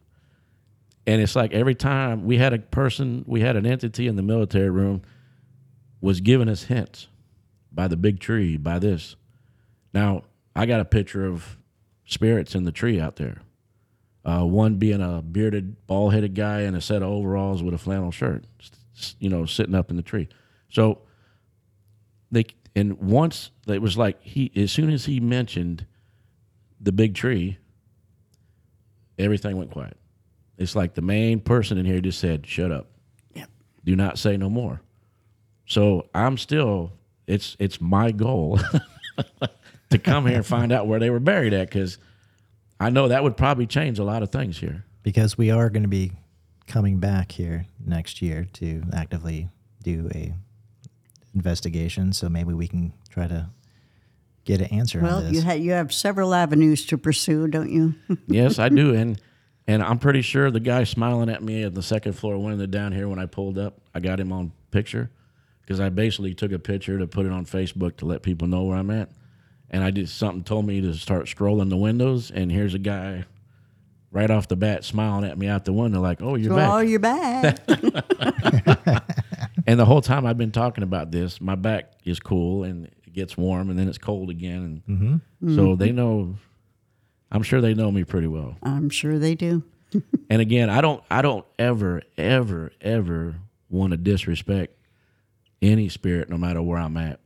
And 1.08 1.22
it's 1.22 1.36
like 1.36 1.54
every 1.54 1.76
time 1.76 2.26
we 2.26 2.38
had 2.38 2.54
a 2.54 2.60
person, 2.60 3.24
we 3.26 3.42
had 3.42 3.56
an 3.56 3.66
entity 3.66 4.08
in 4.08 4.16
the 4.16 4.22
military 4.22 4.70
room 4.70 5.02
was 6.00 6.22
giving 6.22 6.48
us 6.48 6.64
hints 6.64 7.08
by 7.72 7.88
the 7.88 7.98
big 7.98 8.20
tree, 8.20 8.58
by 8.58 8.78
this. 8.78 9.16
Now, 9.94 10.24
I 10.56 10.66
got 10.66 10.80
a 10.80 10.86
picture 10.86 11.26
of 11.26 11.58
spirits 12.06 12.54
in 12.54 12.66
the 12.66 12.72
tree 12.72 13.00
out 13.00 13.16
there. 13.16 13.42
Uh, 14.24 14.46
one 14.46 14.76
being 14.76 15.02
a 15.02 15.22
bearded, 15.24 15.88
bald 15.88 16.14
headed 16.14 16.36
guy 16.36 16.62
in 16.62 16.76
a 16.76 16.82
set 16.82 17.02
of 17.02 17.10
overalls 17.10 17.64
with 17.64 17.74
a 17.74 17.78
flannel 17.80 18.12
shirt, 18.12 18.46
you 19.20 19.30
know, 19.30 19.46
sitting 19.46 19.74
up 19.74 19.90
in 19.90 19.98
the 19.98 20.04
tree. 20.04 20.30
So 20.70 21.00
they, 22.32 22.46
and 22.76 22.98
once 23.00 23.52
it 23.68 23.82
was 23.82 23.98
like 23.98 24.22
he, 24.22 24.52
as 24.56 24.72
soon 24.72 24.90
as 24.90 25.06
he 25.06 25.20
mentioned 25.20 25.86
the 26.80 26.92
big 26.92 27.16
tree, 27.16 27.58
everything 29.18 29.58
went 29.58 29.72
quiet. 29.72 29.98
It's 30.58 30.76
like 30.76 30.94
the 30.94 31.02
main 31.02 31.40
person 31.40 31.78
in 31.78 31.86
here 31.86 32.02
just 32.02 32.20
said, 32.20 32.46
shut 32.46 32.72
up. 32.72 32.88
Yep. 33.36 33.50
Do 33.84 33.96
not 33.96 34.18
say 34.20 34.38
no 34.38 34.50
more. 34.50 34.82
So 35.66 36.10
I'm 36.14 36.38
still, 36.38 36.94
it's, 37.28 37.56
it's 37.60 37.80
my 37.82 38.12
goal 38.12 38.60
to 39.90 39.98
come 39.98 40.28
here 40.28 40.38
and 40.38 40.46
find 40.46 40.72
out 40.72 40.88
where 40.88 41.00
they 41.00 41.10
were 41.10 41.20
buried 41.20 41.54
at 41.54 41.70
because 41.70 41.98
I 42.80 42.90
know 42.90 43.08
that 43.08 43.24
would 43.24 43.38
probably 43.38 43.68
change 43.68 44.00
a 44.00 44.04
lot 44.04 44.24
of 44.24 44.32
things 44.32 44.58
here. 44.58 44.86
because 45.04 45.38
we 45.38 45.50
are 45.52 45.70
going 45.70 45.84
to 45.84 45.90
be 45.90 46.12
coming 46.68 47.00
back 47.00 47.32
here 47.32 47.66
next 47.86 48.22
year 48.22 48.48
to 48.54 48.84
actively 48.94 49.50
do 49.84 50.10
a 50.14 50.34
investigation. 51.36 52.14
So 52.14 52.30
maybe 52.30 52.54
we 52.54 52.68
can 52.68 52.94
try 53.10 53.28
to 53.28 53.50
get 54.46 54.62
an 54.62 54.68
answer 54.68 55.00
on 55.00 55.06
Well, 55.06 55.22
this. 55.22 55.34
you, 55.34 55.42
ha- 55.44 55.54
you 55.54 55.72
have 55.72 55.94
several 55.94 56.34
avenues 56.34 56.86
to 56.88 56.98
pursue, 56.98 57.48
don't 57.48 57.70
you? 57.72 57.96
yes, 58.28 58.60
I 58.60 58.70
do. 58.70 58.94
And 58.96 59.22
and 59.68 59.84
I'm 59.84 60.00
pretty 60.00 60.22
sure 60.24 60.50
the 60.52 60.60
guy 60.60 60.84
smiling 60.84 61.30
at 61.30 61.44
me 61.44 61.64
at 61.64 61.76
the 61.76 61.84
second 61.84 62.14
floor 62.14 62.38
window 62.38 62.66
down 62.66 62.92
here 62.92 63.08
when 63.08 63.20
I 63.20 63.28
pulled 63.28 63.58
up, 63.60 63.80
I 63.94 64.00
got 64.00 64.20
him 64.20 64.32
on 64.34 64.52
picture 64.72 65.12
because 65.62 65.80
I 65.80 65.90
basically 65.90 66.34
took 66.34 66.52
a 66.52 66.60
picture 66.60 66.98
to 66.98 67.06
put 67.08 67.26
it 67.28 67.32
on 67.32 67.46
Facebook 67.46 67.98
to 67.98 68.06
let 68.06 68.24
people 68.24 68.48
know 68.48 68.64
where 68.64 68.76
I'm 68.78 68.90
at. 68.90 69.10
And 69.70 69.84
I 69.84 69.92
did 69.92 70.10
something 70.10 70.44
told 70.44 70.66
me 70.66 70.82
to 70.82 70.94
start 70.96 71.28
scrolling 71.28 71.70
the 71.70 71.78
windows, 71.78 72.30
and 72.32 72.52
here's 72.52 72.74
a 72.74 72.80
guy 72.80 73.24
right 74.12 74.30
off 74.30 74.50
the 74.50 74.58
bat 74.58 74.84
smiling 74.84 75.24
at 75.30 75.38
me 75.38 75.48
out 75.48 75.64
the 75.64 75.72
window 75.72 76.02
like, 76.02 76.22
"Oh, 76.22 76.36
you're 76.36 76.52
Oh, 76.52 76.80
back." 76.84 76.90
you're 76.90 77.00
back. 77.00 77.60
And 79.68 79.80
the 79.80 79.86
whole 79.86 80.02
time 80.02 80.26
I've 80.26 80.38
been 80.38 80.52
talking 80.52 80.84
about 80.84 81.12
this, 81.12 81.42
my 81.42 81.56
back 81.56 81.92
is 82.04 82.20
cool 82.20 82.64
and 82.64 82.86
it 82.86 83.14
gets 83.14 83.38
warm, 83.38 83.70
and 83.70 83.78
then 83.78 83.88
it's 83.88 83.98
cold 83.98 84.30
again, 84.30 84.82
and 84.88 85.00
mm-hmm. 85.00 85.56
so 85.56 85.68
mm-hmm. 85.68 85.80
they 85.80 85.92
know. 85.92 86.36
I'm 87.32 87.44
sure 87.44 87.62
they 87.62 87.74
know 87.74 87.92
me 87.92 88.04
pretty 88.04 88.28
well. 88.28 88.58
I'm 88.62 88.90
sure 88.90 89.18
they 89.20 89.36
do. 89.36 89.64
And 90.30 90.42
again, 90.42 90.70
I 90.70 90.80
don't 90.80 91.04
I 91.12 91.22
don't 91.22 91.46
ever 91.60 92.02
ever 92.18 92.72
ever 92.80 93.36
want 93.70 93.92
to 93.92 93.98
disrespect 93.98 94.78
any 95.62 95.90
spirit 95.90 96.30
no 96.30 96.38
matter 96.38 96.62
where 96.62 96.80
I'm 96.80 96.96
at 96.96 97.20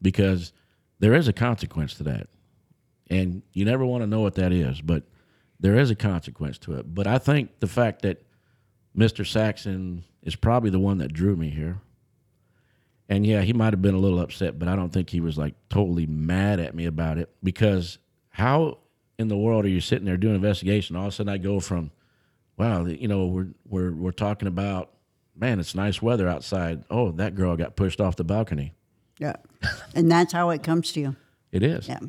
because 0.00 0.54
there 0.98 1.14
is 1.14 1.28
a 1.28 1.32
consequence 1.34 1.94
to 1.94 2.04
that. 2.04 2.28
And 3.10 3.42
you 3.52 3.64
never 3.64 3.84
want 3.84 4.02
to 4.02 4.06
know 4.06 4.20
what 4.20 4.36
that 4.36 4.52
is, 4.52 4.80
but 4.80 5.04
there 5.60 5.78
is 5.78 5.90
a 5.90 5.94
consequence 5.94 6.58
to 6.60 6.74
it. 6.74 6.94
But 6.94 7.06
I 7.06 7.18
think 7.18 7.60
the 7.60 7.66
fact 7.66 8.02
that 8.02 8.22
Mr. 8.96 9.26
Saxon 9.26 10.04
is 10.26 10.36
probably 10.36 10.68
the 10.68 10.78
one 10.78 10.98
that 10.98 11.14
drew 11.14 11.34
me 11.36 11.48
here. 11.48 11.78
And 13.08 13.24
yeah, 13.24 13.40
he 13.42 13.52
might 13.52 13.72
have 13.72 13.80
been 13.80 13.94
a 13.94 13.98
little 13.98 14.20
upset, 14.20 14.58
but 14.58 14.68
I 14.68 14.74
don't 14.76 14.92
think 14.92 15.08
he 15.10 15.20
was 15.20 15.38
like 15.38 15.54
totally 15.70 16.06
mad 16.06 16.58
at 16.60 16.74
me 16.74 16.84
about 16.86 17.16
it 17.18 17.30
because 17.42 17.98
how 18.30 18.78
in 19.18 19.28
the 19.28 19.36
world 19.36 19.64
are 19.64 19.68
you 19.68 19.80
sitting 19.80 20.04
there 20.04 20.16
doing 20.16 20.34
investigation? 20.34 20.96
All 20.96 21.02
of 21.06 21.08
a 21.08 21.12
sudden 21.12 21.32
I 21.32 21.38
go 21.38 21.60
from 21.60 21.90
wow, 22.58 22.84
you 22.84 23.06
know, 23.08 23.26
we're 23.26 23.48
we're 23.68 23.92
we're 23.92 24.10
talking 24.12 24.48
about, 24.48 24.90
man, 25.36 25.60
it's 25.60 25.74
nice 25.74 26.02
weather 26.02 26.26
outside. 26.28 26.84
Oh, 26.90 27.12
that 27.12 27.34
girl 27.36 27.56
got 27.56 27.76
pushed 27.76 28.00
off 28.00 28.16
the 28.16 28.24
balcony. 28.24 28.74
Yeah. 29.18 29.36
and 29.94 30.10
that's 30.10 30.32
how 30.32 30.50
it 30.50 30.62
comes 30.62 30.92
to 30.92 31.00
you. 31.00 31.16
It 31.52 31.62
is, 31.62 31.86
Yeah. 31.88 32.00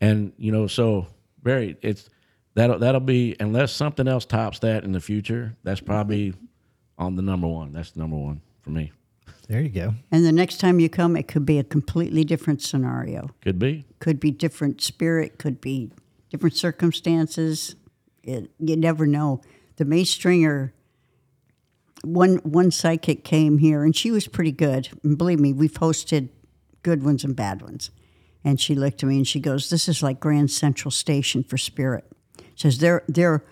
and 0.00 0.32
you 0.36 0.50
know, 0.50 0.66
so 0.66 1.06
very, 1.42 1.76
it's 1.82 2.10
that'll 2.54 2.80
that'll 2.80 3.00
be 3.00 3.36
unless 3.38 3.70
something 3.72 4.08
else 4.08 4.24
tops 4.26 4.58
that 4.58 4.82
in 4.82 4.90
the 4.92 5.00
future. 5.00 5.56
That's 5.62 5.80
probably 5.80 6.34
on 6.98 7.16
the 7.16 7.22
number 7.22 7.46
one. 7.48 7.72
That's 7.72 7.90
the 7.92 8.00
number 8.00 8.16
one 8.16 8.40
for 8.62 8.70
me. 8.70 8.92
there 9.48 9.60
you 9.60 9.68
go. 9.68 9.94
And 10.10 10.24
the 10.24 10.32
next 10.32 10.58
time 10.58 10.80
you 10.80 10.88
come, 10.88 11.16
it 11.16 11.28
could 11.28 11.44
be 11.46 11.58
a 11.58 11.64
completely 11.64 12.24
different 12.24 12.62
scenario. 12.62 13.30
Could 13.40 13.58
be. 13.58 13.84
Could 13.98 14.20
be 14.20 14.30
different 14.30 14.80
spirit, 14.80 15.38
could 15.38 15.60
be 15.60 15.90
different 16.30 16.56
circumstances. 16.56 17.76
It, 18.22 18.50
you 18.58 18.76
never 18.76 19.06
know. 19.06 19.40
The 19.76 19.84
May 19.84 20.04
Stringer, 20.04 20.72
one 22.04 22.36
one 22.38 22.70
psychic 22.70 23.24
came 23.24 23.58
here, 23.58 23.84
and 23.84 23.96
she 23.96 24.10
was 24.10 24.28
pretty 24.28 24.52
good. 24.52 24.88
And 25.02 25.16
believe 25.18 25.40
me, 25.40 25.52
we've 25.52 25.72
hosted 25.72 26.28
good 26.82 27.02
ones 27.02 27.24
and 27.24 27.34
bad 27.34 27.62
ones. 27.62 27.90
And 28.44 28.60
she 28.60 28.74
looked 28.74 29.02
at 29.02 29.08
me 29.08 29.16
and 29.16 29.26
she 29.26 29.40
goes, 29.40 29.70
"This 29.70 29.88
is 29.88 30.02
like 30.02 30.20
Grand 30.20 30.50
Central 30.50 30.90
Station 30.90 31.42
for 31.42 31.56
spirit." 31.56 32.04
Says 32.54 32.78
they're 32.78 33.02
they're 33.08 33.44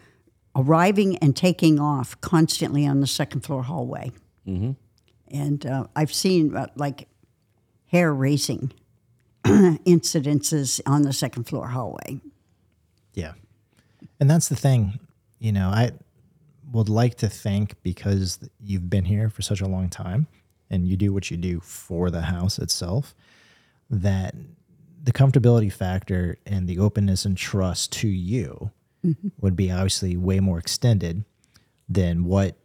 arriving 0.60 1.16
and 1.18 1.36
taking 1.36 1.78
off 1.78 2.20
constantly 2.20 2.86
on 2.86 3.00
the 3.00 3.06
second 3.06 3.40
floor 3.42 3.62
hallway. 3.62 4.12
And 5.28 5.66
uh, 5.66 5.86
I've 5.94 6.12
seen 6.12 6.56
uh, 6.56 6.66
like 6.76 7.08
hair 7.86 8.12
raising 8.12 8.72
incidences 9.44 10.80
on 10.86 11.02
the 11.02 11.12
second 11.12 11.44
floor 11.44 11.68
hallway. 11.68 12.20
Yeah. 13.14 13.32
And 14.18 14.30
that's 14.30 14.48
the 14.48 14.56
thing, 14.56 14.98
you 15.38 15.52
know, 15.52 15.68
I 15.68 15.92
would 16.72 16.88
like 16.88 17.16
to 17.16 17.28
think 17.28 17.74
because 17.82 18.38
you've 18.62 18.88
been 18.90 19.04
here 19.04 19.28
for 19.28 19.42
such 19.42 19.60
a 19.60 19.66
long 19.66 19.88
time 19.88 20.26
and 20.68 20.86
you 20.86 20.96
do 20.96 21.12
what 21.12 21.30
you 21.30 21.36
do 21.36 21.60
for 21.60 22.10
the 22.10 22.22
house 22.22 22.58
itself 22.58 23.14
that 23.88 24.34
the 25.02 25.12
comfortability 25.12 25.72
factor 25.72 26.38
and 26.46 26.68
the 26.68 26.78
openness 26.78 27.24
and 27.24 27.36
trust 27.36 27.92
to 27.92 28.08
you 28.08 28.70
would 29.40 29.56
be 29.56 29.70
obviously 29.70 30.16
way 30.16 30.40
more 30.40 30.58
extended 30.58 31.24
than 31.88 32.24
what 32.24 32.56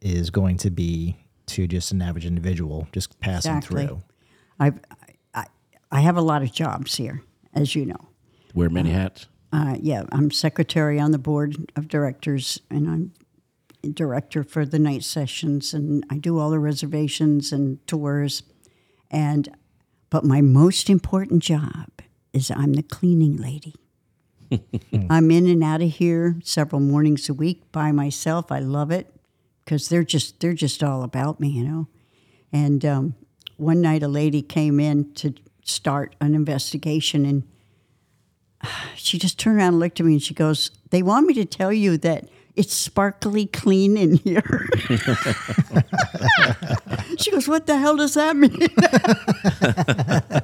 is 0.00 0.30
going 0.30 0.56
to 0.58 0.70
be 0.70 1.16
to 1.46 1.66
just 1.66 1.92
an 1.92 2.02
average 2.02 2.26
individual 2.26 2.88
just 2.92 3.18
passing 3.20 3.56
Exactly. 3.56 3.86
through. 3.86 4.02
I've, 4.58 4.80
I, 5.34 5.44
I 5.90 6.00
have 6.00 6.16
a 6.16 6.22
lot 6.22 6.42
of 6.42 6.52
jobs 6.52 6.96
here, 6.96 7.22
as 7.54 7.74
you 7.74 7.86
know. 7.86 8.08
Wear 8.54 8.70
many 8.70 8.90
hats. 8.90 9.26
Uh, 9.52 9.76
yeah, 9.80 10.04
I'm 10.12 10.30
secretary 10.30 10.98
on 10.98 11.12
the 11.12 11.18
board 11.18 11.56
of 11.76 11.88
directors, 11.88 12.60
and 12.70 12.88
I'm 12.88 13.12
director 13.92 14.42
for 14.42 14.64
the 14.64 14.78
night 14.78 15.04
sessions, 15.04 15.74
and 15.74 16.04
I 16.10 16.18
do 16.18 16.38
all 16.38 16.50
the 16.50 16.58
reservations 16.58 17.52
and 17.52 17.84
tours. 17.86 18.42
And 19.10 19.48
but 20.10 20.24
my 20.24 20.40
most 20.40 20.90
important 20.90 21.42
job 21.42 21.88
is 22.32 22.50
I'm 22.50 22.72
the 22.72 22.82
cleaning 22.82 23.36
lady. 23.36 23.74
I'm 25.10 25.30
in 25.30 25.46
and 25.46 25.62
out 25.62 25.82
of 25.82 25.90
here 25.90 26.40
several 26.42 26.80
mornings 26.80 27.28
a 27.28 27.34
week 27.34 27.70
by 27.72 27.92
myself. 27.92 28.50
I 28.50 28.58
love 28.58 28.90
it 28.90 29.14
because 29.64 29.88
they're 29.88 30.04
just 30.04 30.40
they're 30.40 30.54
just 30.54 30.82
all 30.82 31.02
about 31.02 31.40
me, 31.40 31.48
you 31.48 31.64
know. 31.64 31.88
And 32.52 32.84
um, 32.84 33.14
one 33.56 33.80
night, 33.80 34.02
a 34.02 34.08
lady 34.08 34.42
came 34.42 34.78
in 34.80 35.12
to 35.14 35.34
start 35.64 36.14
an 36.20 36.34
investigation, 36.34 37.24
and 37.24 37.44
she 38.96 39.18
just 39.18 39.38
turned 39.38 39.58
around 39.58 39.68
and 39.68 39.80
looked 39.80 40.00
at 40.00 40.06
me 40.06 40.14
and 40.14 40.22
she 40.22 40.34
goes, 40.34 40.70
They 40.90 41.02
want 41.02 41.26
me 41.26 41.34
to 41.34 41.44
tell 41.44 41.72
you 41.72 41.98
that 41.98 42.28
it's 42.56 42.74
sparkly 42.74 43.46
clean 43.46 43.96
in 43.96 44.16
here. 44.18 44.68
she 47.18 47.30
goes, 47.30 47.48
What 47.48 47.66
the 47.66 47.78
hell 47.78 47.96
does 47.96 48.14
that 48.14 48.36
mean? 48.36 48.68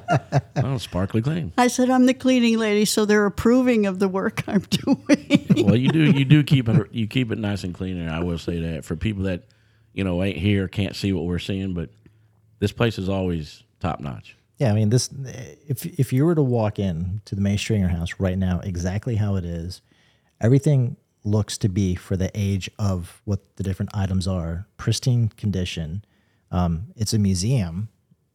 Oh, 0.71 0.77
sparkly 0.77 1.21
clean. 1.21 1.51
I 1.57 1.67
said, 1.67 1.89
I'm 1.89 2.05
the 2.05 2.13
cleaning 2.13 2.57
lady, 2.57 2.85
so 2.85 3.03
they're 3.03 3.25
approving 3.25 3.85
of 3.87 3.99
the 3.99 4.07
work 4.07 4.43
I'm 4.47 4.61
doing. 4.61 5.65
well, 5.65 5.75
you 5.75 5.89
do 5.89 6.11
you 6.11 6.23
do 6.23 6.43
keep 6.43 6.69
it 6.69 6.93
you 6.93 7.07
keep 7.07 7.29
it 7.29 7.37
nice 7.37 7.65
and 7.65 7.73
clean. 7.73 7.97
and 7.97 8.09
I 8.09 8.23
will 8.23 8.37
say 8.37 8.59
that 8.61 8.85
for 8.85 8.95
people 8.95 9.23
that 9.23 9.43
you 9.93 10.05
know 10.05 10.23
ain't 10.23 10.37
here 10.37 10.69
can't 10.69 10.95
see 10.95 11.11
what 11.11 11.25
we're 11.25 11.39
seeing, 11.39 11.73
but 11.73 11.89
this 12.59 12.71
place 12.71 12.97
is 12.97 13.09
always 13.09 13.63
top 13.81 13.99
notch. 13.99 14.37
Yeah, 14.59 14.71
I 14.71 14.73
mean 14.73 14.91
this. 14.91 15.09
If 15.67 15.85
if 15.99 16.13
you 16.13 16.25
were 16.25 16.35
to 16.35 16.41
walk 16.41 16.79
in 16.79 17.21
to 17.25 17.35
the 17.35 17.41
May 17.41 17.57
Stringer 17.57 17.89
house 17.89 18.13
right 18.17 18.37
now, 18.37 18.61
exactly 18.63 19.15
how 19.15 19.35
it 19.35 19.43
is, 19.43 19.81
everything 20.39 20.95
looks 21.25 21.57
to 21.57 21.67
be 21.67 21.95
for 21.95 22.15
the 22.15 22.31
age 22.33 22.71
of 22.79 23.21
what 23.25 23.57
the 23.57 23.63
different 23.63 23.91
items 23.93 24.25
are, 24.25 24.67
pristine 24.77 25.27
condition. 25.35 26.05
Um, 26.49 26.93
it's 26.95 27.13
a 27.13 27.19
museum. 27.19 27.89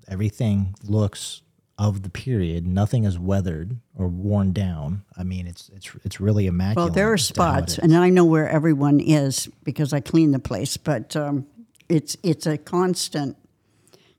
Everything 0.06 0.74
looks 0.84 1.40
of 1.78 2.02
the 2.02 2.08
period. 2.08 2.66
Nothing 2.66 3.04
is 3.04 3.18
weathered 3.18 3.76
or 3.94 4.08
worn 4.08 4.52
down. 4.52 5.04
I 5.16 5.24
mean, 5.24 5.46
it's 5.46 5.68
it's 5.74 5.90
it's 6.04 6.20
really 6.20 6.46
immaculate. 6.46 6.86
Well, 6.90 6.94
there 6.94 7.10
are 7.10 7.14
as 7.14 7.28
to 7.30 7.42
how 7.42 7.58
it 7.58 7.70
spots, 7.70 7.78
and 7.78 7.94
I 7.96 8.08
know 8.08 8.24
where 8.24 8.48
everyone 8.48 9.00
is 9.00 9.48
because 9.62 9.92
I 9.92 10.00
clean 10.00 10.30
the 10.32 10.38
place. 10.38 10.76
But 10.76 11.14
um, 11.16 11.46
it's 11.88 12.16
it's 12.22 12.46
a 12.46 12.56
constant. 12.56 13.36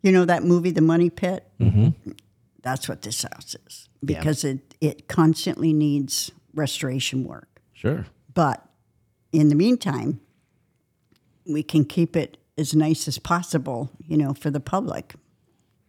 You 0.03 0.11
know 0.11 0.25
that 0.25 0.43
movie, 0.43 0.71
The 0.71 0.81
Money 0.81 1.09
Pit. 1.09 1.45
Mm-hmm. 1.59 2.11
That's 2.61 2.87
what 2.87 3.01
this 3.01 3.23
house 3.23 3.55
is 3.67 3.89
Yeah. 4.01 4.19
because 4.19 4.43
it 4.43 4.75
it 4.79 5.07
constantly 5.07 5.73
needs 5.73 6.31
restoration 6.53 7.23
work. 7.23 7.61
Sure. 7.73 8.05
But 8.33 8.63
in 9.31 9.49
the 9.49 9.55
meantime, 9.55 10.19
we 11.45 11.63
can 11.63 11.85
keep 11.85 12.15
it 12.15 12.37
as 12.57 12.75
nice 12.75 13.07
as 13.07 13.17
possible. 13.17 13.89
You 14.07 14.17
know, 14.17 14.33
for 14.35 14.51
the 14.51 14.59
public. 14.59 15.15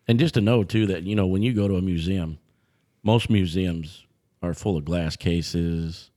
And 0.08 0.18
just 0.18 0.34
to 0.34 0.40
know 0.40 0.64
too 0.64 0.86
that 0.86 1.02
you 1.04 1.14
know 1.14 1.26
when 1.26 1.42
you 1.42 1.52
go 1.52 1.68
to 1.68 1.76
a 1.76 1.82
museum, 1.82 2.38
most 3.02 3.28
museums 3.28 4.06
are 4.42 4.54
full 4.54 4.76
of 4.76 4.84
glass 4.84 5.16
cases. 5.16 6.10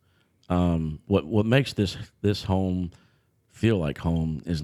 Um, 0.50 1.00
what 1.08 1.26
what 1.26 1.46
makes 1.46 1.74
this 1.74 1.98
this 2.22 2.44
home 2.44 2.92
feel 3.50 3.78
like 3.78 3.98
home 4.00 4.42
is 4.46 4.64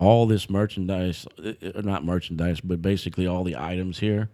all 0.00 0.26
this 0.26 0.50
merchandise, 0.50 1.26
uh, 1.42 1.52
uh, 1.74 1.80
not 1.82 2.04
merchandise, 2.04 2.60
but 2.60 2.82
basically 2.82 3.26
all 3.26 3.44
the 3.44 3.56
items 3.56 4.00
here 4.00 4.28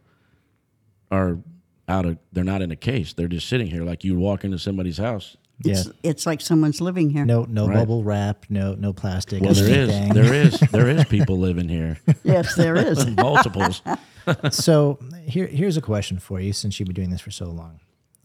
are 1.11 1.39
out 1.87 2.07
of. 2.07 2.19
They're 2.33 2.43
not 2.43 2.63
in 2.63 2.71
a 2.71 2.77
case. 2.77 3.13
They're 3.13 3.29
just 3.29 3.49
sitting 3.49 3.67
here 3.67 3.85
like 3.85 4.05
you 4.05 4.19
walk 4.19 4.45
into 4.45 4.59
somebody's 4.59 4.99
house. 4.99 5.37
Yeah. 5.63 5.73
It's, 5.75 5.91
it's 6.03 6.27
like 6.27 6.41
someone's 6.41 6.81
living 6.81 7.11
here. 7.11 7.25
No, 7.25 7.45
no 7.49 7.67
Right. 7.69 7.77
bubble 7.77 8.03
wrap, 8.03 8.47
no, 8.49 8.75
no 8.75 8.93
plastic. 8.93 9.43
Well, 9.43 9.55
there 9.55 9.65
is 9.69 9.89
anything. 9.91 10.15
there 10.15 10.35
is 10.35 10.59
there 10.73 10.89
is 10.89 11.05
people 11.09 11.39
living 11.39 11.69
here, 11.69 11.99
Yes, 12.25 12.55
there 12.55 12.77
is. 12.77 13.07
multiples. 13.17 13.83
so 14.51 14.99
here, 15.27 15.47
here's 15.47 15.77
a 15.77 15.81
question 15.83 16.19
for 16.19 16.41
you 16.41 16.53
since 16.53 16.79
you've 16.79 16.87
been 16.87 16.95
doing 16.95 17.11
this 17.11 17.21
for 17.21 17.31
so 17.31 17.47
long, 17.47 17.81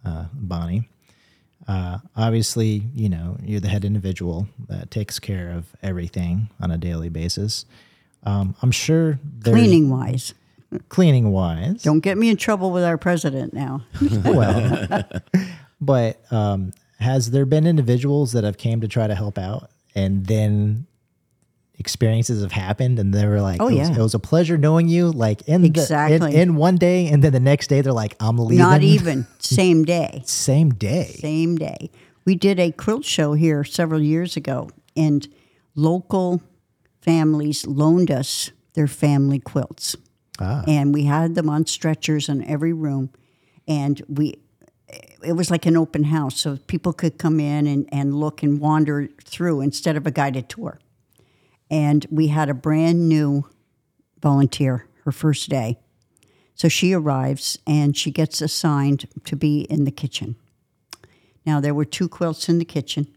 uh, 0.05 0.25
Bonnie. 0.33 0.89
Uh, 1.67 1.97
obviously, 2.15 2.83
you 2.93 3.09
know 3.09 3.37
you're 3.43 3.59
the 3.61 3.69
head 3.69 3.85
individual 3.85 4.47
that 4.69 4.91
takes 4.91 5.17
care 5.19 5.49
of 5.51 5.65
everything 5.81 6.49
on 6.61 6.69
a 6.71 6.77
daily 6.77 7.09
basis. 7.09 7.65
Um, 8.23 8.55
I'm 8.61 8.71
sure 8.71 9.19
Cleaning 9.43 9.89
wise. 9.89 10.33
cleaning 10.89 11.31
wise. 11.31 11.81
Don't 11.83 12.01
get 12.01 12.17
me 12.17 12.29
in 12.29 12.37
trouble 12.37 12.71
with 12.71 12.83
our 12.83 12.97
president 12.97 13.53
now. 13.53 13.83
well, 14.25 15.03
but 15.81 16.21
um, 16.31 16.71
has 17.05 17.31
there 17.31 17.45
been 17.45 17.65
individuals 17.67 18.31
that 18.33 18.43
have 18.43 18.57
came 18.57 18.81
to 18.81 18.87
try 18.87 19.05
to 19.07 19.15
help 19.15 19.37
out 19.37 19.69
and 19.95 20.25
then 20.25 20.85
experiences 21.77 22.41
have 22.41 22.51
happened 22.51 22.99
and 22.99 23.13
they 23.13 23.25
were 23.27 23.41
like, 23.41 23.61
Oh, 23.61 23.67
it 23.67 23.77
was, 23.79 23.89
yeah. 23.89 23.95
it 23.99 24.01
was 24.01 24.13
a 24.13 24.19
pleasure 24.19 24.57
knowing 24.57 24.87
you. 24.87 25.11
Like 25.11 25.41
in 25.47 25.61
the, 25.61 25.67
Exactly. 25.67 26.33
in, 26.35 26.49
in 26.51 26.55
one 26.55 26.77
day, 26.77 27.07
and 27.07 27.23
then 27.23 27.31
the 27.33 27.39
next 27.39 27.67
day 27.67 27.81
they're 27.81 27.93
like, 27.93 28.15
I'm 28.19 28.37
leaving. 28.37 28.57
Not 28.65 28.81
even 28.95 29.27
same 29.39 29.83
day. 29.85 30.23
same 30.25 30.69
day. 30.71 31.15
Same 31.19 31.57
day. 31.57 31.89
We 32.25 32.35
did 32.35 32.59
a 32.59 32.71
quilt 32.71 33.05
show 33.05 33.33
here 33.33 33.63
several 33.63 34.01
years 34.01 34.35
ago, 34.35 34.69
and 34.95 35.27
local 35.75 36.41
families 37.01 37.67
loaned 37.67 38.09
us 38.09 38.51
their 38.73 38.87
family 38.87 39.39
quilts. 39.39 39.95
Ah. 40.39 40.63
And 40.67 40.93
we 40.93 41.03
had 41.05 41.35
them 41.35 41.49
on 41.49 41.65
stretchers 41.65 42.27
in 42.29 42.43
every 42.45 42.73
room. 42.73 43.09
And 43.67 44.01
we 44.09 44.35
it 45.23 45.33
was 45.33 45.49
like 45.49 45.65
an 45.65 45.77
open 45.77 46.05
house, 46.05 46.39
so 46.39 46.57
people 46.67 46.93
could 46.93 47.17
come 47.17 47.39
in 47.39 47.67
and, 47.67 47.87
and 47.91 48.15
look 48.15 48.43
and 48.43 48.59
wander 48.59 49.09
through 49.23 49.61
instead 49.61 49.97
of 49.97 50.05
a 50.05 50.11
guided 50.11 50.49
tour. 50.49 50.79
And 51.69 52.05
we 52.11 52.27
had 52.27 52.49
a 52.49 52.53
brand 52.53 53.09
new 53.09 53.47
volunteer 54.21 54.87
her 55.03 55.11
first 55.11 55.49
day. 55.49 55.79
So 56.53 56.67
she 56.69 56.93
arrives 56.93 57.59
and 57.67 57.97
she 57.97 58.11
gets 58.11 58.41
assigned 58.41 59.07
to 59.25 59.35
be 59.35 59.61
in 59.61 59.83
the 59.83 59.91
kitchen. 59.91 60.35
Now, 61.45 61.59
there 61.59 61.73
were 61.73 61.85
two 61.85 62.07
quilts 62.07 62.49
in 62.49 62.59
the 62.59 62.65
kitchen, 62.65 63.07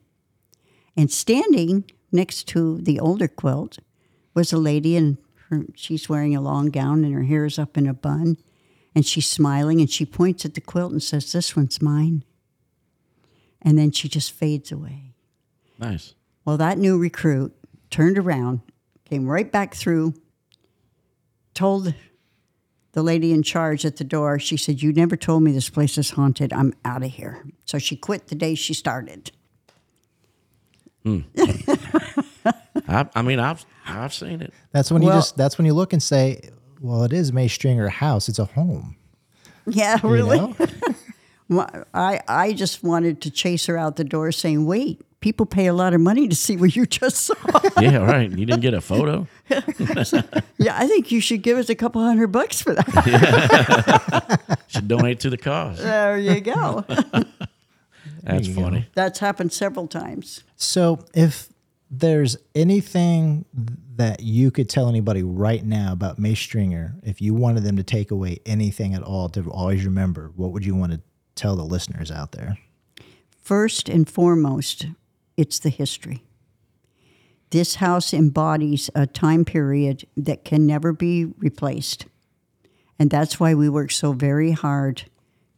and 0.97 1.11
standing 1.11 1.85
next 2.13 2.47
to 2.49 2.79
the 2.79 3.01
older 3.01 3.29
quilt 3.29 3.79
was 4.35 4.53
a 4.53 4.59
lady, 4.59 4.97
and 4.97 5.19
her, 5.49 5.65
she's 5.75 6.09
wearing 6.09 6.37
a 6.37 6.41
long 6.41 6.67
gown 6.67 7.05
and 7.05 7.15
her 7.15 7.23
hair 7.23 7.45
is 7.45 7.59
up 7.59 7.79
in 7.79 7.87
a 7.87 7.95
bun, 7.95 8.37
and 8.99 9.07
she's 9.07 9.29
smiling 9.29 9.81
and 9.81 9.89
she 9.89 10.05
points 10.05 10.45
at 10.45 10.55
the 10.55 10.61
quilt 10.61 10.91
and 10.91 11.01
says, 11.01 11.31
This 11.31 11.55
one's 11.55 11.81
mine. 11.81 12.25
And 13.63 13.79
then 13.79 13.93
she 13.93 14.09
just 14.09 14.33
fades 14.33 14.73
away. 14.73 15.15
Nice. 15.79 16.15
Well, 16.45 16.57
that 16.57 16.79
new 16.79 16.99
recruit 16.99 17.55
turned 17.91 18.19
around, 18.19 18.61
came 19.05 19.29
right 19.29 19.53
back 19.53 19.77
through, 19.77 20.15
told 21.55 21.95
the 22.91 23.03
lady 23.05 23.31
in 23.33 23.45
charge 23.45 23.87
at 23.87 23.99
the 23.99 24.05
door, 24.05 24.41
she 24.41 24.57
said, 24.57 24.83
You 24.83 24.93
never 24.93 25.17
told 25.17 25.45
me 25.45 25.53
this 25.53 25.71
place 25.71 25.97
is 25.97 26.11
haunted. 26.11 26.53
I'm 26.53 26.75
out 26.85 27.05
of 27.05 27.13
here. 27.13 27.45
So 27.67 27.79
she 27.79 27.95
quit 27.95 28.27
the 28.27 28.35
day 28.35 28.57
she 28.57 28.75
started. 28.75 29.31
Hmm. 31.05 31.21
I, 32.89 33.09
I 33.15 33.23
mean, 33.23 33.39
I've 33.39 33.65
I've 33.87 34.13
seen 34.13 34.43
it. 34.43 34.53
That's 34.73 34.91
when 34.91 35.03
you 35.03 35.11
just. 35.11 35.37
That's 35.37 35.57
when 35.57 35.67
you 35.67 35.75
look 35.75 35.93
and 35.93 36.03
say, 36.03 36.51
"Well, 36.81 37.05
it 37.05 37.13
is 37.13 37.33
May 37.33 37.49
Stringer 37.49 37.89
House. 37.89 38.29
It's 38.29 38.39
a 38.39 38.45
home." 38.45 38.97
Yeah, 39.67 39.99
you 40.03 40.09
really? 40.09 40.39
know? 40.39 40.57
I, 41.95 42.21
I 42.29 42.53
just 42.53 42.83
wanted 42.85 43.23
to 43.23 43.31
chase 43.31 43.67
her 43.67 43.77
out 43.77 43.97
the 43.97 44.05
door 44.05 44.33
saying, 44.33 44.67
Wait, 44.67 45.01
people 45.21 45.47
pay 45.47 45.67
a 45.67 45.73
lot 45.73 45.95
of 45.95 46.01
money 46.01 46.29
to 46.29 46.37
see 46.37 46.57
what 46.57 46.77
you 46.77 46.87
just 46.87 47.17
saw. 47.19 47.35
Yeah, 47.81 47.99
right. 47.99 48.31
You 48.31 48.45
didn't 48.45 48.61
get 48.61 48.75
a 48.75 48.81
photo. 48.81 49.29
yeah, 50.59 50.77
I 50.77 50.87
think 50.89 51.13
you 51.13 51.21
should 51.21 51.43
give 51.43 51.59
us 51.59 51.69
a 51.69 51.77
couple 51.77 52.03
hundred 52.03 52.29
bucks 52.29 52.61
for 52.61 52.75
that. 52.75 54.41
Should 54.67 54.89
donate 54.89 55.21
to 55.21 55.31
the 55.31 55.37
cause. 55.37 55.79
there 55.79 56.19
you 56.19 56.41
go. 56.41 56.85
That's 58.25 58.49
you 58.49 58.55
go. 58.55 58.63
funny. 58.63 58.87
That's 58.95 59.21
happened 59.21 59.53
several 59.53 59.87
times. 59.87 60.43
So, 60.57 61.05
if 61.15 61.49
there's 61.91 62.37
anything 62.55 63.45
that 63.97 64.21
you 64.21 64.51
could 64.51 64.69
tell 64.69 64.89
anybody 64.89 65.23
right 65.23 65.65
now 65.65 65.93
about 65.93 66.19
May 66.19 66.35
Stringer, 66.35 66.95
if 67.03 67.21
you 67.21 67.35
wanted 67.35 67.65
them 67.65 67.77
to 67.77 67.83
take 67.83 68.11
away 68.11 68.39
anything 68.47 68.95
at 68.95 69.03
all 69.03 69.29
to 69.31 69.49
always 69.51 69.85
remember, 69.85 70.33
what 70.37 70.53
would 70.53 70.65
you 70.65 70.75
want 70.75 70.93
to 70.93 71.01
tell 71.35 71.57
the 71.57 71.65
listeners 71.65 72.11
out 72.11 72.33
there? 72.33 72.59
First 73.43 73.89
and 73.89 74.09
foremost, 74.09 74.87
it's 75.37 75.59
the 75.59 75.71
history. 75.71 76.23
this 77.51 77.77
house 77.77 78.13
embodies 78.13 78.91
a 78.95 79.07
time 79.07 79.45
period 79.45 80.07
that 80.17 80.45
can 80.45 80.67
never 80.67 80.93
be 80.93 81.25
replaced. 81.39 82.07
And 82.99 83.11
that's 83.11 83.39
why 83.41 83.55
we 83.55 83.69
work 83.69 83.91
so 83.91 84.13
very 84.13 84.53
hard 84.53 85.05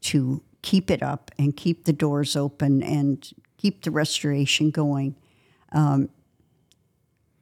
to 0.02 0.42
keep 0.62 0.90
it 0.90 1.02
up 1.02 1.30
and 1.38 1.56
keep 1.56 1.84
the 1.84 1.92
doors 1.92 2.36
open 2.36 2.82
and 2.82 3.28
keep 3.56 3.82
the 3.82 3.90
restoration 3.90 4.70
going. 4.70 5.16
Um, 5.72 6.08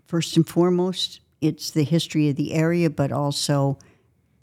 first 0.08 0.36
and 0.36 0.48
foremost, 0.48 1.20
it's 1.40 1.70
the 1.70 1.84
history 1.84 2.28
of 2.30 2.36
the 2.36 2.54
area, 2.54 2.90
but 2.90 3.12
also 3.12 3.78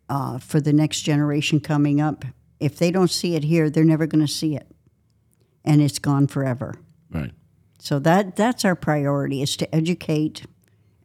uh, 0.07 0.37
for 0.37 0.61
the 0.61 0.71
next 0.71 1.01
generation 1.01 1.59
coming 1.59 1.99
up. 1.99 2.23
If 2.59 2.77
they 2.77 2.91
don't 2.91 3.09
see 3.09 3.35
it 3.35 3.43
here, 3.43 3.69
they're 3.69 3.83
never 3.83 4.05
going 4.07 4.25
to 4.25 4.31
see 4.31 4.55
it, 4.55 4.67
and 5.65 5.81
it's 5.81 5.99
gone 5.99 6.27
forever. 6.27 6.75
Right. 7.11 7.31
So 7.79 7.99
that 7.99 8.35
that's 8.35 8.63
our 8.63 8.75
priority 8.75 9.41
is 9.41 9.57
to 9.57 9.75
educate 9.75 10.45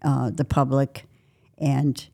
uh, 0.03 0.31
the 0.31 0.45
public, 0.45 1.07
and 1.59 2.07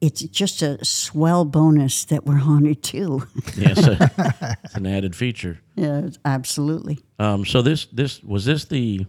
it's 0.00 0.22
just 0.22 0.60
a 0.60 0.84
swell 0.84 1.44
bonus 1.44 2.04
that 2.04 2.26
we're 2.26 2.36
haunted 2.36 2.82
too. 2.82 3.26
Yes, 3.56 3.78
it's 3.78 4.74
an 4.74 4.86
added 4.86 5.16
feature. 5.16 5.60
yeah, 5.76 6.08
absolutely. 6.24 6.98
Um, 7.18 7.46
so 7.46 7.62
this 7.62 7.86
this 7.86 8.22
was 8.22 8.44
this 8.44 8.66
the 8.66 9.06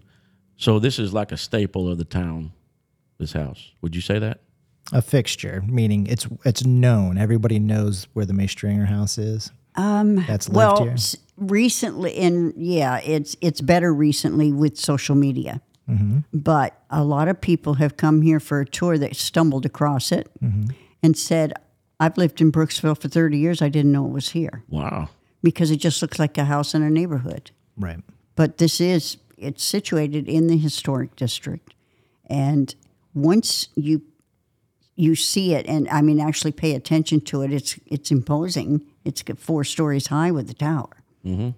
so 0.58 0.80
this 0.80 1.00
is 1.00 1.14
like 1.14 1.32
a 1.32 1.38
staple 1.38 1.90
of 1.90 1.98
the 1.98 2.06
town. 2.06 2.52
This 3.20 3.34
house, 3.34 3.72
would 3.82 3.96
you 3.96 4.02
say 4.02 4.20
that? 4.20 4.42
A 4.94 5.02
fixture, 5.02 5.64
meaning 5.68 6.06
it's 6.08 6.28
it's 6.46 6.66
known. 6.66 7.18
Everybody 7.18 7.60
knows 7.60 8.08
where 8.14 8.26
the 8.26 8.34
May 8.34 8.48
Stringer 8.48 8.86
house 8.86 9.18
is. 9.18 9.52
Um, 9.76 10.18
That's 10.28 10.48
lived 10.50 10.56
well, 10.58 10.84
here. 10.84 10.92
s- 10.94 11.16
recently, 11.38 12.16
and 12.18 12.54
yeah, 12.56 13.00
it's 13.00 13.36
it's 13.42 13.60
better 13.62 13.94
recently 13.94 14.52
with 14.52 14.78
social 14.78 15.16
media. 15.16 15.62
Mm-hmm. 15.90 16.20
But 16.34 16.80
a 16.90 17.04
lot 17.04 17.28
of 17.28 17.40
people 17.42 17.76
have 17.76 17.98
come 17.98 18.22
here 18.22 18.40
for 18.40 18.60
a 18.62 18.66
tour 18.66 18.98
that 18.98 19.16
stumbled 19.16 19.66
across 19.66 20.12
it 20.12 20.30
Mm-hmm. 20.44 20.72
and 21.04 21.18
said, 21.18 21.54
"I've 22.00 22.18
lived 22.18 22.40
in 22.42 22.52
Brooksville 22.52 23.00
for 23.02 23.08
thirty 23.10 23.38
years. 23.40 23.62
I 23.62 23.70
didn't 23.70 23.92
know 23.92 24.06
it 24.06 24.12
was 24.14 24.30
here 24.30 24.64
Wow. 24.70 25.10
because 25.44 25.72
it 25.72 25.78
just 25.78 26.02
looks 26.02 26.20
like 26.20 26.38
a 26.38 26.46
house 26.46 26.74
in 26.76 26.82
a 26.84 26.90
neighborhood." 26.90 27.52
Right. 27.78 28.00
But 28.36 28.58
this 28.60 28.80
is 28.80 29.18
it's 29.38 29.64
situated 29.64 30.28
in 30.28 30.48
the 30.48 30.58
historic 30.58 31.16
district, 31.16 31.74
and 32.26 32.74
once 33.14 33.70
you 33.76 34.02
you 34.96 35.16
see 35.16 35.54
it, 35.54 35.66
and 35.68 35.88
I 35.90 36.02
mean 36.02 36.20
actually 36.20 36.52
pay 36.52 36.74
attention 36.74 37.22
to 37.22 37.44
it, 37.44 37.54
it's 37.54 37.80
it's 37.86 38.12
imposing. 38.12 38.82
It's 39.06 39.24
four 39.38 39.64
stories 39.64 40.08
high 40.08 40.32
with 40.32 40.48
the 40.48 40.54
tower, 40.54 41.04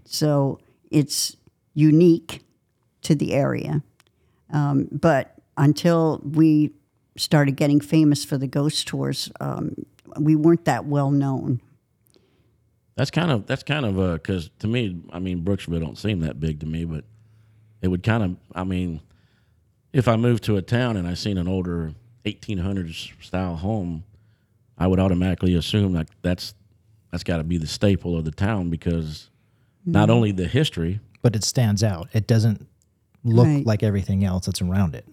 so 0.05 0.59
it's 0.91 1.37
unique 1.73 2.43
to 3.03 3.15
the 3.15 3.33
area. 3.33 3.81
Um, 4.51 4.87
but 4.91 5.35
until 5.57 6.21
we 6.23 6.71
started 7.17 7.55
getting 7.55 7.79
famous 7.79 8.25
for 8.25 8.37
the 8.37 8.47
ghost 8.47 8.87
tours, 8.87 9.31
um, 9.39 9.75
we 10.19 10.35
weren't 10.35 10.65
that 10.65 10.85
well 10.85 11.11
known. 11.11 11.61
That's 12.95 13.11
kind 13.11 13.31
of 13.31 13.45
that's 13.47 13.63
kind 13.63 13.85
of 13.85 13.99
uh 13.99 14.13
because 14.13 14.49
to 14.59 14.67
me, 14.67 15.01
I 15.11 15.19
mean, 15.19 15.43
Brooksville 15.43 15.79
don't 15.79 15.97
seem 15.97 16.19
that 16.21 16.39
big 16.39 16.59
to 16.59 16.65
me, 16.65 16.83
but 16.83 17.05
it 17.81 17.87
would 17.87 18.03
kind 18.03 18.23
of, 18.23 18.35
I 18.53 18.63
mean, 18.63 19.01
if 19.93 20.07
I 20.07 20.15
moved 20.15 20.43
to 20.45 20.57
a 20.57 20.61
town 20.61 20.97
and 20.97 21.07
I 21.07 21.13
seen 21.13 21.37
an 21.37 21.47
older 21.47 21.93
1800s 22.25 23.11
style 23.23 23.55
home, 23.55 24.03
I 24.77 24.87
would 24.87 24.99
automatically 24.99 25.55
assume 25.55 25.93
like 25.93 26.07
that's 26.21 26.53
that's 27.11 27.23
got 27.23 27.37
to 27.37 27.43
be 27.43 27.57
the 27.57 27.67
staple 27.67 28.15
of 28.15 28.23
the 28.23 28.31
town 28.31 28.69
because 28.69 29.29
not 29.85 30.09
mm. 30.09 30.11
only 30.11 30.31
the 30.31 30.47
history, 30.47 30.99
But 31.21 31.35
it 31.35 31.43
stands 31.43 31.83
out. 31.83 32.07
It 32.13 32.27
doesn't 32.27 32.67
look 33.23 33.47
Right. 33.47 33.65
like 33.65 33.83
everything 33.83 34.23
else 34.23 34.45
that's 34.45 34.61
around 34.61 34.95
it. 34.95 35.05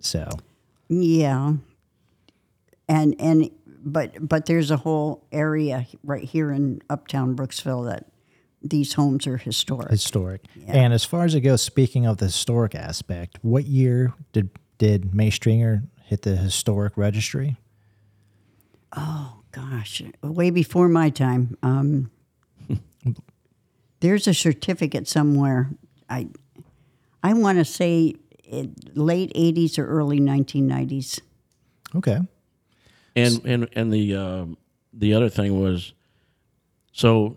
So 0.00 0.28
Yeah. 0.88 1.54
And 2.88 3.16
and 3.18 3.50
but 3.82 4.28
but 4.28 4.46
there's 4.46 4.70
a 4.70 4.76
whole 4.76 5.24
area 5.32 5.86
right 6.04 6.24
here 6.24 6.50
in 6.52 6.82
uptown 6.90 7.34
Brooksville 7.34 7.88
that 7.90 8.06
these 8.62 8.94
homes 8.94 9.26
are 9.26 9.36
historic. 9.38 9.90
historic. 9.90 10.42
And 10.66 10.92
as 10.92 11.04
far 11.04 11.24
as 11.24 11.34
it 11.34 11.40
goes, 11.40 11.62
speaking 11.62 12.06
of 12.06 12.18
the 12.18 12.26
historic 12.26 12.74
aspect, 12.74 13.38
what 13.42 13.66
year 13.66 14.14
did 14.32 14.50
did 14.78 15.14
May 15.14 15.30
Stringer 15.30 15.84
hit 16.04 16.22
the 16.22 16.36
historic 16.36 16.96
registry? 16.96 17.56
Oh 18.96 19.40
gosh, 19.52 20.02
way 20.22 20.50
before 20.50 20.88
my 20.88 21.10
time. 21.10 21.56
Um, 21.62 22.10
there's 24.00 24.26
a 24.26 24.34
certificate 24.34 25.06
somewhere. 25.08 25.70
I 26.08 26.28
I 27.22 27.34
want 27.34 27.58
to 27.58 27.64
say 27.64 28.14
it, 28.44 28.96
late 28.96 29.32
80s 29.34 29.78
or 29.78 29.86
early 29.86 30.18
1990s. 30.20 31.20
Okay. 31.96 32.18
and 33.16 33.44
and 33.44 33.68
and 33.74 33.92
the 33.92 34.16
um, 34.16 34.56
the 34.92 35.14
other 35.14 35.28
thing 35.28 35.60
was, 35.60 35.92
so 36.92 37.36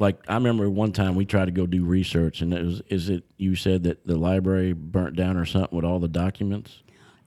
like 0.00 0.18
I 0.28 0.34
remember 0.34 0.68
one 0.68 0.92
time 0.92 1.14
we 1.14 1.24
tried 1.24 1.44
to 1.44 1.50
go 1.50 1.66
do 1.66 1.84
research, 1.84 2.40
and 2.40 2.52
it 2.52 2.64
was 2.64 2.82
is 2.88 3.08
it 3.08 3.24
you 3.36 3.54
said 3.54 3.84
that 3.84 4.06
the 4.06 4.16
library 4.16 4.72
burnt 4.72 5.14
down 5.14 5.36
or 5.36 5.44
something 5.44 5.76
with 5.76 5.84
all 5.84 6.00
the 6.00 6.08
documents? 6.08 6.82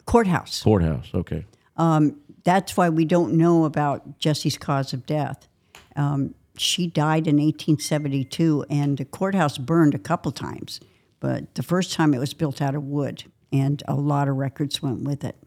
Courthouse. 0.05 0.61
Courthouse, 0.61 1.09
okay. 1.13 1.45
Um, 1.77 2.17
that's 2.43 2.75
why 2.75 2.89
we 2.89 3.05
don't 3.05 3.35
know 3.35 3.63
about 3.63 4.19
Jesse's 4.19 4.57
cause 4.57 4.91
of 4.91 5.05
death. 5.05 5.47
Um, 5.95 6.35
she 6.57 6.87
died 6.87 7.27
in 7.27 7.37
1872, 7.37 8.65
and 8.69 8.97
the 8.97 9.05
courthouse 9.05 9.57
burned 9.57 9.95
a 9.95 9.99
couple 9.99 10.31
times, 10.31 10.81
but 11.19 11.55
the 11.55 11.63
first 11.63 11.93
time 11.93 12.13
it 12.13 12.19
was 12.19 12.33
built 12.33 12.61
out 12.61 12.75
of 12.75 12.83
wood, 12.83 13.23
and 13.51 13.81
a 13.87 13.95
lot 13.95 14.27
of 14.27 14.35
records 14.35 14.81
went 14.81 15.03
with 15.03 15.23
it. 15.23 15.37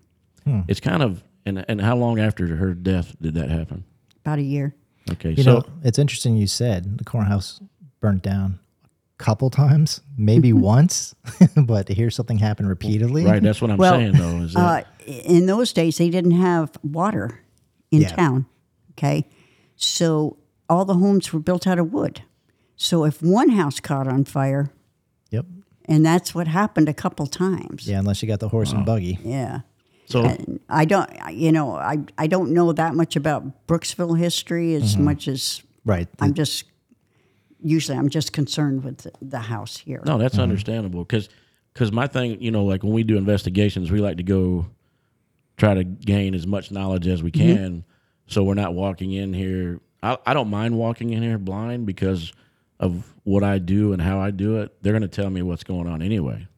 It's 0.68 0.80
kind 0.80 1.02
of 1.02 1.22
and 1.44 1.64
and 1.68 1.80
how 1.80 1.96
long 1.96 2.20
after 2.20 2.56
her 2.56 2.72
death 2.72 3.16
did 3.20 3.34
that 3.34 3.50
happen? 3.50 3.84
About 4.24 4.38
a 4.38 4.42
year. 4.42 4.74
Okay, 5.12 5.30
You 5.32 5.42
so 5.42 5.52
know, 5.54 5.64
it's 5.84 5.98
interesting 5.98 6.36
you 6.36 6.46
said 6.46 6.98
the 6.98 7.04
courthouse 7.04 7.60
burnt 8.00 8.22
down 8.22 8.58
a 8.84 9.22
couple 9.22 9.50
times, 9.50 10.00
maybe 10.16 10.52
once, 10.74 11.14
but 11.56 11.86
to 11.86 11.94
hear 11.94 12.10
something 12.10 12.38
happen 12.38 12.66
repeatedly. 12.66 13.24
right, 13.24 13.42
that's 13.42 13.60
what 13.62 13.70
I'm 13.70 13.78
Well, 13.78 13.92
saying 13.94 14.12
though. 14.12 14.42
Is 14.42 14.54
that 14.54 14.86
Uh, 14.86 15.12
in 15.12 15.46
those 15.46 15.72
days, 15.72 15.98
they 15.98 16.10
didn't 16.10 16.32
have 16.32 16.72
water 16.82 17.40
in 17.90 18.02
Yeah. 18.02 18.08
town. 18.16 18.46
Okay, 18.92 19.26
so 19.76 20.36
all 20.68 20.84
the 20.84 20.94
homes 20.94 21.32
were 21.32 21.40
built 21.40 21.66
out 21.66 21.78
of 21.78 21.92
wood. 21.92 22.22
So 22.76 23.04
if 23.04 23.22
one 23.22 23.50
house 23.50 23.78
caught 23.80 24.06
on 24.08 24.24
fire, 24.24 24.70
Yep. 25.30 25.46
and 25.86 26.04
that's 26.04 26.34
what 26.34 26.48
happened 26.48 26.88
a 26.88 26.94
couple 26.94 27.26
times. 27.26 27.86
Yeah, 27.88 27.98
unless 28.00 28.22
you 28.22 28.28
got 28.28 28.40
the 28.40 28.48
horse 28.48 28.72
and 28.72 28.84
buggy. 28.84 29.18
Yeah. 29.24 29.60
So? 30.06 30.24
Uh, 30.24 30.36
I 30.68 30.84
don't, 30.84 31.10
you 31.32 31.52
know, 31.52 31.76
I, 31.76 31.98
I 32.16 32.26
don't 32.26 32.52
know 32.52 32.72
that 32.72 32.94
much 32.94 33.16
about 33.16 33.66
Brooksville 33.66 34.18
history 34.18 34.74
as 34.74 34.94
mm-hmm. 34.94 35.04
much 35.04 35.28
as 35.28 35.62
Right. 35.86 36.08
I'm 36.20 36.34
just, 36.34 36.64
usually 37.62 37.96
I'm 37.96 38.08
just 38.08 38.32
concerned 38.32 38.82
with 38.82 38.98
the, 38.98 39.12
the 39.22 39.38
house 39.38 39.76
here. 39.76 40.02
No, 40.04 40.18
that's 40.18 40.34
mm-hmm. 40.34 40.42
understandable 40.42 41.04
because 41.04 41.28
because 41.72 41.92
my 41.92 42.06
thing, 42.06 42.40
you 42.42 42.50
know, 42.50 42.64
like 42.64 42.82
when 42.82 42.92
we 42.92 43.04
do 43.04 43.16
investigations, 43.16 43.90
we 43.90 44.00
like 44.00 44.16
to 44.16 44.22
go 44.22 44.66
try 45.56 45.74
to 45.74 45.84
gain 45.84 46.34
as 46.34 46.46
much 46.46 46.70
knowledge 46.70 47.06
as 47.06 47.22
we 47.22 47.30
mm-hmm. 47.30 47.54
can, 47.54 47.84
so 48.26 48.42
we're 48.42 48.54
not 48.54 48.74
walking 48.74 49.12
in 49.12 49.32
here. 49.32 49.80
I, 50.02 50.18
I 50.26 50.34
don't 50.34 50.50
mind 50.50 50.76
walking 50.76 51.12
in 51.12 51.22
here 51.22 51.38
blind 51.38 51.86
because 51.86 52.32
of 52.80 53.14
what 53.22 53.44
I 53.44 53.58
do 53.58 53.92
and 53.92 54.02
how 54.02 54.18
I 54.18 54.32
do 54.32 54.58
it. 54.58 54.74
They're 54.82 54.92
going 54.92 55.02
to 55.02 55.08
tell 55.08 55.30
me 55.30 55.42
what's 55.42 55.64
going 55.64 55.86
on 55.86 56.02
anyway. 56.02 56.48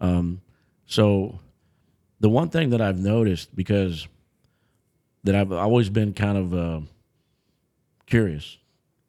Um, 0.00 0.40
so 0.86 1.38
the 2.22 2.28
one 2.28 2.48
thing 2.48 2.70
that 2.70 2.80
I've 2.80 3.00
noticed 3.00 3.54
because 3.54 4.06
that 5.24 5.34
I've 5.34 5.50
always 5.52 5.90
been 5.90 6.12
kind 6.14 6.38
of 6.38 6.54
uh, 6.54 6.80
curious 8.06 8.58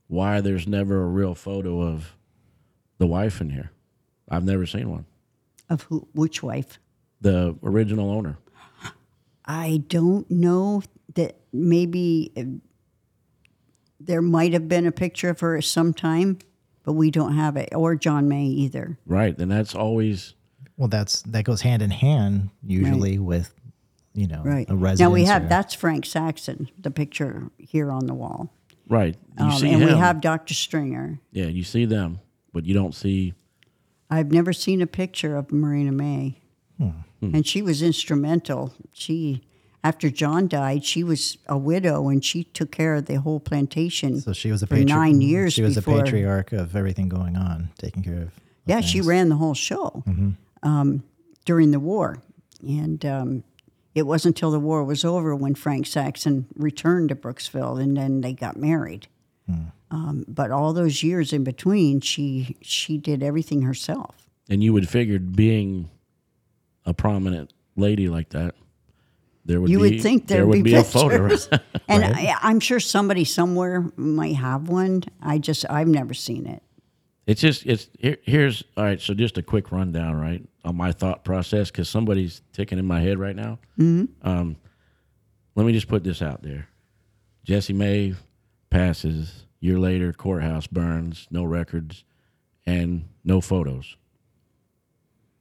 why 0.07 0.41
there's 0.41 0.67
never 0.67 1.03
a 1.03 1.05
real 1.05 1.35
photo 1.35 1.81
of 1.81 2.15
the 2.97 3.05
wife 3.05 3.39
in 3.39 3.51
here. 3.51 3.71
I've 4.27 4.43
never 4.43 4.65
seen 4.65 4.89
one. 4.89 5.05
Of 5.69 5.83
who, 5.83 6.07
which 6.13 6.41
wife? 6.41 6.79
The 7.21 7.55
original 7.63 8.09
owner. 8.09 8.37
I 9.45 9.83
don't 9.87 10.29
know 10.31 10.81
that 11.13 11.37
maybe 11.51 12.31
uh, 12.35 12.43
there 13.99 14.23
might 14.23 14.53
have 14.53 14.67
been 14.67 14.87
a 14.87 14.91
picture 14.91 15.29
of 15.29 15.39
her 15.41 15.61
sometime, 15.61 16.39
but 16.83 16.93
we 16.93 17.11
don't 17.11 17.35
have 17.35 17.57
it, 17.57 17.69
or 17.73 17.95
John 17.95 18.27
May 18.27 18.45
either. 18.45 18.97
Right. 19.05 19.37
And 19.37 19.51
that's 19.51 19.75
always 19.75 20.33
Well, 20.83 20.89
that's 20.89 21.21
that 21.21 21.45
goes 21.45 21.61
hand 21.61 21.81
in 21.81 21.91
hand 21.91 22.49
usually 22.61 23.17
with, 23.17 23.53
you 24.13 24.27
know, 24.27 24.41
Right. 24.43 24.69
a 24.69 24.75
residence. 24.75 24.99
now 24.99 25.11
we 25.11 25.23
have 25.23 25.45
or- 25.45 25.47
that's 25.47 25.73
Frank 25.73 26.05
Saxon, 26.05 26.67
the 26.77 26.91
picture 26.91 27.49
here 27.57 27.89
on 27.89 28.05
the 28.05 28.13
wall. 28.13 28.51
right. 28.89 29.15
You 29.39 29.45
Um, 29.45 29.51
see 29.53 29.71
and 29.71 29.81
him. 29.81 29.87
we 29.93 29.95
have 29.97 30.19
Dr. 30.19 30.53
Stringer. 30.53 31.21
yeah, 31.31 31.45
you 31.45 31.63
see 31.63 31.85
them, 31.85 32.19
but 32.51 32.65
you 32.65 32.73
don't 32.73 32.93
see 32.93 33.33
I've 34.09 34.33
never 34.33 34.51
seen 34.51 34.81
a 34.81 34.85
picture 34.87 35.37
of 35.37 35.53
Marina 35.53 35.93
May. 35.93 36.41
Hmm. 36.77 36.89
And 37.21 37.47
she 37.47 37.61
was 37.61 37.81
instrumental. 37.81 38.73
She, 38.91 39.41
after 39.85 40.09
John 40.09 40.49
died, 40.49 40.83
she 40.83 41.01
was 41.01 41.37
a 41.47 41.57
widow 41.57 42.09
and 42.09 42.23
she 42.25 42.43
took 42.43 42.71
care 42.71 42.95
of 42.95 43.05
the 43.05 43.21
whole 43.21 43.39
plantation. 43.39 44.19
So 44.19 44.33
she 44.33 44.51
was 44.51 44.61
a 44.61 44.67
for 44.67 44.75
patri- 44.75 44.85
nine 44.93 45.21
years. 45.21 45.53
She 45.53 45.61
was 45.61 45.75
before, 45.75 46.01
a 46.01 46.03
patriarch 46.03 46.51
of 46.51 46.75
everything 46.75 47.07
going 47.07 47.37
on, 47.37 47.69
taking 47.77 48.03
care 48.03 48.15
of. 48.15 48.21
of 48.23 48.31
Yeah, 48.67 48.81
she 48.81 48.99
ran 49.01 49.29
the 49.29 49.37
whole 49.37 49.53
show 49.55 50.03
Mm-hmm. 50.05 50.31
Um, 50.63 51.03
during 51.45 51.71
the 51.71 51.79
war. 51.79 52.23
And 52.65 53.05
um, 53.05 53.43
it 53.93 54.03
wasn't 54.03 54.35
until 54.37 54.51
the 54.51 54.59
war 54.59 54.83
was 54.83 55.05
over 55.05 55.35
when 55.35 55.53
Frank 55.53 55.85
Saxon 55.85 56.47
returned 56.55 57.09
to 57.09 57.15
Brooksville, 57.15 57.81
and 57.81 57.95
then 57.95 58.21
they 58.21 58.33
got 58.33 58.57
married. 58.57 59.07
Um, 59.91 60.25
but 60.27 60.49
all 60.49 60.73
those 60.73 61.03
years 61.03 61.31
in 61.33 61.43
between, 61.43 62.01
she 62.01 62.57
she 62.61 62.97
did 62.97 63.21
everything 63.21 63.61
herself. 63.61 64.27
And 64.49 64.63
you 64.63 64.73
would 64.73 64.89
figure 64.89 65.19
being 65.19 65.91
a 66.83 66.95
prominent 66.95 67.53
lady 67.75 68.09
like 68.09 68.29
that, 68.29 68.55
there 69.45 69.61
would 69.61 69.69
You 69.69 69.77
be 69.77 69.91
would 69.91 70.01
think 70.01 70.27
there 70.27 70.45
there'd 70.45 70.51
be, 70.51 70.61
be, 70.63 70.73
a 70.73 70.83
photo. 70.83 71.19
pictures. 71.29 71.47
and 71.87 72.03
I, 72.03 72.35
I'm 72.41 72.59
sure 72.59 72.79
somebody 72.79 73.23
somewhere 73.23 73.91
might 73.95 74.35
have 74.35 74.67
one. 74.67 75.03
I 75.21 75.37
just 75.37 75.63
I've 75.69 75.87
never 75.87 76.15
seen 76.15 76.47
it. 76.47 76.63
It's 77.25 77.39
just 77.39 77.65
it's 77.65 77.89
here, 77.97 78.17
here's 78.23 78.63
all 78.75 78.83
right. 78.83 78.99
So 78.99 79.13
just 79.13 79.37
a 79.37 79.43
quick 79.43 79.71
rundown, 79.71 80.15
right, 80.15 80.43
on 80.65 80.75
my 80.75 80.91
thought 80.91 81.23
process 81.23 81.71
because 81.71 81.87
somebody's 81.87 82.41
ticking 82.51 82.79
in 82.79 82.85
my 82.85 82.99
head 82.99 83.17
right 83.17 83.35
now. 83.35 83.59
Mm-hmm. 83.79 84.27
Um, 84.27 84.57
let 85.55 85.65
me 85.65 85.71
just 85.71 85.87
put 85.87 86.03
this 86.03 86.21
out 86.21 86.43
there: 86.43 86.67
Jesse 87.43 87.73
May 87.73 88.15
passes. 88.69 89.45
Year 89.61 89.79
later, 89.79 90.11
courthouse 90.11 90.67
burns. 90.67 91.25
No 91.31 91.45
records 91.45 92.03
and 92.65 93.07
no 93.23 93.39
photos. 93.39 93.95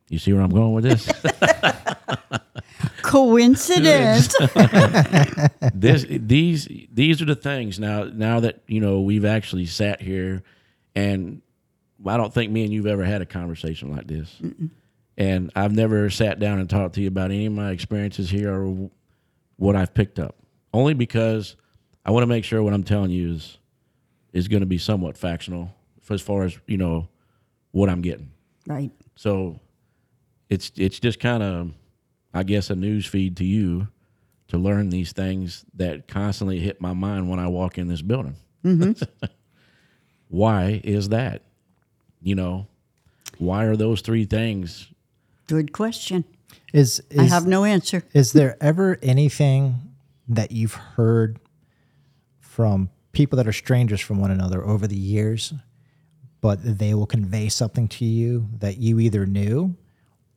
You 0.08 0.20
see 0.20 0.32
where 0.32 0.42
I'm 0.42 0.50
going 0.50 0.74
with 0.74 0.84
this? 0.84 1.10
Coincidence? 3.02 4.32
this 5.74 6.06
these 6.08 6.68
these 6.92 7.20
are 7.20 7.24
the 7.24 7.34
things 7.34 7.80
now 7.80 8.04
now 8.04 8.38
that 8.40 8.60
you 8.68 8.78
know 8.78 9.00
we've 9.00 9.24
actually 9.24 9.66
sat 9.66 10.00
here 10.00 10.44
and 10.94 11.42
I 12.07 12.16
don't 12.16 12.32
think 12.32 12.50
me 12.50 12.64
and 12.64 12.72
you've 12.72 12.86
ever 12.86 13.05
had 13.05 13.22
a 13.22 13.26
conversation 13.26 13.90
like 13.90 14.07
this. 14.07 14.40
And 15.16 15.50
I've 15.55 15.72
never 15.72 16.09
sat 16.11 16.40
down 16.40 16.59
and 16.59 16.68
talked 16.68 16.94
to 16.94 17.00
you 17.00 17.09
about 17.09 17.30
any 17.30 17.46
of 17.46 17.53
my 17.53 17.70
experiences 17.70 18.30
here 18.30 18.53
or 18.53 18.90
what 19.57 19.76
I've 19.76 19.94
picked 19.94 20.18
up. 20.18 20.36
Only 20.72 20.94
because 20.94 21.57
I 22.05 22.11
want 22.11 22.22
to 22.22 22.26
make 22.26 22.44
sure 22.44 22.62
what 22.62 22.72
I'm 22.72 22.82
telling 22.82 23.11
you 23.11 23.34
is 23.34 23.59
is 24.32 24.48
going 24.48 24.61
to 24.61 24.66
be 24.66 24.78
somewhat 24.78 25.18
factional 25.18 25.74
as 26.09 26.22
far 26.22 26.42
as, 26.44 26.59
you 26.66 26.78
know, 26.78 27.09
what 27.70 27.88
I'm 27.88 28.00
getting. 28.00 28.30
right. 28.66 28.90
So 29.14 29.61
it's 30.48 30.72
it's 30.76 30.98
just 30.98 31.20
kind 31.20 31.42
of 31.42 31.72
I 32.34 32.42
guess 32.42 32.70
a 32.70 32.74
news 32.74 33.07
feed 33.07 33.36
to 33.38 33.44
you 33.44 33.88
to 34.48 34.59
learn 34.59 34.90
these 34.90 35.12
things 35.12 35.64
that 35.74 36.09
constantly 36.09 36.59
hit 36.59 36.80
my 36.80 36.92
mind 36.92 37.30
when 37.30 37.38
I 37.38 37.48
walk 37.48 37.78
in 37.78 37.88
this 37.88 38.03
building. 38.03 38.36
Mm-hmm. 38.64 39.03
why 40.28 40.80
is 40.84 41.11
that? 41.11 41.42
You 42.22 42.34
know, 42.34 42.66
why 43.38 43.64
are 43.64 43.76
those 43.76 44.00
three 44.00 44.24
things? 44.24 44.88
Good 45.46 45.72
question. 45.72 46.24
Is, 46.72 47.02
is 47.10 47.18
I 47.18 47.24
have 47.24 47.46
no 47.46 47.64
answer. 47.64 48.04
Is 48.14 48.32
there 48.32 48.56
ever 48.60 48.98
anything 49.02 49.74
that 50.28 50.52
you've 50.52 50.74
heard 50.74 51.38
from 52.40 52.90
people 53.12 53.36
that 53.36 53.46
are 53.46 53.52
strangers 53.52 54.00
from 54.00 54.20
one 54.20 54.30
another 54.30 54.64
over 54.64 54.86
the 54.86 54.96
years, 54.96 55.52
but 56.40 56.58
they 56.62 56.94
will 56.94 57.06
convey 57.06 57.48
something 57.48 57.88
to 57.88 58.04
you 58.04 58.48
that 58.58 58.78
you 58.78 58.98
either 59.00 59.26
knew 59.26 59.76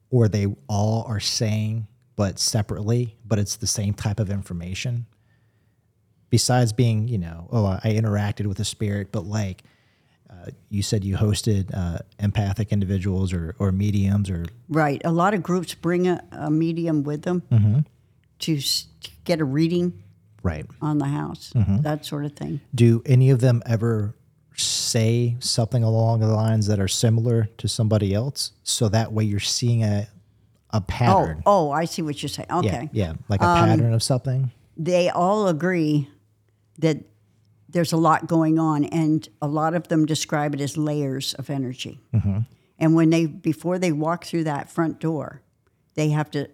or 0.09 0.27
they 0.27 0.47
all 0.67 1.05
are 1.07 1.19
saying, 1.19 1.87
but 2.15 2.39
separately, 2.39 3.15
but 3.25 3.39
it's 3.39 3.55
the 3.57 3.67
same 3.67 3.93
type 3.93 4.19
of 4.19 4.29
information? 4.29 5.05
Besides 6.29 6.73
being, 6.73 7.07
you 7.07 7.17
know, 7.17 7.47
oh, 7.51 7.65
I 7.65 7.93
interacted 7.93 8.47
with 8.47 8.59
a 8.59 8.65
spirit, 8.65 9.11
but 9.11 9.25
like, 9.25 9.63
uh, 10.43 10.49
you 10.69 10.81
said 10.81 11.03
you 11.03 11.15
hosted 11.17 11.69
uh, 11.75 11.99
empathic 12.19 12.71
individuals 12.71 13.33
or, 13.33 13.55
or 13.59 13.71
mediums 13.71 14.29
or 14.29 14.45
Right. 14.69 15.01
A 15.05 15.11
lot 15.11 15.33
of 15.33 15.41
groups 15.43 15.73
bring 15.73 16.07
a, 16.07 16.23
a 16.31 16.49
medium 16.51 17.03
with 17.03 17.21
them 17.23 17.41
Mm-hmm. 17.51 17.79
to, 18.39 18.57
s- 18.57 18.87
to 19.01 19.11
get 19.23 19.39
a 19.39 19.45
reading 19.45 20.01
right 20.43 20.65
on 20.81 20.97
the 20.99 21.05
house, 21.07 21.51
Mm-hmm. 21.55 21.81
that 21.81 22.05
sort 22.05 22.25
of 22.25 22.33
thing. 22.33 22.59
do 22.73 23.01
any 23.05 23.29
of 23.29 23.39
them 23.41 23.61
ever 23.65 24.13
say 24.57 25.35
something 25.39 25.83
along 25.83 26.21
the 26.21 26.27
lines 26.27 26.67
that 26.67 26.79
are 26.79 26.87
similar 26.87 27.49
to 27.57 27.67
somebody 27.67 28.13
else 28.13 28.51
so 28.63 28.87
that 28.89 29.11
way 29.11 29.23
you're 29.23 29.39
seeing 29.39 29.83
a 29.83 30.07
a 30.71 30.77
Oh, 30.77 30.81
pattern 30.87 31.43
oh, 31.45 31.71
I 31.71 31.85
see 31.85 32.01
what 32.01 32.21
you're 32.21 32.29
saying. 32.29 32.49
Okay. 32.51 32.77
Um, 32.77 32.89
yeah 32.91 33.13
like 33.29 33.41
a 33.41 33.45
pattern 33.45 33.93
of 33.93 34.01
something 34.03 34.51
They 34.77 35.09
all 35.09 35.47
agree 35.47 36.09
that 36.79 36.97
there's 37.75 37.91
a 37.91 37.97
lot 37.97 38.25
going 38.27 38.57
on, 38.57 38.85
and 38.85 39.27
a 39.41 39.47
lot 39.47 39.73
of 39.73 39.89
them 39.89 40.05
describe 40.05 40.55
it 40.55 40.61
as 40.61 40.77
layers 40.77 41.33
of 41.33 41.49
energy. 41.49 41.99
Mm-hmm. 42.13 42.39
And 42.79 42.95
when 42.95 43.09
they, 43.09 43.25
before 43.25 43.77
they 43.77 43.91
walk 43.91 44.23
through 44.23 44.45
that 44.45 44.71
front 44.71 44.99
door, 44.99 45.41
they 45.95 46.09
have 46.09 46.31
to, 46.31 46.49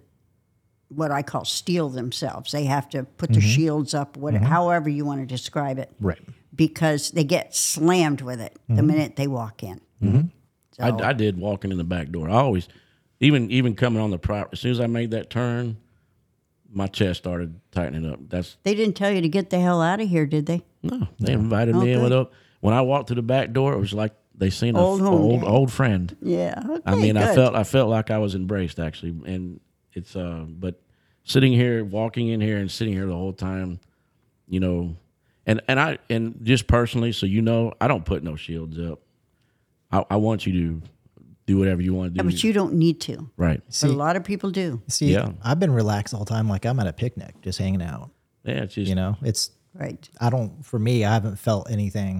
what 0.88 1.12
I 1.12 1.22
call 1.22 1.46
steel 1.46 1.90
themselves. 1.90 2.52
They 2.52 2.64
have 2.66 2.90
to 2.90 3.04
put 3.04 3.30
Mm-hmm. 3.30 3.40
their 3.40 3.48
shields 3.50 3.94
up, 3.94 4.18
what, 4.18 4.34
however 4.34 4.90
you 4.90 5.06
want 5.06 5.22
to 5.22 5.26
describe 5.28 5.78
it. 5.78 5.92
right 6.00 6.20
because 6.54 7.12
they 7.12 7.24
get 7.24 7.56
slammed 7.56 8.22
with 8.22 8.42
it 8.42 8.54
Mm-hmm. 8.64 8.76
the 8.76 8.84
minute 8.84 9.16
they 9.16 9.28
walk 9.28 9.64
in. 9.64 9.80
So, 10.76 10.84
I, 10.84 11.10
I 11.10 11.14
did 11.14 11.38
walking 11.38 11.72
in 11.72 11.78
the 11.78 11.84
back 11.84 12.10
door. 12.10 12.30
I 12.30 12.34
always, 12.34 12.68
even 13.20 13.52
even 13.52 13.76
coming 13.76 14.02
on 14.02 14.10
the 14.10 14.18
property, 14.18 14.54
As 14.54 14.60
soon 14.60 14.72
as 14.72 14.80
I 14.80 14.88
made 14.88 15.12
that 15.12 15.30
turn, 15.30 15.78
my 16.74 16.88
chest 16.88 17.20
started 17.20 17.60
tightening 17.72 18.10
up. 18.10 18.20
That's 18.30 18.58
they 18.64 18.76
didn't 18.76 18.96
tell 18.96 19.12
you 19.12 19.22
to 19.22 19.30
get 19.30 19.50
the 19.50 19.60
hell 19.60 19.82
out 19.82 20.00
of 20.02 20.08
here, 20.10 20.26
did 20.26 20.46
they? 20.46 20.64
no. 20.84 21.08
They 21.20 21.34
invited 21.34 21.76
me 21.76 21.92
in 21.92 21.98
Okay. 22.00 22.04
with 22.04 22.14
a. 22.14 22.30
When 22.62 22.74
I 22.74 22.82
walked 22.82 23.08
through 23.08 23.16
the 23.18 23.22
back 23.24 23.52
door, 23.54 23.74
it 23.74 23.80
was 23.80 23.94
like 23.94 24.14
they 24.36 24.50
seen 24.50 24.76
a 24.76 24.80
Old 24.80 25.02
f- 25.02 25.08
home 25.08 25.22
old 25.22 25.42
day. 25.42 25.48
old 25.48 25.72
friend. 25.72 26.16
Yeah. 26.22 26.62
Okay, 26.64 26.82
I 26.86 26.96
mean, 26.96 27.18
I 27.18 27.26
good. 27.28 27.36
felt 27.36 27.56
I 27.56 27.64
felt 27.64 27.90
like 27.90 28.12
I 28.12 28.18
was 28.20 28.36
embraced 28.36 28.80
actually, 28.80 29.16
and 29.26 29.60
it's 29.94 30.16
uh, 30.16 30.46
but 30.48 30.80
sitting 31.24 31.54
here, 31.54 31.84
walking 31.84 32.28
in 32.30 32.40
here, 32.42 32.58
and 32.58 32.70
sitting 32.72 32.94
here 32.94 33.06
the 33.08 33.16
whole 33.16 33.34
time, 33.34 33.80
you 34.48 34.60
know, 34.60 34.96
and 35.46 35.62
and 35.68 35.80
I 35.80 35.98
and 36.10 36.40
just 36.44 36.68
personally, 36.68 37.12
so 37.12 37.26
you 37.26 37.42
know, 37.42 37.74
I 37.82 37.88
don't 37.88 38.06
put 38.06 38.24
no 38.24 38.36
shields 38.36 38.80
up. 38.80 39.00
I, 39.92 40.06
I 40.12 40.16
want 40.18 40.46
you 40.46 40.54
to 40.54 40.88
do 41.52 41.58
whatever 41.62 41.82
you 41.88 41.94
want 41.94 42.14
to 42.14 42.18
Yeah, 42.18 42.24
do. 42.24 42.30
but 42.30 42.44
you 42.46 42.52
don't 42.60 42.74
need 42.86 42.98
to. 43.08 43.16
right? 43.38 43.62
But 43.82 43.90
a 43.90 44.00
lot 44.06 44.16
of 44.16 44.24
people 44.32 44.50
do. 44.52 44.68
see 44.88 45.12
Yeah. 45.14 45.32
i've 45.44 45.60
been 45.60 45.74
relaxed 45.84 46.14
all 46.16 46.24
the 46.26 46.34
time 46.36 46.48
like 46.56 46.64
i'm 46.70 46.80
at 46.84 46.88
a 46.88 46.94
picnic 47.04 47.34
just 47.42 47.58
hanging 47.60 47.82
out 47.94 48.10
Yeah, 48.44 48.64
it's 48.66 48.74
just 48.76 48.90
you 48.90 48.96
know 49.02 49.12
it's 49.30 49.52
Right. 49.84 50.04
i 50.26 50.28
don't 50.30 50.52
for 50.70 50.80
me 50.88 50.94
i 51.10 51.12
haven't 51.20 51.38
felt 51.50 51.64
anything 51.78 52.14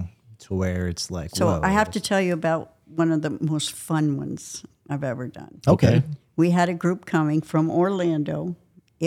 to 0.44 0.54
where 0.54 0.88
it's 0.92 1.06
like 1.10 1.30
So 1.38 1.46
whoa. 1.46 1.60
I 1.62 1.70
have 1.80 1.90
to 1.96 2.00
tell 2.08 2.20
you 2.26 2.32
about 2.42 2.64
one 3.02 3.10
of 3.16 3.20
the 3.26 3.30
most 3.52 3.70
fun 3.72 4.16
ones 4.22 4.64
I've 4.90 5.04
ever 5.12 5.26
done. 5.28 5.54
okay, 5.74 5.96
Okay. 5.96 6.02
We 6.36 6.50
had 6.50 6.68
a 6.68 6.74
group 6.84 7.00
coming 7.04 7.40
from 7.50 7.70
Orlando. 7.70 8.56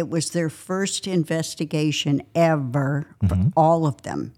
It 0.02 0.08
was 0.10 0.30
their 0.30 0.50
first 0.50 1.08
investigation 1.08 2.22
ever 2.36 3.08
for 3.28 3.36
mm-hmm. 3.36 3.50
all 3.58 3.86
of 3.92 3.96
them. 4.04 4.34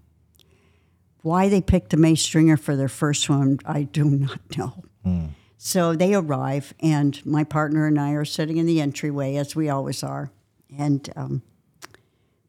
Why 1.22 1.48
they 1.48 1.60
picked 1.60 1.90
the 1.90 1.96
May 1.96 2.14
Stringer 2.14 2.56
for 2.56 2.74
their 2.76 2.88
first 2.88 3.28
one, 3.28 3.58
I 3.66 3.82
do 3.82 4.04
not 4.04 4.40
know. 4.58 4.72
Hmm. 5.04 5.26
So 5.60 5.96
they 5.96 6.14
arrive, 6.14 6.72
and 6.78 7.24
my 7.26 7.42
partner 7.42 7.86
and 7.86 8.00
I 8.00 8.12
are 8.12 8.24
sitting 8.24 8.58
in 8.58 8.66
the 8.66 8.80
entryway, 8.80 9.34
as 9.34 9.56
we 9.56 9.68
always 9.68 10.04
are. 10.04 10.30
And 10.78 11.10
um, 11.16 11.42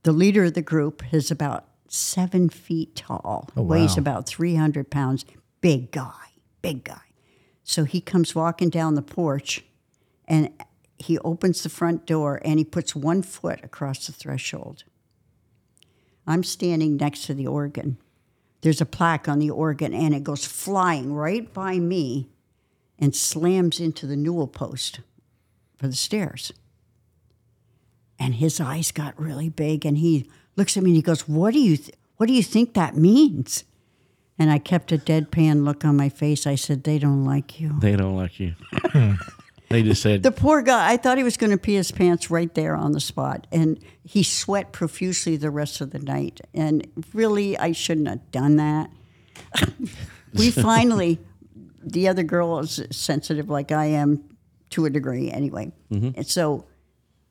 the 0.04 0.12
leader 0.12 0.46
of 0.46 0.54
the 0.54 0.62
group 0.62 1.04
is 1.12 1.32
about 1.32 1.66
seven 1.88 2.50
feet 2.50 2.96
tall, 2.96 3.50
weighs 3.56 3.96
wow. 3.96 4.02
about 4.02 4.28
300 4.28 4.92
pounds, 4.92 5.26
big 5.60 5.92
guy, 5.92 6.34
big 6.62 6.84
guy. 6.84 7.02
So 7.64 7.84
he 7.84 8.00
comes 8.00 8.36
walking 8.36 8.70
down 8.70 8.94
the 8.94 9.02
porch 9.02 9.66
and 10.28 10.52
he 11.00 11.18
opens 11.20 11.64
the 11.64 11.70
front 11.70 12.06
door 12.06 12.40
and 12.46 12.60
he 12.60 12.66
puts 12.66 12.96
one 12.96 13.24
foot 13.24 13.60
across 13.64 14.06
the 14.06 14.14
threshold. 14.14 14.84
I'm 16.28 16.44
standing 16.44 16.98
next 16.98 17.26
to 17.26 17.34
the 17.34 17.48
organ. 17.48 17.98
There's 18.62 18.82
a 18.82 18.86
plaque 18.86 19.28
on 19.28 19.40
the 19.40 19.50
organ 19.50 19.96
and 19.96 20.14
it 20.14 20.24
goes 20.24 20.46
flying 20.46 21.14
right 21.14 21.52
by 21.52 21.80
me 21.80 22.30
and 23.00 23.16
slams 23.16 23.80
into 23.80 24.06
the 24.06 24.16
newel 24.16 24.48
post 24.48 25.00
for 25.78 25.88
the 25.88 25.96
stairs. 25.96 26.52
And 28.20 28.36
his 28.36 28.60
eyes 28.60 28.92
got 28.92 29.20
really 29.20 29.50
big 29.50 29.86
and 29.86 29.98
he 29.98 30.30
looks 30.56 30.76
at 30.76 30.84
me 30.84 30.90
and 30.90 30.96
he 30.98 31.02
goes, 31.02 31.28
"What 31.28 31.54
do 31.54 31.60
you 31.60 31.78
th- 31.78 31.96
what 32.18 32.28
do 32.28 32.34
you 32.34 32.44
think 32.44 32.74
that 32.74 32.96
means?" 32.96 33.64
And 34.38 34.52
I 34.52 34.58
kept 34.58 34.92
a 34.92 34.98
deadpan 34.98 35.64
look 35.64 35.86
on 35.86 35.96
my 35.96 36.10
face. 36.10 36.46
I 36.46 36.56
said, 36.56 36.84
"They 36.84 37.00
don't 37.00 37.24
like 37.24 37.60
you." 37.60 37.78
they 37.80 37.96
don't 37.96 38.16
like 38.16 38.40
you. 38.40 38.56
they 39.70 39.84
just 39.84 40.02
said 40.02 40.24
The 40.24 40.32
poor 40.32 40.62
guy, 40.62 40.92
I 40.92 40.98
thought 40.98 41.18
he 41.18 41.24
was 41.24 41.38
going 41.38 41.52
to 41.52 41.58
pee 41.58 41.76
his 41.76 41.92
pants 41.92 42.30
right 42.30 42.54
there 42.54 42.76
on 42.76 42.92
the 42.92 43.00
spot. 43.00 43.48
And 43.52 43.80
he 44.04 44.24
sweat 44.24 44.74
profusely 44.74 45.38
the 45.38 45.52
rest 45.52 45.80
of 45.80 45.92
the 45.92 46.00
night. 46.00 46.42
And 46.54 46.88
really, 47.14 47.58
I 47.58 47.72
shouldn't 47.72 48.08
have 48.08 48.32
done 48.32 48.58
that. 48.58 48.90
we 50.34 50.52
finally, 50.52 51.20
the 51.84 52.08
other 52.08 52.24
girl 52.24 52.60
is 52.60 52.82
sensitive 52.92 53.50
like 53.50 53.72
I 53.72 53.86
am 53.86 54.24
to 54.72 54.86
a 54.86 54.90
degree 54.90 55.32
anyway. 55.32 55.72
Mm-hmm. 55.92 56.12
And 56.16 56.28
so 56.28 56.66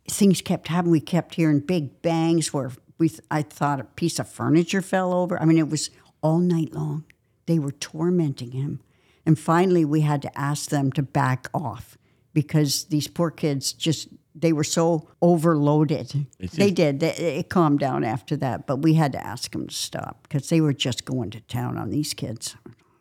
things 0.09 0.41
kept 0.41 0.69
happening. 0.69 0.93
We 0.93 1.01
kept 1.01 1.35
hearing 1.35 1.61
big 1.61 2.03
bangs 2.03 2.53
where 2.53 2.73
we, 2.99 3.11
I 3.31 3.43
thought 3.43 3.81
a 3.81 3.85
piece 3.85 4.19
of 4.19 4.29
furniture 4.29 4.83
fell 4.83 5.13
over. 5.13 5.41
I 5.41 5.45
mean, 5.45 5.59
it 5.59 5.69
was 5.69 5.91
all 6.23 6.39
night 6.39 6.73
long. 6.73 7.05
They 7.47 7.59
were 7.59 7.73
tormenting 7.73 8.53
him. 8.53 8.81
And 9.25 9.39
finally, 9.39 9.85
we 9.85 10.01
had 10.01 10.23
to 10.23 10.39
ask 10.39 10.71
them 10.71 10.91
to 10.93 11.03
back 11.03 11.49
off 11.53 11.99
because 12.33 12.85
these 12.85 13.09
poor 13.09 13.31
kids 13.31 13.73
just 13.73 14.09
they 14.35 14.53
were 14.53 14.65
so 14.65 15.09
overloaded. 15.21 16.27
It's 16.39 16.55
they 16.55 16.71
did. 16.71 17.01
They, 17.01 17.11
it 17.11 17.49
calmed 17.49 17.81
down 17.81 18.05
after 18.05 18.37
that, 18.37 18.67
but 18.67 18.77
we 18.77 18.95
had 18.95 19.13
to 19.13 19.27
ask 19.27 19.51
them 19.51 19.67
to 19.67 19.75
stop 19.75 20.23
because 20.23 20.49
they 20.49 20.61
were 20.61 20.73
just 20.73 21.05
going 21.05 21.31
to 21.31 21.41
town 21.41 21.77
on 21.77 21.91
these 21.91 22.15
kids. 22.15 22.57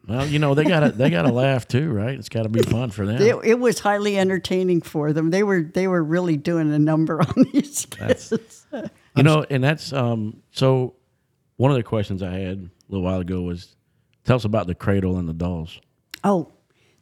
Well, 0.07 0.25
you 0.25 0.39
know 0.39 0.53
they 0.53 0.63
got 0.63 0.79
to 0.81 0.89
they 0.91 1.09
got 1.09 1.23
to 1.23 1.31
laugh 1.33 1.67
too, 1.67 1.91
right? 1.91 2.17
It's 2.17 2.29
got 2.29 2.43
to 2.43 2.49
be 2.49 2.61
fun 2.61 2.91
for 2.91 3.05
them. 3.05 3.21
It, 3.21 3.35
it 3.43 3.59
was 3.59 3.79
highly 3.79 4.17
entertaining 4.17 4.81
for 4.81 5.11
them. 5.11 5.31
They 5.31 5.43
were 5.43 5.61
they 5.63 5.87
were 5.87 6.01
really 6.03 6.37
doing 6.37 6.71
a 6.73 6.79
number 6.79 7.19
on 7.21 7.45
these 7.51 7.85
kids. 7.85 8.33
You 9.15 9.23
know, 9.23 9.45
and 9.49 9.63
that's 9.63 9.91
um. 9.91 10.41
So 10.51 10.95
one 11.57 11.71
of 11.71 11.77
the 11.77 11.83
questions 11.83 12.23
I 12.23 12.31
had 12.39 12.57
a 12.59 12.69
little 12.87 13.03
while 13.03 13.19
ago 13.19 13.41
was, 13.41 13.75
tell 14.23 14.35
us 14.37 14.45
about 14.45 14.67
the 14.67 14.75
cradle 14.75 15.17
and 15.17 15.27
the 15.27 15.33
dolls. 15.33 15.79
oh, 16.23 16.51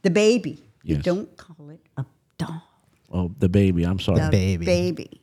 the 0.02 0.10
baby. 0.10 0.62
You 0.84 0.96
Yes. 0.96 1.04
don't 1.06 1.36
call 1.38 1.70
it 1.72 1.82
a 1.98 2.06
doll. 2.38 2.62
Oh, 3.12 3.32
the 3.40 3.50
baby. 3.50 3.84
I'm 3.84 4.00
sorry. 4.00 4.20
The 4.22 4.30
baby. 4.30 4.66
Baby. 4.66 5.22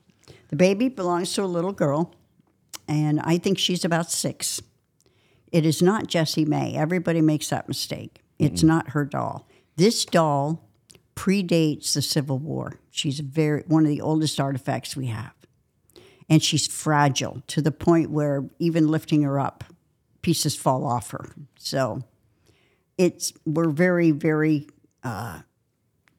The 0.49 0.57
baby 0.57 0.89
belongs 0.89 1.33
to 1.35 1.43
a 1.43 1.47
little 1.47 1.73
girl, 1.73 2.15
and 2.87 3.21
I 3.21 3.39
think 3.39 3.59
she's 3.59 3.85
about 3.85 4.11
six. 4.11 4.61
It 5.53 5.67
is 5.67 5.83
not 5.83 6.07
Jessie 6.07 6.45
May. 6.45 6.75
Everybody 6.75 7.21
makes 7.21 7.51
that 7.51 7.69
mistake. 7.69 8.23
It's 8.39 8.63
not 8.63 8.91
her 8.91 9.05
doll. 9.05 9.47
This 9.77 10.05
doll 10.05 10.69
predates 11.15 11.93
the 11.93 12.03
Civil 12.03 12.39
War. 12.39 12.81
She's 12.91 13.21
very 13.21 13.63
one 13.69 13.85
of 13.85 13.89
the 13.89 14.01
oldest 14.01 14.41
artifacts 14.41 14.97
we 14.97 15.07
have. 15.07 15.35
And 16.29 16.43
she's 16.43 16.67
fragile 16.67 17.43
to 17.49 17.61
the 17.61 17.71
point 17.71 18.11
where 18.11 18.49
even 18.59 18.89
lifting 18.89 19.23
her 19.23 19.39
up, 19.39 19.65
pieces 20.23 20.57
fall 20.57 20.85
off 20.85 21.11
her. 21.11 21.35
So 21.59 22.03
it's 22.97 23.33
we're 23.45 23.71
very, 23.71 24.11
very 24.11 24.67
uh, 25.05 25.41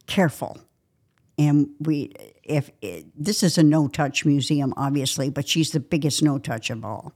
careful 0.05 0.59
and 1.37 1.69
we 1.79 2.13
if 2.43 2.69
it, 2.81 3.05
this 3.15 3.43
is 3.43 3.57
a 3.57 3.63
no 3.63 3.87
touch 3.87 4.25
museum 4.25 4.73
obviously 4.77 5.29
but 5.29 5.47
she's 5.47 5.71
the 5.71 5.79
biggest 5.79 6.21
no 6.21 6.37
touch 6.37 6.69
of 6.69 6.83
all 6.83 7.13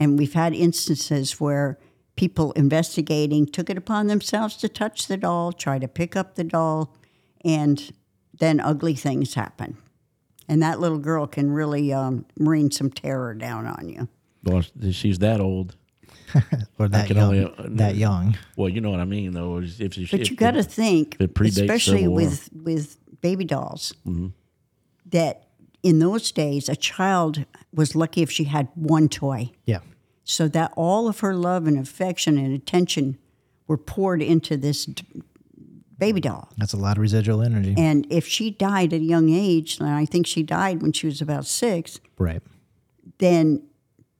and 0.00 0.18
we've 0.18 0.34
had 0.34 0.54
instances 0.54 1.40
where 1.40 1.78
people 2.16 2.52
investigating 2.52 3.46
took 3.46 3.70
it 3.70 3.78
upon 3.78 4.06
themselves 4.06 4.56
to 4.56 4.68
touch 4.68 5.06
the 5.06 5.16
doll 5.16 5.52
try 5.52 5.78
to 5.78 5.88
pick 5.88 6.16
up 6.16 6.34
the 6.34 6.44
doll 6.44 6.94
and 7.44 7.92
then 8.38 8.60
ugly 8.60 8.94
things 8.94 9.34
happen 9.34 9.76
and 10.48 10.62
that 10.62 10.80
little 10.80 10.98
girl 10.98 11.26
can 11.26 11.50
really 11.50 11.92
um, 11.92 12.24
rain 12.38 12.70
some 12.70 12.90
terror 12.90 13.34
down 13.34 13.66
on 13.66 13.88
you 13.88 14.08
Well, 14.44 14.62
she's 14.90 15.18
that 15.18 15.40
old. 15.40 15.76
or 16.78 16.88
that 16.88 17.08
young. 17.08 17.18
only, 17.18 17.44
uh, 17.44 17.50
that 17.70 17.96
young. 17.96 18.36
Well, 18.56 18.68
you 18.68 18.80
know 18.82 18.90
what 18.90 19.00
I 19.00 19.04
mean, 19.06 19.32
though. 19.32 19.58
If, 19.58 19.80
if, 19.80 20.10
But 20.10 20.20
if 20.20 20.30
you 20.30 20.36
got 20.36 20.52
to 20.52 20.62
think, 20.62 21.16
especially 21.20 22.06
with 22.06 22.50
with 22.52 22.98
baby 23.20 23.44
dolls, 23.44 23.94
that 25.06 25.47
in 25.82 25.98
those 25.98 26.30
days 26.32 26.68
a 26.68 26.76
child 26.76 27.44
was 27.72 27.94
lucky 27.94 28.22
if 28.22 28.30
she 28.30 28.44
had 28.44 28.68
one 28.74 29.08
toy, 29.08 29.50
Yeah. 29.64 29.80
so 30.24 30.48
that 30.48 30.72
all 30.76 31.08
of 31.08 31.20
her 31.20 31.34
love 31.34 31.66
and 31.66 31.78
affection 31.78 32.38
and 32.38 32.54
attention 32.54 33.18
were 33.66 33.78
poured 33.78 34.22
into 34.22 34.56
this 34.56 34.86
d- 34.86 35.04
baby 35.98 36.20
doll. 36.20 36.50
That's 36.56 36.72
a 36.72 36.76
lot 36.76 36.96
of 36.96 37.02
residual 37.02 37.42
energy. 37.42 37.74
And 37.76 38.06
if 38.10 38.26
she 38.26 38.50
died 38.50 38.92
at 38.92 39.00
a 39.00 39.04
young 39.04 39.30
age, 39.30 39.78
and 39.78 39.88
I 39.88 40.04
think 40.04 40.26
she 40.26 40.42
died 40.42 40.82
when 40.82 40.92
she 40.92 41.06
was 41.06 41.20
about 41.20 41.46
six, 41.46 42.00
right. 42.18 42.42
then 43.18 43.62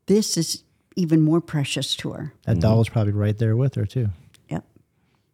this 0.06 0.36
is 0.36 0.64
even 0.96 1.20
more 1.20 1.40
precious 1.40 1.94
to 1.96 2.12
her. 2.12 2.32
That 2.44 2.52
mm-hmm. 2.52 2.60
doll 2.60 2.78
was 2.78 2.88
probably 2.88 3.12
right 3.12 3.36
there 3.38 3.56
with 3.56 3.74
her 3.76 3.86
too. 3.86 4.08
Yep. 4.48 4.64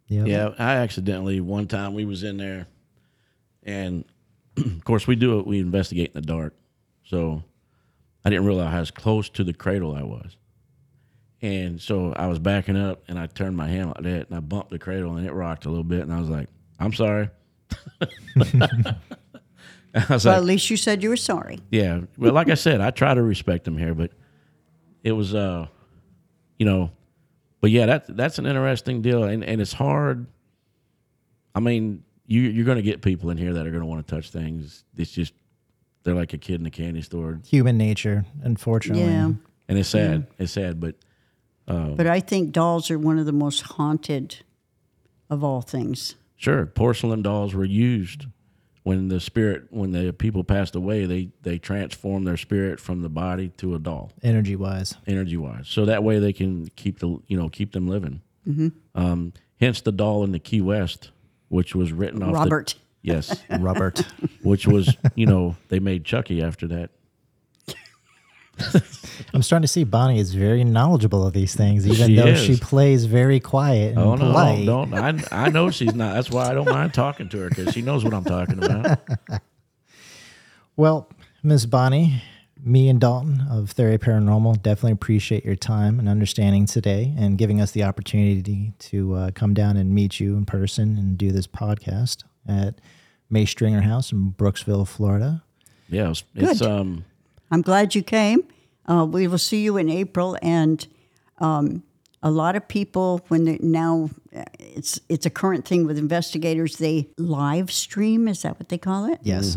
Yeah. 0.08 0.24
Yeah, 0.24 0.48
I 0.58 0.76
accidentally 0.76 1.40
one 1.40 1.66
time 1.66 1.94
we 1.94 2.04
was 2.04 2.22
in 2.22 2.36
there, 2.36 2.66
and 3.62 4.04
of 4.56 4.84
course 4.84 5.06
we 5.06 5.16
do 5.16 5.38
it. 5.40 5.46
We 5.46 5.58
investigate 5.60 6.12
in 6.14 6.20
the 6.20 6.26
dark, 6.26 6.54
so 7.04 7.42
I 8.24 8.30
didn't 8.30 8.46
realize 8.46 8.72
how 8.72 8.84
close 9.00 9.28
to 9.30 9.44
the 9.44 9.52
cradle 9.52 9.94
I 9.94 10.02
was, 10.02 10.36
and 11.42 11.80
so 11.80 12.12
I 12.14 12.26
was 12.26 12.38
backing 12.38 12.76
up, 12.76 13.02
and 13.08 13.18
I 13.18 13.26
turned 13.26 13.56
my 13.56 13.68
hand 13.68 13.88
like 13.88 14.02
that, 14.04 14.28
and 14.28 14.36
I 14.36 14.40
bumped 14.40 14.70
the 14.70 14.78
cradle, 14.78 15.16
and 15.16 15.26
it 15.26 15.32
rocked 15.32 15.66
a 15.66 15.68
little 15.68 15.84
bit, 15.84 16.00
and 16.00 16.12
I 16.12 16.20
was 16.20 16.28
like, 16.30 16.48
"I'm 16.78 16.92
sorry." 16.92 17.30
I 19.96 20.06
was 20.10 20.24
Well, 20.24 20.34
like, 20.34 20.38
at 20.38 20.44
least 20.44 20.70
you 20.70 20.76
said 20.76 21.02
you 21.02 21.08
were 21.08 21.16
sorry. 21.16 21.60
yeah. 21.70 22.00
Well, 22.18 22.32
like 22.32 22.48
I 22.50 22.54
said, 22.54 22.80
I 22.80 22.90
try 22.90 23.14
to 23.14 23.22
respect 23.22 23.64
them 23.64 23.78
here, 23.78 23.94
but 23.94 24.10
it 25.04 25.12
was, 25.12 25.34
uh, 25.34 25.66
you 26.58 26.66
know, 26.66 26.90
but 27.60 27.70
yeah, 27.70 27.86
that 27.86 28.16
that's 28.16 28.38
an 28.38 28.46
interesting 28.46 29.02
deal, 29.02 29.22
and 29.24 29.44
and 29.44 29.60
it's 29.60 29.72
hard. 29.72 30.26
I 31.54 31.60
mean, 31.60 32.02
you 32.26 32.40
you're 32.42 32.64
going 32.64 32.76
to 32.76 32.82
get 32.82 33.02
people 33.02 33.30
in 33.30 33.36
here 33.38 33.52
that 33.54 33.66
are 33.66 33.70
going 33.70 33.80
to 33.82 33.86
want 33.86 34.06
to 34.06 34.14
touch 34.14 34.30
things. 34.30 34.84
It's 34.96 35.10
just 35.10 35.34
they're 36.02 36.14
like 36.14 36.32
a 36.32 36.38
kid 36.38 36.60
in 36.60 36.66
a 36.66 36.70
candy 36.70 37.02
store, 37.02 37.40
Human 37.46 37.76
nature, 37.78 38.24
unfortunately. 38.42 39.04
Yeah. 39.04 39.32
and 39.68 39.78
it's 39.78 39.88
sad. 39.88 40.26
It's 40.38 40.52
sad, 40.52 40.80
but 40.80 40.96
But 41.66 42.06
I 42.06 42.20
think 42.20 42.52
dolls 42.52 42.90
are 42.90 42.98
one 42.98 43.18
of 43.18 43.26
the 43.26 43.32
most 43.32 43.62
haunted 43.62 44.42
of 45.30 45.42
all 45.42 45.62
things. 45.62 46.14
sure, 46.36 46.66
porcelain 46.66 47.22
dolls 47.22 47.54
were 47.54 47.64
used 47.64 48.26
when 48.82 49.08
the 49.08 49.18
spirit 49.18 49.64
when 49.70 49.92
the 49.92 50.12
people 50.12 50.44
passed 50.44 50.74
away. 50.76 51.06
They 51.06 51.30
they 51.42 51.58
transformed 51.58 52.26
their 52.26 52.36
spirit 52.36 52.78
from 52.80 53.00
the 53.00 53.08
body 53.08 53.48
to 53.56 53.74
a 53.74 53.78
doll. 53.78 54.12
Energy 54.22 54.56
wise. 54.56 54.94
energy 55.06 55.36
wise. 55.38 55.66
So 55.68 55.86
that 55.86 56.04
way 56.04 56.18
they 56.18 56.32
can 56.34 56.66
keep 56.76 56.98
the 56.98 57.18
you 57.26 57.36
know 57.38 57.48
keep 57.48 57.72
them 57.72 57.88
living. 57.88 58.20
Mm-hmm. 58.46 58.68
Um, 58.94 59.32
hence 59.58 59.80
the 59.80 59.92
doll 59.92 60.22
in 60.24 60.32
the 60.32 60.38
Key 60.38 60.60
West, 60.60 61.10
which 61.54 61.74
was 61.74 61.92
written 61.92 62.22
off. 62.22 62.32
the- 62.32 62.38
Robert. 62.38 62.74
yes, 63.02 63.42
Robert. 63.60 64.00
which 64.42 64.66
was 64.66 64.94
you 65.14 65.26
know 65.26 65.56
they 65.68 65.78
made 65.78 66.04
Chucky 66.04 66.42
after 66.42 66.66
that. 66.66 66.90
I'm 69.32 69.42
starting 69.42 69.62
to 69.62 69.68
see 69.68 69.82
Bonnie 69.82 70.18
is 70.20 70.32
very 70.32 70.62
knowledgeable 70.62 71.26
of 71.26 71.32
these 71.32 71.56
things, 71.56 71.86
even 71.88 72.06
She 72.06 72.14
though 72.14 72.26
is. 72.28 72.40
she 72.40 72.56
plays 72.56 73.04
very 73.04 73.40
quiet 73.40 73.90
and 73.90 73.98
Oh 73.98 74.14
no, 74.14 74.26
polite. 74.26 74.64
don't 74.66 74.94
I? 74.94 75.20
I 75.32 75.48
know 75.50 75.70
she's 75.70 75.92
not. 75.94 76.14
That's 76.14 76.30
why 76.30 76.50
I 76.50 76.54
don't 76.54 76.68
mind 76.68 76.94
talking 76.94 77.28
to 77.30 77.38
her 77.38 77.48
because 77.48 77.74
she 77.74 77.82
knows 77.82 78.04
what 78.04 78.14
I'm 78.14 78.24
talking 78.24 78.62
about. 78.62 79.00
Well, 80.76 81.08
Miss 81.44 81.66
Bonnie, 81.66 82.20
me 82.64 82.88
and 82.88 83.00
Dalton 83.00 83.44
of 83.50 83.70
Theory 83.70 83.98
Paranormal 83.98 84.62
definitely 84.62 84.92
appreciate 84.92 85.44
your 85.44 85.54
time 85.54 85.98
and 85.98 86.08
understanding 86.08 86.64
today 86.64 87.14
and 87.18 87.36
giving 87.36 87.60
us 87.60 87.72
the 87.72 87.84
opportunity 87.84 88.72
to 88.78 89.14
uh, 89.14 89.30
come 89.34 89.52
down 89.52 89.76
and 89.76 89.94
meet 89.94 90.18
you 90.18 90.36
in 90.36 90.46
person 90.46 90.96
and 90.96 91.18
do 91.18 91.30
this 91.30 91.46
podcast 91.46 92.24
at 92.48 92.80
May 93.28 93.44
Stringer 93.44 93.82
House 93.82 94.12
in 94.12 94.32
Brooksville, 94.32 94.88
Florida. 94.88 95.42
Yeah, 95.90 96.10
it's, 96.10 96.24
it's 96.34 96.60
Good. 96.60 96.70
um 96.70 97.04
I'm 97.50 97.62
glad 97.62 97.94
you 97.94 98.02
came. 98.02 98.44
Uh, 98.86 99.06
we 99.08 99.28
will 99.28 99.38
see 99.38 99.62
you 99.62 99.76
in 99.76 99.88
April, 99.88 100.36
and 100.42 100.86
um, 101.38 101.82
a 102.22 102.30
lot 102.30 102.56
of 102.56 102.66
people 102.66 103.20
when 103.28 103.44
they 103.44 103.58
now 103.60 104.10
uh, 104.34 104.44
it's 104.58 104.98
it's 105.08 105.26
a 105.26 105.30
current 105.30 105.64
thing 105.66 105.86
with 105.86 105.98
investigators. 105.98 106.78
They 106.78 107.08
live 107.18 107.70
stream. 107.70 108.26
Is 108.26 108.42
that 108.42 108.58
what 108.58 108.70
they 108.70 108.78
call 108.78 109.04
it? 109.12 109.20
Yes. 109.22 109.56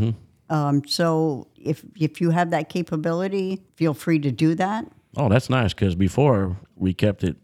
Um, 0.49 0.83
so 0.87 1.47
if 1.55 1.83
if 1.99 2.21
you 2.21 2.29
have 2.31 2.51
that 2.51 2.69
capability, 2.69 3.61
feel 3.75 3.93
free 3.93 4.19
to 4.19 4.31
do 4.31 4.55
that. 4.55 4.85
oh 5.17 5.29
that's 5.29 5.49
nice 5.49 5.73
because 5.73 5.95
before 5.95 6.57
we 6.75 6.93
kept 6.93 7.23
it 7.23 7.35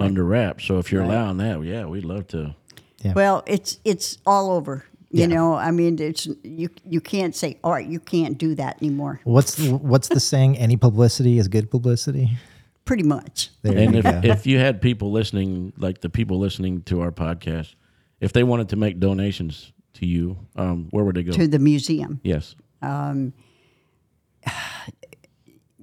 under 0.00 0.24
wraps. 0.24 0.64
So 0.66 0.78
if 0.78 0.92
you're 0.92 1.02
allowing 1.02 1.38
that, 1.38 1.62
yeah, 1.64 1.86
we'd 1.86 2.04
love 2.04 2.26
to. 2.28 2.54
Yeah. 3.02 3.12
Well, 3.14 3.42
it's 3.46 3.78
it's 3.84 4.18
all 4.26 4.50
over. 4.50 4.84
You 5.10 5.20
Yeah. 5.20 5.26
know, 5.28 5.54
I 5.54 5.70
mean, 5.70 5.98
it's 5.98 6.28
you 6.44 6.68
you 6.84 7.00
can't 7.00 7.34
say, 7.34 7.58
all 7.64 7.72
right, 7.72 7.86
you 7.86 7.98
can't 8.00 8.36
do 8.36 8.54
that 8.56 8.76
anymore. 8.82 9.20
What's 9.24 9.54
the, 9.54 9.70
what's 9.74 10.08
the 10.08 10.20
saying? 10.20 10.58
Any 10.58 10.76
publicity 10.76 11.38
is 11.38 11.48
good 11.48 11.70
publicity. 11.70 12.36
Pretty 12.84 13.04
much. 13.04 13.50
There 13.62 13.76
And 13.76 13.92
you 13.94 13.98
if, 14.00 14.04
go. 14.04 14.20
if 14.24 14.46
you 14.46 14.58
had 14.58 14.80
people 14.82 15.10
listening, 15.12 15.72
like 15.78 16.00
the 16.02 16.08
people 16.10 16.38
listening 16.38 16.82
to 16.84 17.00
our 17.00 17.10
podcast, 17.12 17.74
if 18.20 18.32
they 18.32 18.42
wanted 18.44 18.68
to 18.70 18.76
make 18.76 18.98
donations 19.00 19.72
to 19.98 20.06
you, 20.06 20.38
um, 20.56 20.88
where 20.90 21.04
would 21.04 21.16
they 21.16 21.22
go? 21.22 21.32
To 21.32 21.46
the 21.46 21.58
museum. 21.58 22.20
yes. 22.22 22.54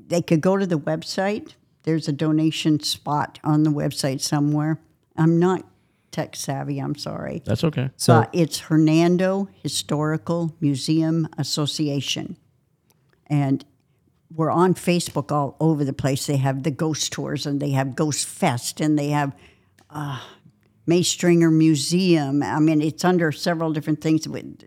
they 0.07 0.22
could 0.22 0.41
go 0.41 0.57
to 0.57 0.66
the 0.66 0.80
website. 0.80 1.53
There's 1.84 2.07
a 2.07 2.13
donation 2.13 2.80
spot 2.80 3.39
on 3.43 3.63
the 3.63 3.70
website 3.70 4.22
somewhere. 4.22 4.80
I'm 5.18 5.39
not 5.39 5.66
tech 6.11 6.36
savvy, 6.36 6.80
I'm 6.80 6.95
sorry. 6.95 7.41
That's 7.45 7.63
okay. 7.63 7.89
So 7.97 8.22
but 8.22 8.30
it's 8.34 8.59
Hernando 8.59 9.49
Historical 9.61 10.55
Museum 10.61 11.28
Association. 11.38 12.38
And 13.28 13.66
we're 14.34 14.51
on 14.51 14.74
Facebook 14.74 15.32
all 15.32 15.57
over 15.59 15.84
the 15.84 15.93
place. 15.93 16.26
They 16.26 16.38
have 16.38 16.63
the 16.63 16.72
ghost 16.72 17.11
tours 17.11 17.45
and 17.45 17.61
they 17.61 17.72
have 17.72 17.95
Ghost 17.95 18.26
Fest 18.26 18.80
and 18.82 18.97
they 18.97 19.09
have 19.09 19.36
uh, 19.89 20.22
May 20.86 21.01
Stringer 21.01 21.51
Museum. 21.51 22.43
I 22.43 22.59
mean, 22.59 22.81
it's 22.81 23.03
under 23.03 23.31
several 23.31 23.73
different 23.73 24.01
things. 24.01 24.27
with 24.27 24.63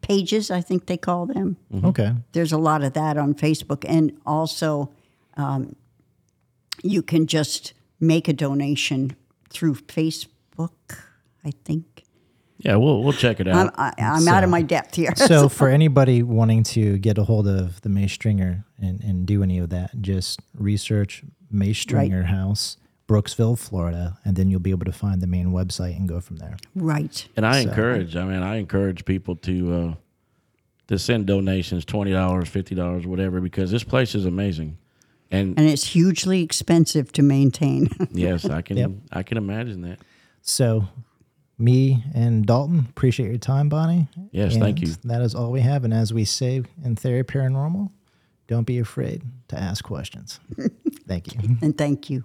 Pages, 0.00 0.50
I 0.50 0.60
think 0.60 0.84
they 0.84 0.98
call 0.98 1.24
them 1.24 1.56
okay. 1.82 2.12
there's 2.32 2.52
a 2.52 2.58
lot 2.58 2.84
of 2.84 2.92
that 2.92 3.16
on 3.16 3.32
Facebook, 3.34 3.86
and 3.88 4.12
also 4.26 4.90
um, 5.38 5.76
you 6.82 7.00
can 7.00 7.26
just 7.26 7.72
make 7.98 8.28
a 8.28 8.34
donation 8.34 9.16
through 9.48 9.76
Facebook. 9.76 10.70
I 11.42 11.52
think 11.64 12.04
Yeah, 12.58 12.76
we'll 12.76 13.02
we'll 13.02 13.14
check 13.14 13.40
it 13.40 13.48
I'm, 13.48 13.68
out. 13.68 13.74
I, 13.78 13.94
I'm 13.98 14.28
out 14.28 14.44
of 14.44 14.50
my 14.50 14.60
depth 14.60 14.94
here. 14.94 15.14
So 15.16 15.48
for 15.58 15.68
anybody 15.70 16.22
wanting 16.22 16.64
to 16.64 16.98
get 16.98 17.16
a 17.16 17.24
hold 17.24 17.48
of 17.48 17.80
the 17.80 17.88
May 17.88 18.06
Stringer 18.06 18.66
and, 18.78 19.00
and 19.02 19.24
do 19.24 19.42
any 19.42 19.56
of 19.58 19.70
that, 19.70 20.02
just 20.02 20.40
research 20.54 21.22
May 21.50 21.72
Stringer 21.72 22.24
House, 22.24 22.76
Brooksville, 23.06 23.58
Florida, 23.58 24.18
and 24.24 24.34
then 24.36 24.50
you'll 24.50 24.60
be 24.60 24.70
able 24.70 24.86
to 24.86 24.92
find 24.92 25.20
the 25.20 25.26
main 25.26 25.48
website 25.48 25.96
and 25.96 26.08
go 26.08 26.20
from 26.20 26.36
there. 26.38 26.56
right. 26.74 27.28
and 27.36 27.44
I 27.46 27.62
so- 27.62 27.68
encourage. 27.68 28.16
I 28.16 28.24
mean, 28.24 28.42
I 28.42 28.56
encourage 28.56 29.04
people 29.04 29.36
to 29.36 29.74
uh, 29.74 29.94
to 30.88 30.98
send 30.98 31.26
donations, 31.26 31.84
twenty 31.84 32.12
dollars, 32.12 32.48
fifty 32.48 32.74
dollars, 32.74 33.06
whatever, 33.06 33.40
because 33.40 33.70
this 33.70 33.84
place 33.84 34.14
is 34.14 34.24
amazing. 34.24 34.78
And 35.30 35.58
And 35.58 35.68
it's 35.68 35.84
hugely 35.88 36.42
expensive 36.42 37.10
to 37.12 37.22
maintain. 37.22 37.88
yes, 38.12 38.44
I 38.44 38.62
can 38.62 38.76
Yep. 38.76 38.90
I 39.12 39.22
can 39.22 39.36
imagine 39.38 39.82
that. 39.82 39.98
So, 40.42 40.86
me 41.58 42.04
and 42.14 42.44
Dalton 42.46 42.86
appreciate 42.90 43.28
your 43.28 43.38
time, 43.38 43.68
Bonnie. 43.68 44.08
Yes, 44.32 44.56
thank 44.56 44.80
you. 44.80 44.88
That 45.04 45.22
is 45.22 45.34
all 45.34 45.50
we 45.50 45.60
have. 45.60 45.84
And 45.84 45.94
as 45.94 46.12
we 46.12 46.24
say 46.24 46.62
in 46.84 46.96
Theory 46.96 47.24
Paranormal, 47.24 47.90
don't 48.46 48.64
be 48.66 48.78
afraid 48.78 49.22
to 49.48 49.58
ask 49.58 49.82
questions. 49.84 50.40
thank 51.08 51.32
you. 51.34 51.56
and 51.62 51.76
thank 51.76 52.10
you. 52.10 52.24